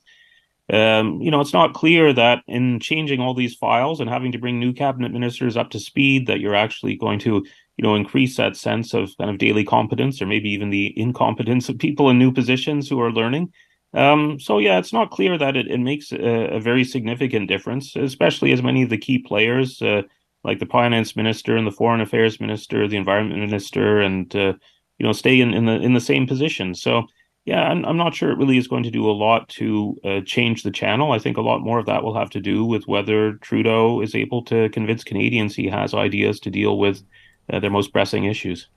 Um, 0.72 1.22
you 1.22 1.30
know, 1.30 1.42
it's 1.42 1.54
not 1.54 1.74
clear 1.74 2.14
that 2.14 2.44
in 2.48 2.80
changing 2.80 3.20
all 3.20 3.34
these 3.34 3.56
files 3.56 4.00
and 4.00 4.10
having 4.10 4.32
to 4.32 4.38
bring 4.38 4.60
new 4.60 4.74
cabinet 4.74 5.12
ministers 5.12 5.58
up 5.58 5.70
to 5.72 5.80
speed, 5.80 6.28
that 6.28 6.40
you're 6.40 6.56
actually 6.56 6.96
going 6.96 7.20
to, 7.20 7.46
you 7.78 7.84
know, 7.84 7.96
increase 7.96 8.38
that 8.38 8.56
sense 8.56 8.94
of 8.94 9.12
kind 9.18 9.30
of 9.30 9.38
daily 9.38 9.66
competence 9.66 10.22
or 10.22 10.26
maybe 10.26 10.50
even 10.50 10.70
the 10.70 10.98
incompetence 10.98 11.68
of 11.68 11.78
people 11.78 12.10
in 12.10 12.18
new 12.18 12.32
positions 12.32 12.88
who 12.88 13.02
are 13.02 13.12
learning. 13.12 13.52
Um, 13.94 14.40
so 14.40 14.58
yeah, 14.58 14.80
it's 14.80 14.94
not 14.94 15.12
clear 15.12 15.38
that 15.38 15.56
it, 15.56 15.68
it 15.68 15.80
makes 15.80 16.12
a, 16.12 16.56
a, 16.56 16.60
very 16.60 16.84
significant 16.84 17.48
difference, 17.48 17.96
especially 17.96 18.52
as 18.52 18.64
many 18.64 18.82
of 18.82 18.90
the 18.90 18.98
key 18.98 19.20
players, 19.20 19.82
uh, 19.84 20.02
like 20.44 20.58
the 20.58 20.66
finance 20.66 21.16
minister 21.16 21.56
and 21.58 21.68
the 21.68 21.72
foreign 21.72 22.02
affairs 22.02 22.40
minister, 22.40 22.88
the 22.88 22.98
environment 22.98 23.40
minister, 23.40 24.02
and 24.02 24.36
uh, 24.36 24.54
you 24.98 25.06
know, 25.06 25.14
stay 25.14 25.40
in, 25.40 25.54
in 25.54 25.66
the 25.66 25.74
in 25.74 25.94
the 25.94 26.02
same 26.02 26.26
position. 26.26 26.74
So 26.74 27.06
yeah, 27.46 27.64
I'm, 27.64 27.84
I'm 27.86 27.98
not 27.98 28.16
sure 28.16 28.32
it 28.32 28.38
really 28.38 28.58
is 28.58 28.68
going 28.68 28.84
to 28.84 28.92
do 28.92 29.10
a 29.10 29.12
lot 29.12 29.50
to 29.50 30.00
uh, 30.06 30.20
change 30.26 30.64
the 30.64 30.72
channel. 30.72 31.12
I 31.12 31.20
think 31.20 31.36
a 31.36 31.42
lot 31.42 31.60
more 31.60 31.78
of 31.78 31.86
that 31.88 32.04
will 32.04 32.18
have 32.18 32.30
to 32.32 32.40
do 32.40 32.64
with 32.64 32.88
whether 32.88 33.34
Trudeau 33.34 34.02
is 34.02 34.16
able 34.16 34.44
to 34.46 34.70
convince 34.70 35.04
Canadians 35.04 35.56
he 35.56 35.68
has 35.68 35.94
ideas 35.94 36.40
to 36.42 36.50
deal 36.50 36.78
with 36.78 37.04
uh, 37.52 37.60
their 37.60 37.70
most 37.70 37.92
pressing 37.92 38.24
issues. 38.24 38.70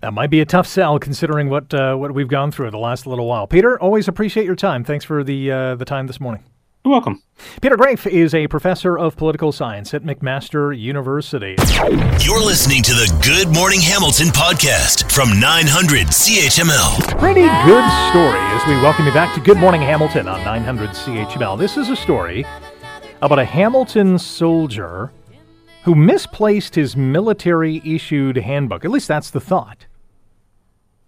That 0.00 0.12
might 0.12 0.30
be 0.30 0.40
a 0.40 0.44
tough 0.44 0.66
sell 0.66 0.98
considering 0.98 1.48
what 1.48 1.72
uh, 1.72 1.94
what 1.94 2.12
we've 2.12 2.28
gone 2.28 2.50
through 2.50 2.72
the 2.72 2.78
last 2.78 3.06
little 3.06 3.26
while. 3.26 3.46
Peter, 3.46 3.80
always 3.80 4.08
appreciate 4.08 4.44
your 4.46 4.56
time. 4.56 4.82
Thanks 4.82 5.04
for 5.04 5.22
the 5.22 5.52
uh, 5.52 5.74
the 5.76 5.84
time 5.84 6.08
this 6.08 6.18
morning. 6.18 6.42
You're 6.88 6.94
welcome. 6.94 7.22
Peter 7.60 7.76
Graefe 7.76 8.10
is 8.10 8.32
a 8.32 8.48
professor 8.48 8.96
of 8.96 9.14
political 9.14 9.52
science 9.52 9.92
at 9.92 10.04
McMaster 10.04 10.74
University. 10.74 11.54
You're 12.24 12.42
listening 12.42 12.82
to 12.84 12.92
the 12.92 13.14
Good 13.22 13.54
Morning 13.54 13.78
Hamilton 13.78 14.28
podcast 14.28 15.12
from 15.12 15.38
900 15.38 16.06
CHML. 16.06 17.18
Pretty 17.18 17.42
good 17.42 17.84
story 18.08 18.40
as 18.40 18.66
we 18.66 18.72
welcome 18.80 19.04
you 19.04 19.12
back 19.12 19.34
to 19.34 19.40
Good 19.42 19.58
Morning 19.58 19.82
Hamilton 19.82 20.28
on 20.28 20.42
900 20.42 20.88
CHML. 20.92 21.58
This 21.58 21.76
is 21.76 21.90
a 21.90 21.94
story 21.94 22.46
about 23.20 23.38
a 23.38 23.44
Hamilton 23.44 24.18
soldier 24.18 25.12
who 25.84 25.94
misplaced 25.94 26.74
his 26.74 26.96
military 26.96 27.82
issued 27.84 28.38
handbook. 28.38 28.86
At 28.86 28.90
least 28.90 29.08
that's 29.08 29.28
the 29.28 29.40
thought. 29.40 29.84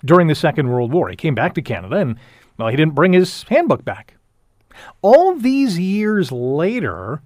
During 0.04 0.26
the 0.26 0.34
Second 0.34 0.68
World 0.68 0.92
War, 0.92 1.08
he 1.08 1.16
came 1.16 1.34
back 1.34 1.54
to 1.54 1.62
Canada 1.62 1.96
and, 1.96 2.18
well, 2.58 2.68
he 2.68 2.76
didn't 2.76 2.94
bring 2.94 3.14
his 3.14 3.44
handbook 3.44 3.82
back. 3.82 4.18
All 5.02 5.34
these 5.34 5.78
years 5.78 6.30
later, 6.32 7.22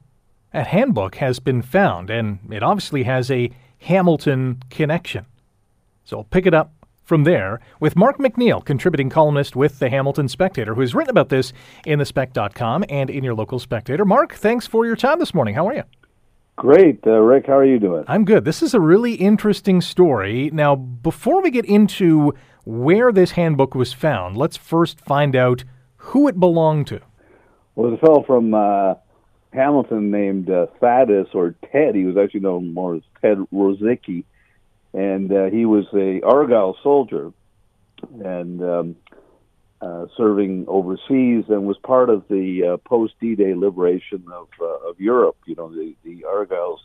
a 0.52 0.62
handbook 0.62 1.16
has 1.16 1.40
been 1.40 1.62
found, 1.62 2.10
and 2.10 2.38
it 2.50 2.62
obviously 2.62 3.02
has 3.02 3.30
a 3.30 3.50
Hamilton 3.78 4.62
connection. 4.70 5.26
So 6.04 6.18
I'll 6.18 6.24
pick 6.24 6.46
it 6.46 6.54
up 6.54 6.72
from 7.02 7.24
there 7.24 7.60
with 7.80 7.96
Mark 7.96 8.18
McNeil, 8.18 8.64
contributing 8.64 9.10
columnist 9.10 9.54
with 9.54 9.78
the 9.78 9.90
Hamilton 9.90 10.28
Spectator, 10.28 10.74
who's 10.74 10.94
written 10.94 11.10
about 11.10 11.28
this 11.28 11.52
in 11.84 11.98
the 11.98 12.04
spec.com 12.04 12.84
and 12.88 13.10
in 13.10 13.22
your 13.22 13.34
local 13.34 13.58
Spectator. 13.58 14.04
Mark, 14.04 14.34
thanks 14.34 14.66
for 14.66 14.86
your 14.86 14.96
time 14.96 15.18
this 15.18 15.34
morning. 15.34 15.54
How 15.54 15.68
are 15.68 15.74
you? 15.74 15.82
Great. 16.56 17.00
Uh, 17.06 17.18
Rick, 17.18 17.46
how 17.46 17.56
are 17.56 17.64
you 17.64 17.78
doing? 17.78 18.04
I'm 18.06 18.24
good. 18.24 18.44
This 18.44 18.62
is 18.62 18.74
a 18.74 18.80
really 18.80 19.14
interesting 19.14 19.80
story. 19.80 20.50
Now, 20.52 20.76
before 20.76 21.42
we 21.42 21.50
get 21.50 21.64
into 21.64 22.32
where 22.64 23.12
this 23.12 23.32
handbook 23.32 23.74
was 23.74 23.92
found, 23.92 24.36
let's 24.36 24.56
first 24.56 25.00
find 25.00 25.34
out 25.34 25.64
who 25.96 26.28
it 26.28 26.38
belonged 26.38 26.86
to. 26.88 27.00
Was 27.76 27.92
a 27.92 27.98
fellow 27.98 28.22
from 28.24 28.54
uh, 28.54 28.94
Hamilton 29.52 30.10
named 30.10 30.48
uh, 30.48 30.66
Thaddeus 30.80 31.28
or 31.34 31.54
Ted. 31.72 31.94
He 31.94 32.04
was 32.04 32.16
actually 32.16 32.40
known 32.40 32.72
more 32.72 32.96
as 32.96 33.02
Ted 33.20 33.38
Rosicki, 33.52 34.24
and 34.92 35.32
uh, 35.32 35.46
he 35.46 35.64
was 35.64 35.86
a 35.92 36.20
Argyll 36.22 36.76
soldier 36.82 37.32
and 38.24 38.62
um, 38.62 38.96
uh, 39.80 40.06
serving 40.16 40.66
overseas, 40.68 41.44
and 41.48 41.66
was 41.66 41.76
part 41.82 42.10
of 42.10 42.24
the 42.28 42.74
uh, 42.74 42.76
post 42.88 43.14
D-Day 43.20 43.54
liberation 43.54 44.24
of 44.32 44.48
uh, 44.60 44.88
of 44.88 45.00
Europe. 45.00 45.36
You 45.46 45.56
know, 45.56 45.68
the 45.68 45.94
the 46.04 46.24
Argylls 46.28 46.78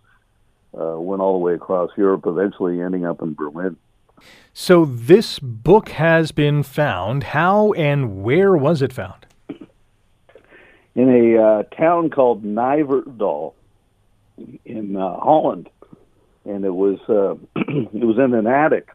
uh, 0.79 0.99
went 0.99 1.21
all 1.21 1.33
the 1.33 1.39
way 1.39 1.53
across 1.53 1.91
Europe, 1.97 2.23
eventually 2.25 2.81
ending 2.81 3.05
up 3.05 3.21
in 3.21 3.35
Berlin. 3.35 3.77
So 4.53 4.85
this 4.85 5.39
book 5.39 5.89
has 5.89 6.31
been 6.31 6.63
found. 6.63 7.25
How 7.25 7.73
and 7.73 8.23
where 8.23 8.55
was 8.57 8.81
it 8.81 8.91
found? 8.91 9.25
In 10.99 11.09
a 11.09 11.41
uh, 11.41 11.63
town 11.75 12.09
called 12.09 12.43
Nijverdal 12.43 13.53
in 14.65 14.97
uh, 14.97 15.17
Holland, 15.17 15.69
and 16.43 16.65
it 16.65 16.73
was 16.73 16.99
uh, 17.07 17.35
it 17.55 18.05
was 18.05 18.17
in 18.17 18.33
an 18.33 18.47
attic. 18.47 18.89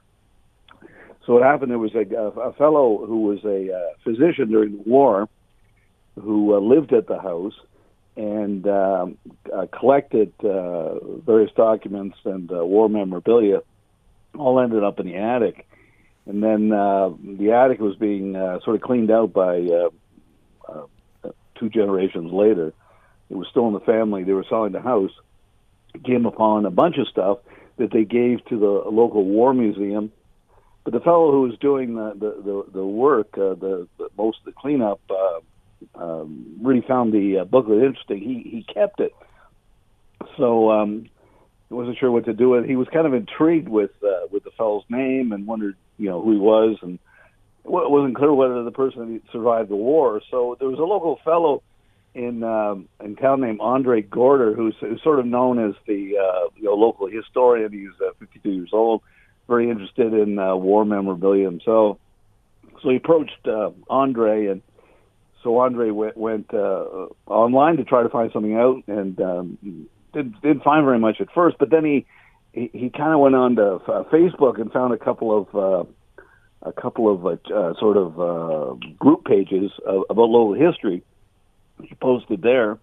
So 1.25 1.35
what 1.35 1.43
happened? 1.43 1.71
There 1.71 1.79
was 1.79 1.95
a, 1.95 2.15
a 2.15 2.53
fellow 2.53 3.07
who 3.07 3.23
was 3.23 3.43
a 3.45 3.75
uh, 3.75 3.81
physician 4.05 4.51
during 4.51 4.77
the 4.77 4.83
war, 4.91 5.29
who 6.21 6.55
uh, 6.55 6.61
lived 6.61 6.93
at 6.93 7.07
the 7.07 7.19
house 7.19 7.55
and 8.17 8.67
um, 8.69 9.19
uh, 9.53 9.67
collected 9.73 10.33
uh, 10.45 10.99
various 11.25 11.51
documents 11.57 12.19
and 12.25 12.53
uh, 12.53 12.65
war 12.65 12.89
memorabilia. 12.91 13.63
All 14.39 14.61
ended 14.61 14.85
up 14.85 15.01
in 15.01 15.07
the 15.07 15.17
attic, 15.17 15.67
and 16.27 16.43
then 16.43 16.71
uh, 16.71 17.11
the 17.39 17.53
attic 17.53 17.81
was 17.81 17.97
being 17.97 18.37
uh, 18.37 18.61
sort 18.61 18.77
of 18.77 18.83
cleaned 18.83 19.11
out 19.11 19.33
by 19.33 19.61
uh, 19.61 19.89
uh, 20.69 20.87
two 21.59 21.69
generations 21.69 22.33
later. 22.33 22.73
It 23.31 23.37
was 23.37 23.47
still 23.51 23.67
in 23.69 23.75
the 23.75 23.81
family. 23.81 24.25
They 24.25 24.33
were 24.33 24.45
selling 24.49 24.73
the 24.73 24.81
house. 24.81 25.11
Came 26.05 26.27
upon 26.27 26.67
a 26.67 26.71
bunch 26.71 26.99
of 26.99 27.07
stuff 27.09 27.39
that 27.77 27.93
they 27.93 28.05
gave 28.05 28.45
to 28.47 28.59
the 28.59 28.91
local 28.91 29.25
war 29.25 29.55
museum. 29.55 30.13
But 30.83 30.93
the 30.93 31.01
fellow 31.01 31.31
who 31.31 31.43
was 31.43 31.59
doing 31.59 31.95
the 31.95 32.13
the, 32.15 32.43
the, 32.43 32.65
the 32.75 32.87
work, 32.87 33.29
uh, 33.35 33.55
the, 33.55 33.89
the 33.99 34.09
most 34.19 34.39
of 34.41 34.47
the 34.47 34.53
cleanup, 34.53 35.01
uh, 35.09 35.41
um, 35.95 36.59
really 36.63 36.83
found 36.87 37.13
the 37.13 37.39
uh, 37.41 37.45
booklet 37.45 37.83
interesting. 37.83 38.19
He 38.19 38.49
he 38.51 38.75
kept 38.75 39.01
it. 39.01 39.15
So 40.37 40.71
um, 40.71 41.09
he 41.69 41.75
wasn't 41.75 41.99
sure 41.99 42.11
what 42.11 42.27
to 42.27 42.33
do 42.33 42.51
with 42.51 42.65
it. 42.65 42.71
He 42.71 42.77
was 42.77 42.89
kind 42.93 43.07
of 43.07 43.15
intrigued 43.15 43.69
with 43.69 43.93
uh, 44.03 44.27
with 44.31 44.45
the 44.45 44.51
fellow's 44.51 44.85
name 44.89 45.33
and 45.33 45.47
wondered, 45.47 45.77
you 45.97 46.11
know, 46.11 46.21
who 46.21 46.33
he 46.33 46.39
was 46.39 46.77
and 46.83 46.99
it 47.65 47.91
wasn't 47.91 48.17
clear 48.17 48.33
whether 48.33 48.63
the 48.63 48.71
person 48.71 49.21
survived 49.33 49.71
the 49.71 49.77
war. 49.77 50.21
So 50.31 50.57
there 50.59 50.69
was 50.69 50.79
a 50.79 50.83
local 50.83 51.19
fellow 51.25 51.63
in 52.15 52.43
um, 52.45 52.89
in 53.03 53.17
town 53.17 53.41
named 53.41 53.61
Andre 53.61 54.03
Gorder, 54.03 54.55
who's, 54.55 54.75
who's 54.81 55.03
sort 55.03 55.19
of 55.19 55.27
known 55.27 55.59
as 55.59 55.75
the 55.87 56.17
uh, 56.19 56.49
you 56.57 56.65
know, 56.65 56.75
local 56.75 57.09
historian. 57.09 57.73
He's 57.73 58.01
uh, 58.07 58.13
52 58.21 58.51
years 58.51 58.71
old, 58.73 59.03
very 59.49 59.71
interested 59.71 60.13
in 60.13 60.39
uh, 60.39 60.55
war 60.57 60.85
memorabilia 60.85 61.45
himself. 61.45 61.99
So 62.83 62.91
he 62.91 62.97
approached 62.97 63.47
uh, 63.47 63.71
Andre, 63.89 64.47
and 64.47 64.63
so 65.43 65.59
Andre 65.59 65.91
went, 65.91 66.17
went 66.17 66.53
uh, 66.53 67.09
online 67.27 67.79
to 67.79 67.85
try 67.85 68.03
to 68.03 68.11
find 68.11 68.31
something 68.33 68.55
out, 68.55 68.83
and 68.87 69.21
um, 69.21 69.89
didn't, 70.13 70.41
didn't 70.43 70.63
find 70.63 70.85
very 70.85 70.99
much 70.99 71.21
at 71.21 71.29
first. 71.35 71.57
But 71.59 71.71
then 71.71 71.85
he 71.85 72.07
he, 72.53 72.71
he 72.73 72.91
kind 72.91 73.13
of 73.13 73.21
went 73.21 73.35
on 73.35 73.57
to 73.57 73.75
uh, 73.75 74.05
Facebook 74.05 74.61
and 74.61 74.73
found 74.73 74.95
a 74.95 74.99
couple 74.99 75.37
of 75.37 75.55
uh, 75.55 75.91
a 76.65 76.73
couple 76.73 77.13
of 77.13 77.27
uh, 77.27 77.55
uh, 77.55 77.75
sort 77.79 77.97
of 77.97 78.21
uh, 78.21 78.75
group 78.99 79.25
pages 79.25 79.71
of, 79.87 80.05
about 80.11 80.31
local 80.31 80.55
history. 80.55 81.03
He 81.83 81.95
posted 81.95 82.43
there, 82.43 82.79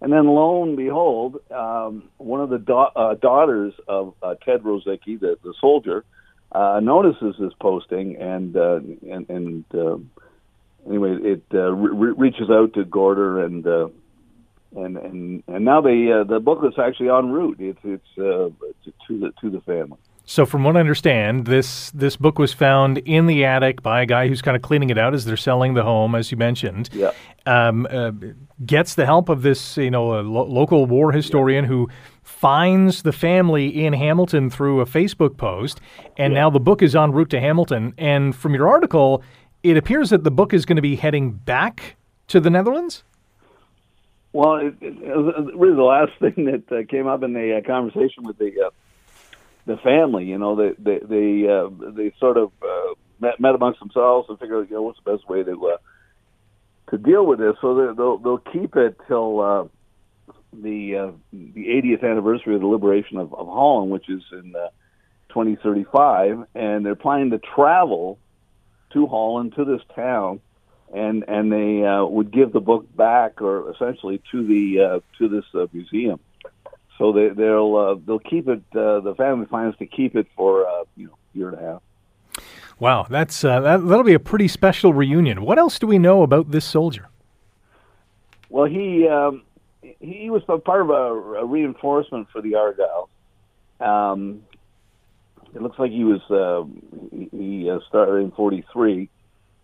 and 0.00 0.12
then 0.12 0.26
lo 0.26 0.62
and 0.62 0.76
behold, 0.76 1.40
um, 1.50 2.08
one 2.16 2.40
of 2.40 2.50
the 2.50 2.58
da- 2.58 2.92
uh, 2.96 3.14
daughters 3.14 3.74
of 3.86 4.14
uh, 4.22 4.34
Ted 4.44 4.62
Rosicki, 4.62 5.18
the, 5.20 5.38
the 5.42 5.54
soldier, 5.60 6.04
uh, 6.52 6.80
notices 6.82 7.36
this 7.38 7.52
posting, 7.60 8.16
and 8.16 8.56
uh, 8.56 8.80
and, 9.10 9.28
and 9.28 9.64
uh, 9.74 9.98
anyway, 10.86 11.16
it 11.20 11.42
uh, 11.52 11.72
re- 11.72 12.14
reaches 12.16 12.50
out 12.50 12.74
to 12.74 12.84
Gorder 12.84 13.44
and. 13.44 13.66
Uh, 13.66 13.88
and 14.74 14.98
and 14.98 15.42
and 15.46 15.64
now 15.64 15.80
the 15.80 16.20
uh, 16.20 16.24
the 16.24 16.38
booklet's 16.38 16.78
actually 16.78 17.08
en 17.08 17.30
route. 17.30 17.56
It's 17.60 17.78
it's 17.82 18.18
uh, 18.18 18.50
to 19.06 19.20
the 19.20 19.32
to 19.40 19.48
the 19.48 19.60
family. 19.62 19.96
So, 20.28 20.44
from 20.44 20.64
what 20.64 20.76
I 20.76 20.80
understand, 20.80 21.46
this 21.46 21.90
this 21.92 22.16
book 22.16 22.36
was 22.36 22.52
found 22.52 22.98
in 22.98 23.26
the 23.26 23.44
attic 23.44 23.80
by 23.80 24.02
a 24.02 24.06
guy 24.06 24.26
who's 24.26 24.42
kind 24.42 24.56
of 24.56 24.62
cleaning 24.62 24.90
it 24.90 24.98
out 24.98 25.14
as 25.14 25.24
they're 25.24 25.36
selling 25.36 25.74
the 25.74 25.84
home, 25.84 26.16
as 26.16 26.32
you 26.32 26.36
mentioned. 26.36 26.90
Yeah. 26.92 27.12
Um, 27.46 27.86
uh, 27.88 28.10
gets 28.66 28.96
the 28.96 29.06
help 29.06 29.28
of 29.28 29.42
this, 29.42 29.76
you 29.76 29.90
know, 29.90 30.08
lo- 30.20 30.46
local 30.46 30.86
war 30.86 31.12
historian 31.12 31.62
yeah. 31.64 31.68
who 31.68 31.88
finds 32.24 33.02
the 33.02 33.12
family 33.12 33.84
in 33.84 33.92
Hamilton 33.92 34.50
through 34.50 34.80
a 34.80 34.84
Facebook 34.84 35.36
post, 35.36 35.80
and 36.16 36.32
yeah. 36.32 36.40
now 36.40 36.50
the 36.50 36.58
book 36.58 36.82
is 36.82 36.96
en 36.96 37.12
route 37.12 37.30
to 37.30 37.38
Hamilton. 37.38 37.94
And 37.96 38.34
from 38.34 38.52
your 38.52 38.68
article, 38.68 39.22
it 39.62 39.76
appears 39.76 40.10
that 40.10 40.24
the 40.24 40.32
book 40.32 40.52
is 40.52 40.66
going 40.66 40.76
to 40.76 40.82
be 40.82 40.96
heading 40.96 41.30
back 41.30 41.94
to 42.28 42.40
the 42.40 42.50
Netherlands. 42.50 43.04
Well, 44.32 44.56
it, 44.56 44.74
it, 44.80 44.96
it 45.00 45.56
really 45.56 45.76
the 45.76 45.82
last 45.82 46.12
thing 46.18 46.46
that 46.46 46.76
uh, 46.76 46.84
came 46.90 47.06
up 47.06 47.22
in 47.22 47.32
the 47.32 47.58
uh, 47.58 47.66
conversation 47.66 48.24
with 48.24 48.38
the 48.38 48.52
uh, 48.66 48.70
the 49.66 49.76
family. 49.78 50.24
You 50.24 50.38
know, 50.38 50.56
they 50.56 50.72
they 50.78 50.98
they 50.98 51.48
uh, 51.48 51.68
they 51.92 52.12
sort 52.18 52.38
of 52.38 52.52
uh, 52.62 52.94
met 53.20 53.38
met 53.38 53.54
amongst 53.54 53.80
themselves 53.80 54.28
and 54.28 54.38
figured, 54.38 54.64
out 54.64 54.70
you 54.70 54.76
know 54.76 54.82
what's 54.82 54.98
the 55.04 55.12
best 55.12 55.28
way 55.28 55.42
to 55.42 55.66
uh, 55.66 55.76
to 56.90 56.98
deal 56.98 57.26
with 57.26 57.38
this. 57.38 57.56
So 57.60 57.92
they'll 57.94 58.18
they'll 58.18 58.38
keep 58.38 58.76
it 58.76 58.96
till 59.08 59.40
uh, 59.40 59.64
the 60.52 60.96
uh, 60.96 61.10
the 61.32 61.66
80th 61.66 62.04
anniversary 62.04 62.54
of 62.54 62.60
the 62.60 62.66
liberation 62.66 63.18
of, 63.18 63.34
of 63.34 63.46
Holland, 63.46 63.90
which 63.90 64.08
is 64.08 64.22
in 64.32 64.54
uh, 64.56 64.68
2035, 65.30 66.46
and 66.54 66.86
they're 66.86 66.94
planning 66.94 67.30
to 67.30 67.38
travel 67.38 68.18
to 68.92 69.06
Holland 69.06 69.54
to 69.56 69.64
this 69.64 69.82
town. 69.94 70.40
And 70.94 71.24
and 71.26 71.50
they 71.50 71.84
uh, 71.84 72.04
would 72.04 72.30
give 72.30 72.52
the 72.52 72.60
book 72.60 72.86
back, 72.96 73.42
or 73.42 73.72
essentially 73.72 74.22
to 74.30 74.46
the 74.46 74.80
uh, 74.80 75.00
to 75.18 75.28
this 75.28 75.44
uh, 75.52 75.66
museum 75.72 76.20
so 76.98 77.12
they, 77.12 77.28
they'll 77.28 77.76
uh, 77.76 77.94
they'll 78.06 78.18
keep 78.18 78.48
it. 78.48 78.62
Uh, 78.74 79.00
the 79.00 79.14
family 79.16 79.46
plans 79.46 79.74
to 79.78 79.86
keep 79.86 80.16
it 80.16 80.26
for 80.36 80.66
uh, 80.66 80.84
you 80.96 81.06
know 81.06 81.16
year 81.34 81.48
and 81.50 81.58
a 81.58 81.62
half. 81.62 81.82
Wow, 82.78 83.06
that's 83.08 83.44
uh, 83.44 83.60
that, 83.60 83.86
that'll 83.86 84.04
be 84.04 84.14
a 84.14 84.20
pretty 84.20 84.48
special 84.48 84.92
reunion. 84.92 85.42
What 85.42 85.58
else 85.58 85.78
do 85.78 85.86
we 85.86 85.98
know 85.98 86.22
about 86.22 86.50
this 86.50 86.64
soldier? 86.64 87.08
Well, 88.48 88.66
he 88.66 89.08
um, 89.08 89.42
he 90.00 90.30
was 90.30 90.42
part 90.64 90.80
of 90.80 90.90
a, 90.90 91.40
a 91.40 91.44
reinforcement 91.44 92.28
for 92.32 92.40
the 92.40 92.54
Argyll. 92.54 93.08
Um, 93.80 94.42
it 95.54 95.62
looks 95.62 95.78
like 95.78 95.90
he 95.90 96.04
was 96.04 96.20
uh, 96.30 96.64
he 97.30 97.70
uh, 97.70 97.78
started 97.88 98.16
in 98.16 98.30
'43 98.32 99.08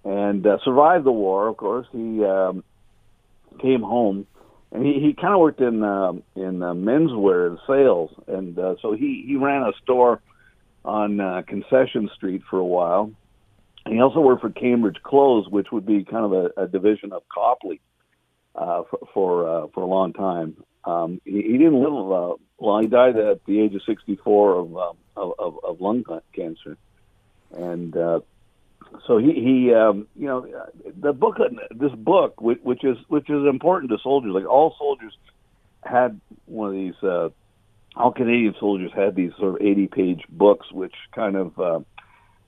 and 0.05 0.47
uh, 0.47 0.59
survived 0.65 1.05
the 1.05 1.13
war. 1.13 1.49
Of 1.49 1.57
course, 1.57 1.87
he 1.93 2.25
um, 2.25 2.65
came 3.61 3.83
home 3.83 4.27
and 4.73 4.85
he, 4.85 4.95
he 4.95 5.15
kind 5.15 5.35
of 5.35 5.41
worked 5.41 5.61
in 5.61 5.83
uh, 5.83 6.13
in 6.35 6.63
uh, 6.63 6.73
menswear 6.73 7.49
and 7.49 7.59
sales, 7.67 8.11
and 8.27 8.59
uh, 8.59 8.75
so 8.81 8.93
he 8.93 9.25
he 9.27 9.37
ran 9.37 9.63
a 9.63 9.73
store 9.83 10.21
on 10.85 11.21
uh, 11.21 11.43
Concession 11.47 12.11
Street 12.17 12.43
for 12.49 12.59
a 12.59 12.65
while. 12.65 13.13
And 13.85 13.95
he 13.95 14.01
also 14.01 14.21
worked 14.21 14.43
for 14.43 14.51
Cambridge 14.51 15.03
Clothes, 15.03 15.49
which 15.49 15.73
would 15.73 15.85
be 15.85 16.05
kind 16.05 16.25
of 16.25 16.33
a, 16.33 16.63
a 16.63 16.69
division 16.69 17.13
of 17.13 17.23
Coppley. 17.29 17.81
uh, 18.55 18.83
for 18.89 18.99
for, 19.15 19.49
uh, 19.49 19.67
for 19.75 19.83
a 19.83 19.87
long 19.87 20.13
time. 20.13 20.57
Um, 20.85 21.21
he, 21.25 21.43
he 21.43 21.59
didn't 21.59 21.81
live 21.81 21.93
uh, 21.93 22.35
long. 22.61 22.83
He 22.83 22.89
died 22.89 23.17
at 23.17 23.45
the 23.47 23.61
age 23.61 23.75
of 23.75 23.83
64 23.87 24.55
of 24.55 24.77
um, 24.77 24.97
of, 25.17 25.33
of, 25.39 25.65
of 25.65 25.81
lung 25.81 26.05
cancer, 26.35 26.77
and 27.53 27.97
uh, 27.97 28.21
so 29.07 29.19
he 29.19 29.33
he 29.33 29.75
um, 29.75 30.07
you 30.17 30.27
know 30.27 30.47
the 31.01 31.13
book 31.13 31.37
this 31.71 31.93
book 31.93 32.41
which, 32.41 32.59
which 32.63 32.85
is 32.85 32.97
which 33.09 33.29
is 33.29 33.47
important 33.47 33.91
to 33.91 33.99
soldiers. 34.03 34.33
Like 34.35 34.47
all 34.47 34.75
soldiers 34.79 35.17
had 35.83 36.21
one 36.47 36.69
of 36.69 36.75
these. 36.75 37.03
Uh, 37.03 37.29
all 37.95 38.13
Canadian 38.13 38.55
soldiers 38.59 38.91
had 38.95 39.15
these 39.15 39.33
sort 39.39 39.61
of 39.61 39.67
80 39.67 39.87
page 39.89 40.23
books, 40.31 40.73
which 40.73 40.95
kind 41.15 41.37
of 41.37 41.59
uh, 41.59 41.81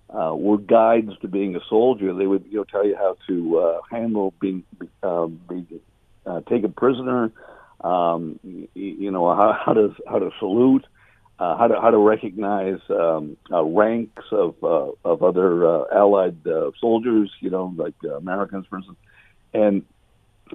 uh, 0.09 0.35
were 0.35 0.57
guides 0.57 1.11
to 1.21 1.29
being 1.29 1.55
a 1.55 1.61
soldier. 1.69 2.15
They 2.15 2.27
would 2.27 2.47
you 2.47 2.59
know 2.59 2.65
tell 2.65 2.87
you 2.87 2.97
how 2.97 3.17
to 3.27 3.59
uh, 3.59 3.81
handle 3.91 4.33
being 4.41 4.65
uh, 5.03 5.27
being 5.27 5.67
uh, 6.27 6.41
taken 6.49 6.73
prisoner, 6.73 7.31
um, 7.83 8.41
you, 8.43 8.69
you 8.75 9.11
know 9.11 9.35
how, 9.35 9.59
how 9.65 9.75
to 9.75 9.95
how 10.09 10.19
to 10.19 10.31
salute, 10.39 10.87
uh, 11.39 11.57
how 11.57 11.67
to 11.67 11.81
how 11.81 11.91
to 11.91 11.99
recognize 11.99 12.79
um, 12.91 13.37
uh, 13.51 13.63
ranks 13.65 14.25
of 14.31 14.55
uh, 14.63 14.91
of 15.05 15.23
other 15.23 15.67
uh, 15.67 15.85
allied 15.93 16.47
uh, 16.47 16.71
soldiers, 16.81 17.31
you 17.41 17.51
know, 17.51 17.75
like 17.77 17.95
uh, 18.05 18.17
Americans, 18.17 18.67
for 18.69 18.79
instance, 18.79 18.99
and 19.53 19.83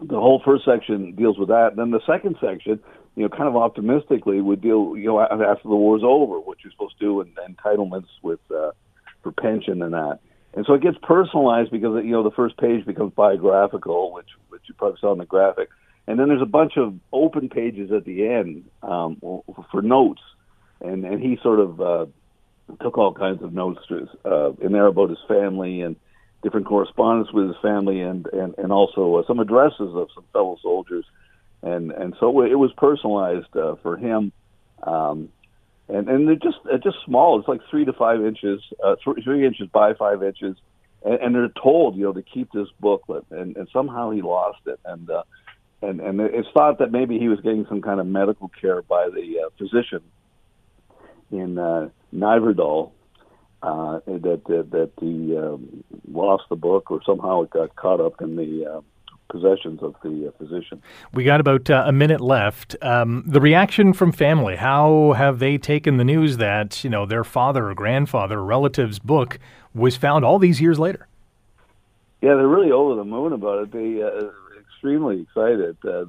the 0.01 0.19
whole 0.19 0.41
first 0.45 0.63
section 0.65 1.13
deals 1.15 1.37
with 1.37 1.49
that. 1.49 1.69
And 1.69 1.77
then 1.77 1.91
the 1.91 1.99
second 2.05 2.37
section, 2.39 2.79
you 3.15 3.23
know, 3.23 3.29
kind 3.29 3.49
of 3.49 3.57
optimistically 3.57 4.39
would 4.39 4.61
deal, 4.61 4.95
you 4.95 5.07
know, 5.07 5.19
after 5.19 5.67
the 5.67 5.75
war's 5.75 6.03
over, 6.03 6.39
what 6.39 6.59
you're 6.63 6.71
supposed 6.71 6.97
to 6.99 7.05
do, 7.05 7.21
and 7.21 7.35
entitlements 7.35 8.07
with 8.21 8.39
for 8.49 9.31
pension 9.31 9.81
and 9.81 9.93
that. 9.93 10.19
And 10.53 10.65
so 10.65 10.73
it 10.73 10.81
gets 10.81 10.97
personalized 11.03 11.71
because 11.71 12.03
you 12.03 12.11
know 12.11 12.23
the 12.23 12.31
first 12.31 12.57
page 12.57 12.85
becomes 12.85 13.13
biographical, 13.13 14.11
which 14.13 14.29
which 14.49 14.63
you 14.67 14.73
probably 14.75 14.97
saw 14.99 15.11
in 15.11 15.19
the 15.19 15.25
graphic, 15.25 15.69
and 16.07 16.19
then 16.19 16.29
there's 16.29 16.41
a 16.41 16.45
bunch 16.45 16.73
of 16.77 16.95
open 17.13 17.49
pages 17.49 17.91
at 17.91 18.05
the 18.05 18.27
end 18.27 18.65
um, 18.81 19.17
for 19.71 19.81
notes, 19.81 20.21
and 20.81 21.05
and 21.05 21.21
he 21.21 21.37
sort 21.41 21.59
of 21.59 21.81
uh, 21.81 22.05
took 22.81 22.97
all 22.97 23.13
kinds 23.13 23.41
of 23.43 23.53
notes 23.53 23.79
uh, 24.25 24.51
in 24.53 24.71
there 24.71 24.87
about 24.87 25.09
his 25.09 25.19
family 25.27 25.81
and 25.81 25.95
different 26.43 26.67
correspondence 26.67 27.31
with 27.33 27.47
his 27.47 27.57
family, 27.61 28.01
and 28.01 28.27
and 28.27 28.55
and 28.57 28.71
also 28.71 29.15
uh, 29.15 29.23
some 29.27 29.39
addresses 29.39 29.93
of 29.95 30.09
some 30.13 30.23
fellow 30.33 30.57
soldiers, 30.61 31.05
and 31.61 31.91
and 31.91 32.15
so 32.19 32.41
it 32.41 32.57
was 32.57 32.71
personalized 32.77 33.55
uh, 33.55 33.75
for 33.81 33.97
him. 33.97 34.31
Um, 34.83 35.29
and 35.89 36.07
and 36.07 36.27
they're 36.27 36.35
just 36.35 36.57
they're 36.65 36.77
just 36.77 36.97
small. 37.05 37.39
It's 37.39 37.47
like 37.47 37.61
three 37.69 37.85
to 37.85 37.93
five 37.93 38.23
inches, 38.23 38.61
uh, 38.83 38.95
three, 39.03 39.21
three 39.23 39.45
inches 39.45 39.67
by 39.69 39.93
five 39.95 40.23
inches, 40.23 40.55
and, 41.03 41.15
and 41.15 41.35
they're 41.35 41.51
told 41.61 41.95
you 41.95 42.03
know 42.03 42.13
to 42.13 42.21
keep 42.21 42.51
this 42.51 42.67
booklet, 42.79 43.25
and, 43.31 43.57
and 43.57 43.67
somehow 43.73 44.11
he 44.11 44.21
lost 44.21 44.59
it, 44.67 44.79
and 44.85 45.09
uh, 45.09 45.23
and 45.81 45.99
and 45.99 46.21
it's 46.21 46.47
thought 46.53 46.79
that 46.79 46.91
maybe 46.91 47.17
he 47.17 47.27
was 47.27 47.39
getting 47.41 47.65
some 47.67 47.81
kind 47.81 47.99
of 47.99 48.05
medical 48.05 48.49
care 48.49 48.81
by 48.83 49.09
the 49.09 49.45
uh, 49.45 49.49
physician 49.57 50.01
in 51.31 51.57
uh, 51.57 51.89
Nijverdal, 52.13 52.91
uh, 53.61 53.99
that 54.05 54.41
that, 54.47 54.71
that 54.71 54.91
he 54.99 55.37
um, 55.37 55.83
lost 56.11 56.43
the 56.49 56.55
book 56.55 56.91
or 56.91 57.01
somehow 57.05 57.41
it 57.43 57.49
got 57.49 57.75
caught 57.75 57.99
up 57.99 58.21
in 58.21 58.35
the 58.35 58.65
uh, 58.65 58.81
possessions 59.29 59.81
of 59.81 59.95
the 60.03 60.27
uh, 60.27 60.31
physician. 60.37 60.81
We 61.13 61.23
got 61.23 61.39
about 61.39 61.69
uh, 61.69 61.83
a 61.85 61.91
minute 61.91 62.21
left. 62.21 62.75
Um, 62.81 63.23
the 63.25 63.39
reaction 63.39 63.93
from 63.93 64.11
family, 64.11 64.55
how 64.55 65.13
have 65.13 65.39
they 65.39 65.57
taken 65.57 65.97
the 65.97 66.03
news 66.03 66.37
that, 66.37 66.83
you 66.83 66.89
know, 66.89 67.05
their 67.05 67.23
father 67.23 67.69
or 67.69 67.75
grandfather 67.75 68.39
or 68.39 68.43
relative's 68.43 68.99
book 68.99 69.39
was 69.73 69.95
found 69.95 70.25
all 70.25 70.39
these 70.39 70.59
years 70.59 70.79
later? 70.79 71.07
Yeah, 72.21 72.35
they're 72.35 72.47
really 72.47 72.71
over 72.71 72.95
the 72.95 73.05
moon 73.05 73.31
about 73.31 73.63
it. 73.63 73.71
They 73.71 74.01
uh, 74.01 74.31
extremely 74.59 75.21
excited. 75.21 75.77
Uh, 75.85 76.05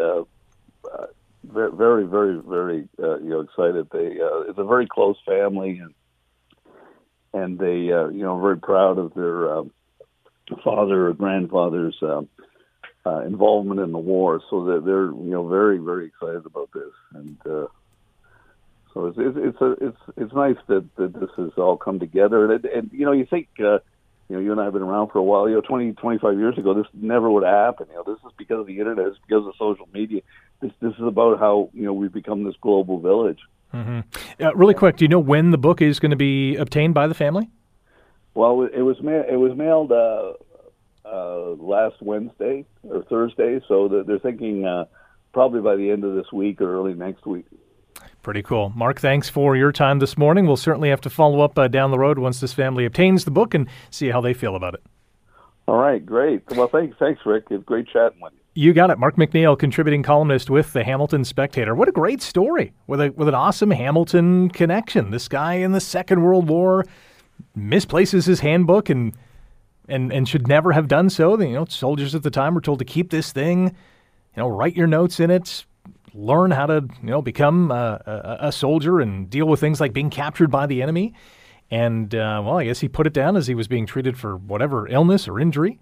uh, 0.00 1.06
uh, 1.54 1.70
very, 1.70 2.04
very, 2.04 2.40
very, 2.40 2.88
you 2.98 3.18
know, 3.22 3.40
excited. 3.40 3.88
They 3.92 4.20
uh, 4.20 4.40
it's 4.48 4.58
a 4.58 4.64
very 4.64 4.86
close 4.86 5.16
family, 5.26 5.78
and 5.78 5.94
and 7.32 7.58
they, 7.58 7.92
uh, 7.92 8.08
you 8.08 8.22
know, 8.22 8.40
very 8.40 8.58
proud 8.58 8.98
of 8.98 9.14
their 9.14 9.52
um, 9.52 9.70
father 10.64 11.08
or 11.08 11.12
grandfather's 11.14 11.96
um, 12.02 12.28
uh, 13.04 13.20
involvement 13.20 13.80
in 13.80 13.92
the 13.92 13.98
war, 13.98 14.40
so 14.50 14.64
that 14.66 14.84
they're 14.84 15.06
you 15.06 15.30
know 15.30 15.46
very 15.48 15.78
very 15.78 16.06
excited 16.06 16.44
about 16.46 16.70
this, 16.72 16.92
and 17.14 17.38
uh, 17.46 17.66
so 18.94 19.06
it's 19.06 19.18
it's 19.18 19.36
it's 19.36 19.60
a, 19.60 19.72
it's 19.86 19.98
it's 20.16 20.32
nice 20.32 20.56
that, 20.68 20.84
that 20.96 21.12
this 21.18 21.30
has 21.36 21.50
all 21.56 21.76
come 21.76 21.98
together, 21.98 22.52
and, 22.52 22.64
and 22.64 22.90
you 22.92 23.04
know 23.04 23.12
you 23.12 23.26
think. 23.26 23.48
Uh, 23.58 23.78
you 24.28 24.36
know, 24.36 24.42
you 24.42 24.52
and 24.52 24.60
I 24.60 24.64
have 24.64 24.74
been 24.74 24.82
around 24.82 25.08
for 25.08 25.18
a 25.18 25.22
while. 25.22 25.48
You 25.48 25.56
know, 25.56 25.60
20, 25.62 25.92
25 25.92 26.38
years 26.38 26.58
ago, 26.58 26.74
this 26.74 26.86
never 26.92 27.30
would 27.30 27.44
happen. 27.44 27.86
You 27.90 27.96
know, 27.96 28.02
this 28.04 28.18
is 28.24 28.32
because 28.36 28.60
of 28.60 28.66
the 28.66 28.78
internet. 28.78 29.06
It's 29.06 29.18
because 29.26 29.46
of 29.46 29.54
social 29.58 29.88
media. 29.92 30.20
This 30.60 30.72
this 30.80 30.92
is 30.94 31.02
about 31.06 31.38
how 31.38 31.70
you 31.72 31.84
know 31.84 31.92
we've 31.92 32.12
become 32.12 32.44
this 32.44 32.56
global 32.60 32.98
village. 32.98 33.38
Mm-hmm. 33.72 34.00
Uh, 34.42 34.54
really 34.54 34.74
quick, 34.74 34.96
do 34.96 35.04
you 35.04 35.08
know 35.08 35.18
when 35.18 35.50
the 35.50 35.58
book 35.58 35.80
is 35.80 36.00
going 36.00 36.10
to 36.10 36.16
be 36.16 36.56
obtained 36.56 36.94
by 36.94 37.06
the 37.06 37.14
family? 37.14 37.48
Well, 38.34 38.62
it 38.62 38.82
was 38.82 39.00
ma- 39.02 39.26
it 39.28 39.38
was 39.38 39.56
mailed 39.56 39.92
uh, 39.92 40.32
uh, 41.04 41.54
last 41.54 41.96
Wednesday 42.02 42.66
or 42.82 43.04
Thursday, 43.04 43.60
so 43.66 44.04
they're 44.06 44.18
thinking 44.18 44.64
uh, 44.64 44.86
probably 45.32 45.60
by 45.60 45.76
the 45.76 45.90
end 45.90 46.04
of 46.04 46.14
this 46.14 46.30
week 46.32 46.60
or 46.60 46.74
early 46.74 46.94
next 46.94 47.24
week. 47.26 47.46
Pretty 48.22 48.42
cool. 48.42 48.72
Mark, 48.74 49.00
thanks 49.00 49.28
for 49.28 49.56
your 49.56 49.72
time 49.72 50.00
this 50.00 50.18
morning. 50.18 50.46
We'll 50.46 50.56
certainly 50.56 50.90
have 50.90 51.00
to 51.02 51.10
follow 51.10 51.40
up 51.40 51.58
uh, 51.58 51.68
down 51.68 51.90
the 51.90 51.98
road 51.98 52.18
once 52.18 52.40
this 52.40 52.52
family 52.52 52.84
obtains 52.84 53.24
the 53.24 53.30
book 53.30 53.54
and 53.54 53.68
see 53.90 54.08
how 54.08 54.20
they 54.20 54.34
feel 54.34 54.56
about 54.56 54.74
it. 54.74 54.82
All 55.66 55.76
right, 55.76 56.04
great. 56.04 56.42
Well, 56.50 56.68
thanks, 56.68 56.96
thanks, 56.98 57.20
Rick. 57.24 57.44
It's 57.50 57.64
great 57.64 57.86
chatting 57.88 58.20
with 58.20 58.32
you. 58.32 58.38
You 58.54 58.72
got 58.72 58.90
it, 58.90 58.98
Mark 58.98 59.16
McNeil, 59.16 59.56
contributing 59.56 60.02
columnist 60.02 60.50
with 60.50 60.72
the 60.72 60.82
Hamilton 60.82 61.24
Spectator. 61.24 61.76
What 61.76 61.88
a 61.88 61.92
great 61.92 62.20
story 62.20 62.72
with 62.88 63.00
a 63.00 63.10
with 63.10 63.28
an 63.28 63.34
awesome 63.34 63.70
Hamilton 63.70 64.48
connection. 64.48 65.10
This 65.12 65.28
guy 65.28 65.54
in 65.54 65.70
the 65.70 65.80
Second 65.80 66.22
World 66.22 66.48
War 66.48 66.84
misplaces 67.54 68.26
his 68.26 68.40
handbook 68.40 68.88
and 68.88 69.12
and 69.88 70.12
and 70.12 70.28
should 70.28 70.48
never 70.48 70.72
have 70.72 70.88
done 70.88 71.08
so. 71.08 71.40
You 71.40 71.52
know, 71.52 71.66
soldiers 71.66 72.14
at 72.16 72.24
the 72.24 72.30
time 72.30 72.54
were 72.54 72.60
told 72.60 72.80
to 72.80 72.84
keep 72.84 73.10
this 73.10 73.30
thing, 73.30 73.66
you 73.66 74.42
know, 74.42 74.48
write 74.48 74.74
your 74.74 74.88
notes 74.88 75.20
in 75.20 75.30
it, 75.30 75.64
learn 76.14 76.50
how 76.50 76.66
to 76.66 76.88
you 77.02 77.10
know 77.10 77.22
become 77.22 77.70
a, 77.70 78.00
a, 78.06 78.48
a 78.48 78.52
soldier 78.52 79.00
and 79.00 79.28
deal 79.28 79.46
with 79.46 79.60
things 79.60 79.80
like 79.80 79.92
being 79.92 80.10
captured 80.10 80.50
by 80.50 80.66
the 80.66 80.82
enemy. 80.82 81.14
And 81.70 82.14
uh, 82.14 82.42
well, 82.44 82.58
I 82.58 82.64
guess 82.64 82.80
he 82.80 82.88
put 82.88 83.06
it 83.06 83.12
down 83.12 83.36
as 83.36 83.46
he 83.46 83.54
was 83.54 83.68
being 83.68 83.86
treated 83.86 84.18
for 84.18 84.36
whatever 84.36 84.88
illness 84.88 85.28
or 85.28 85.38
injury. 85.38 85.78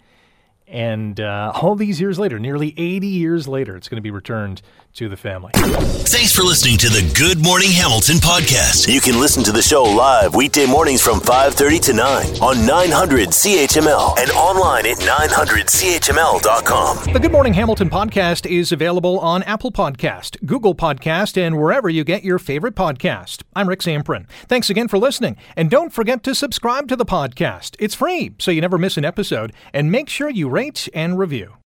And 0.69 1.21
uh, 1.21 1.53
all 1.55 1.77
these 1.77 2.01
years 2.01 2.19
later, 2.19 2.39
nearly 2.39 2.75
80 2.77 3.07
years 3.07 3.47
later, 3.47 3.77
it's 3.77 3.89
going 3.89 3.99
to 3.99 4.03
be 4.03 4.11
returned 4.11 4.62
to 4.95 5.09
the 5.11 5.17
family. 5.17 5.53
Thanks 5.55 6.35
for 6.35 6.43
listening 6.43 6.79
to 6.79 6.89
the 6.89 7.12
Good 7.14 7.45
Morning 7.45 7.71
Hamilton 7.71 8.17
podcast. 8.17 8.91
You 8.93 9.01
can 9.03 9.21
listen 9.21 9.45
to 9.45 9.53
the 9.53 9.61
show 9.61 9.83
live 9.85 10.35
weekday 10.35 10.64
mornings 10.67 11.03
from 11.03 11.21
5:30 11.21 11.79
to 11.81 11.93
9 11.93 12.27
on 12.41 12.64
900 12.67 13.29
CHML 13.29 14.19
and 14.19 14.31
online 14.31 14.87
at 14.87 14.97
900CHML.com. 14.97 17.12
The 17.12 17.21
Good 17.21 17.33
Morning 17.33 17.53
Hamilton 17.53 17.91
podcast 17.91 18.51
is 18.51 18.73
available 18.73 19.19
on 19.19 19.43
Apple 19.43 19.71
Podcast, 19.71 20.43
Google 20.47 20.75
Podcast, 20.75 21.37
and 21.37 21.59
wherever 21.59 21.91
you 21.91 22.03
get 22.03 22.25
your 22.25 22.39
favorite 22.39 22.75
podcast. 22.75 23.43
I'm 23.55 23.69
Rick 23.69 23.81
Zamperin. 23.81 24.27
Thanks 24.49 24.71
again 24.71 24.89
for 24.89 24.97
listening, 24.97 25.37
and 25.57 25.69
don't 25.71 25.93
forget 25.93 26.23
to 26.23 26.35
subscribe 26.35 26.89
to 26.89 26.97
the 26.97 27.05
podcast. 27.05 27.77
It's 27.79 27.95
free, 27.95 28.35
so 28.39 28.51
you 28.51 28.62
never 28.62 28.79
miss 28.79 28.97
an 28.97 29.05
episode, 29.05 29.53
and 29.75 29.93
make 29.93 30.09
sure 30.09 30.31
you 30.31 30.49
rate 30.57 30.88
and 30.94 31.18
review. 31.18 31.57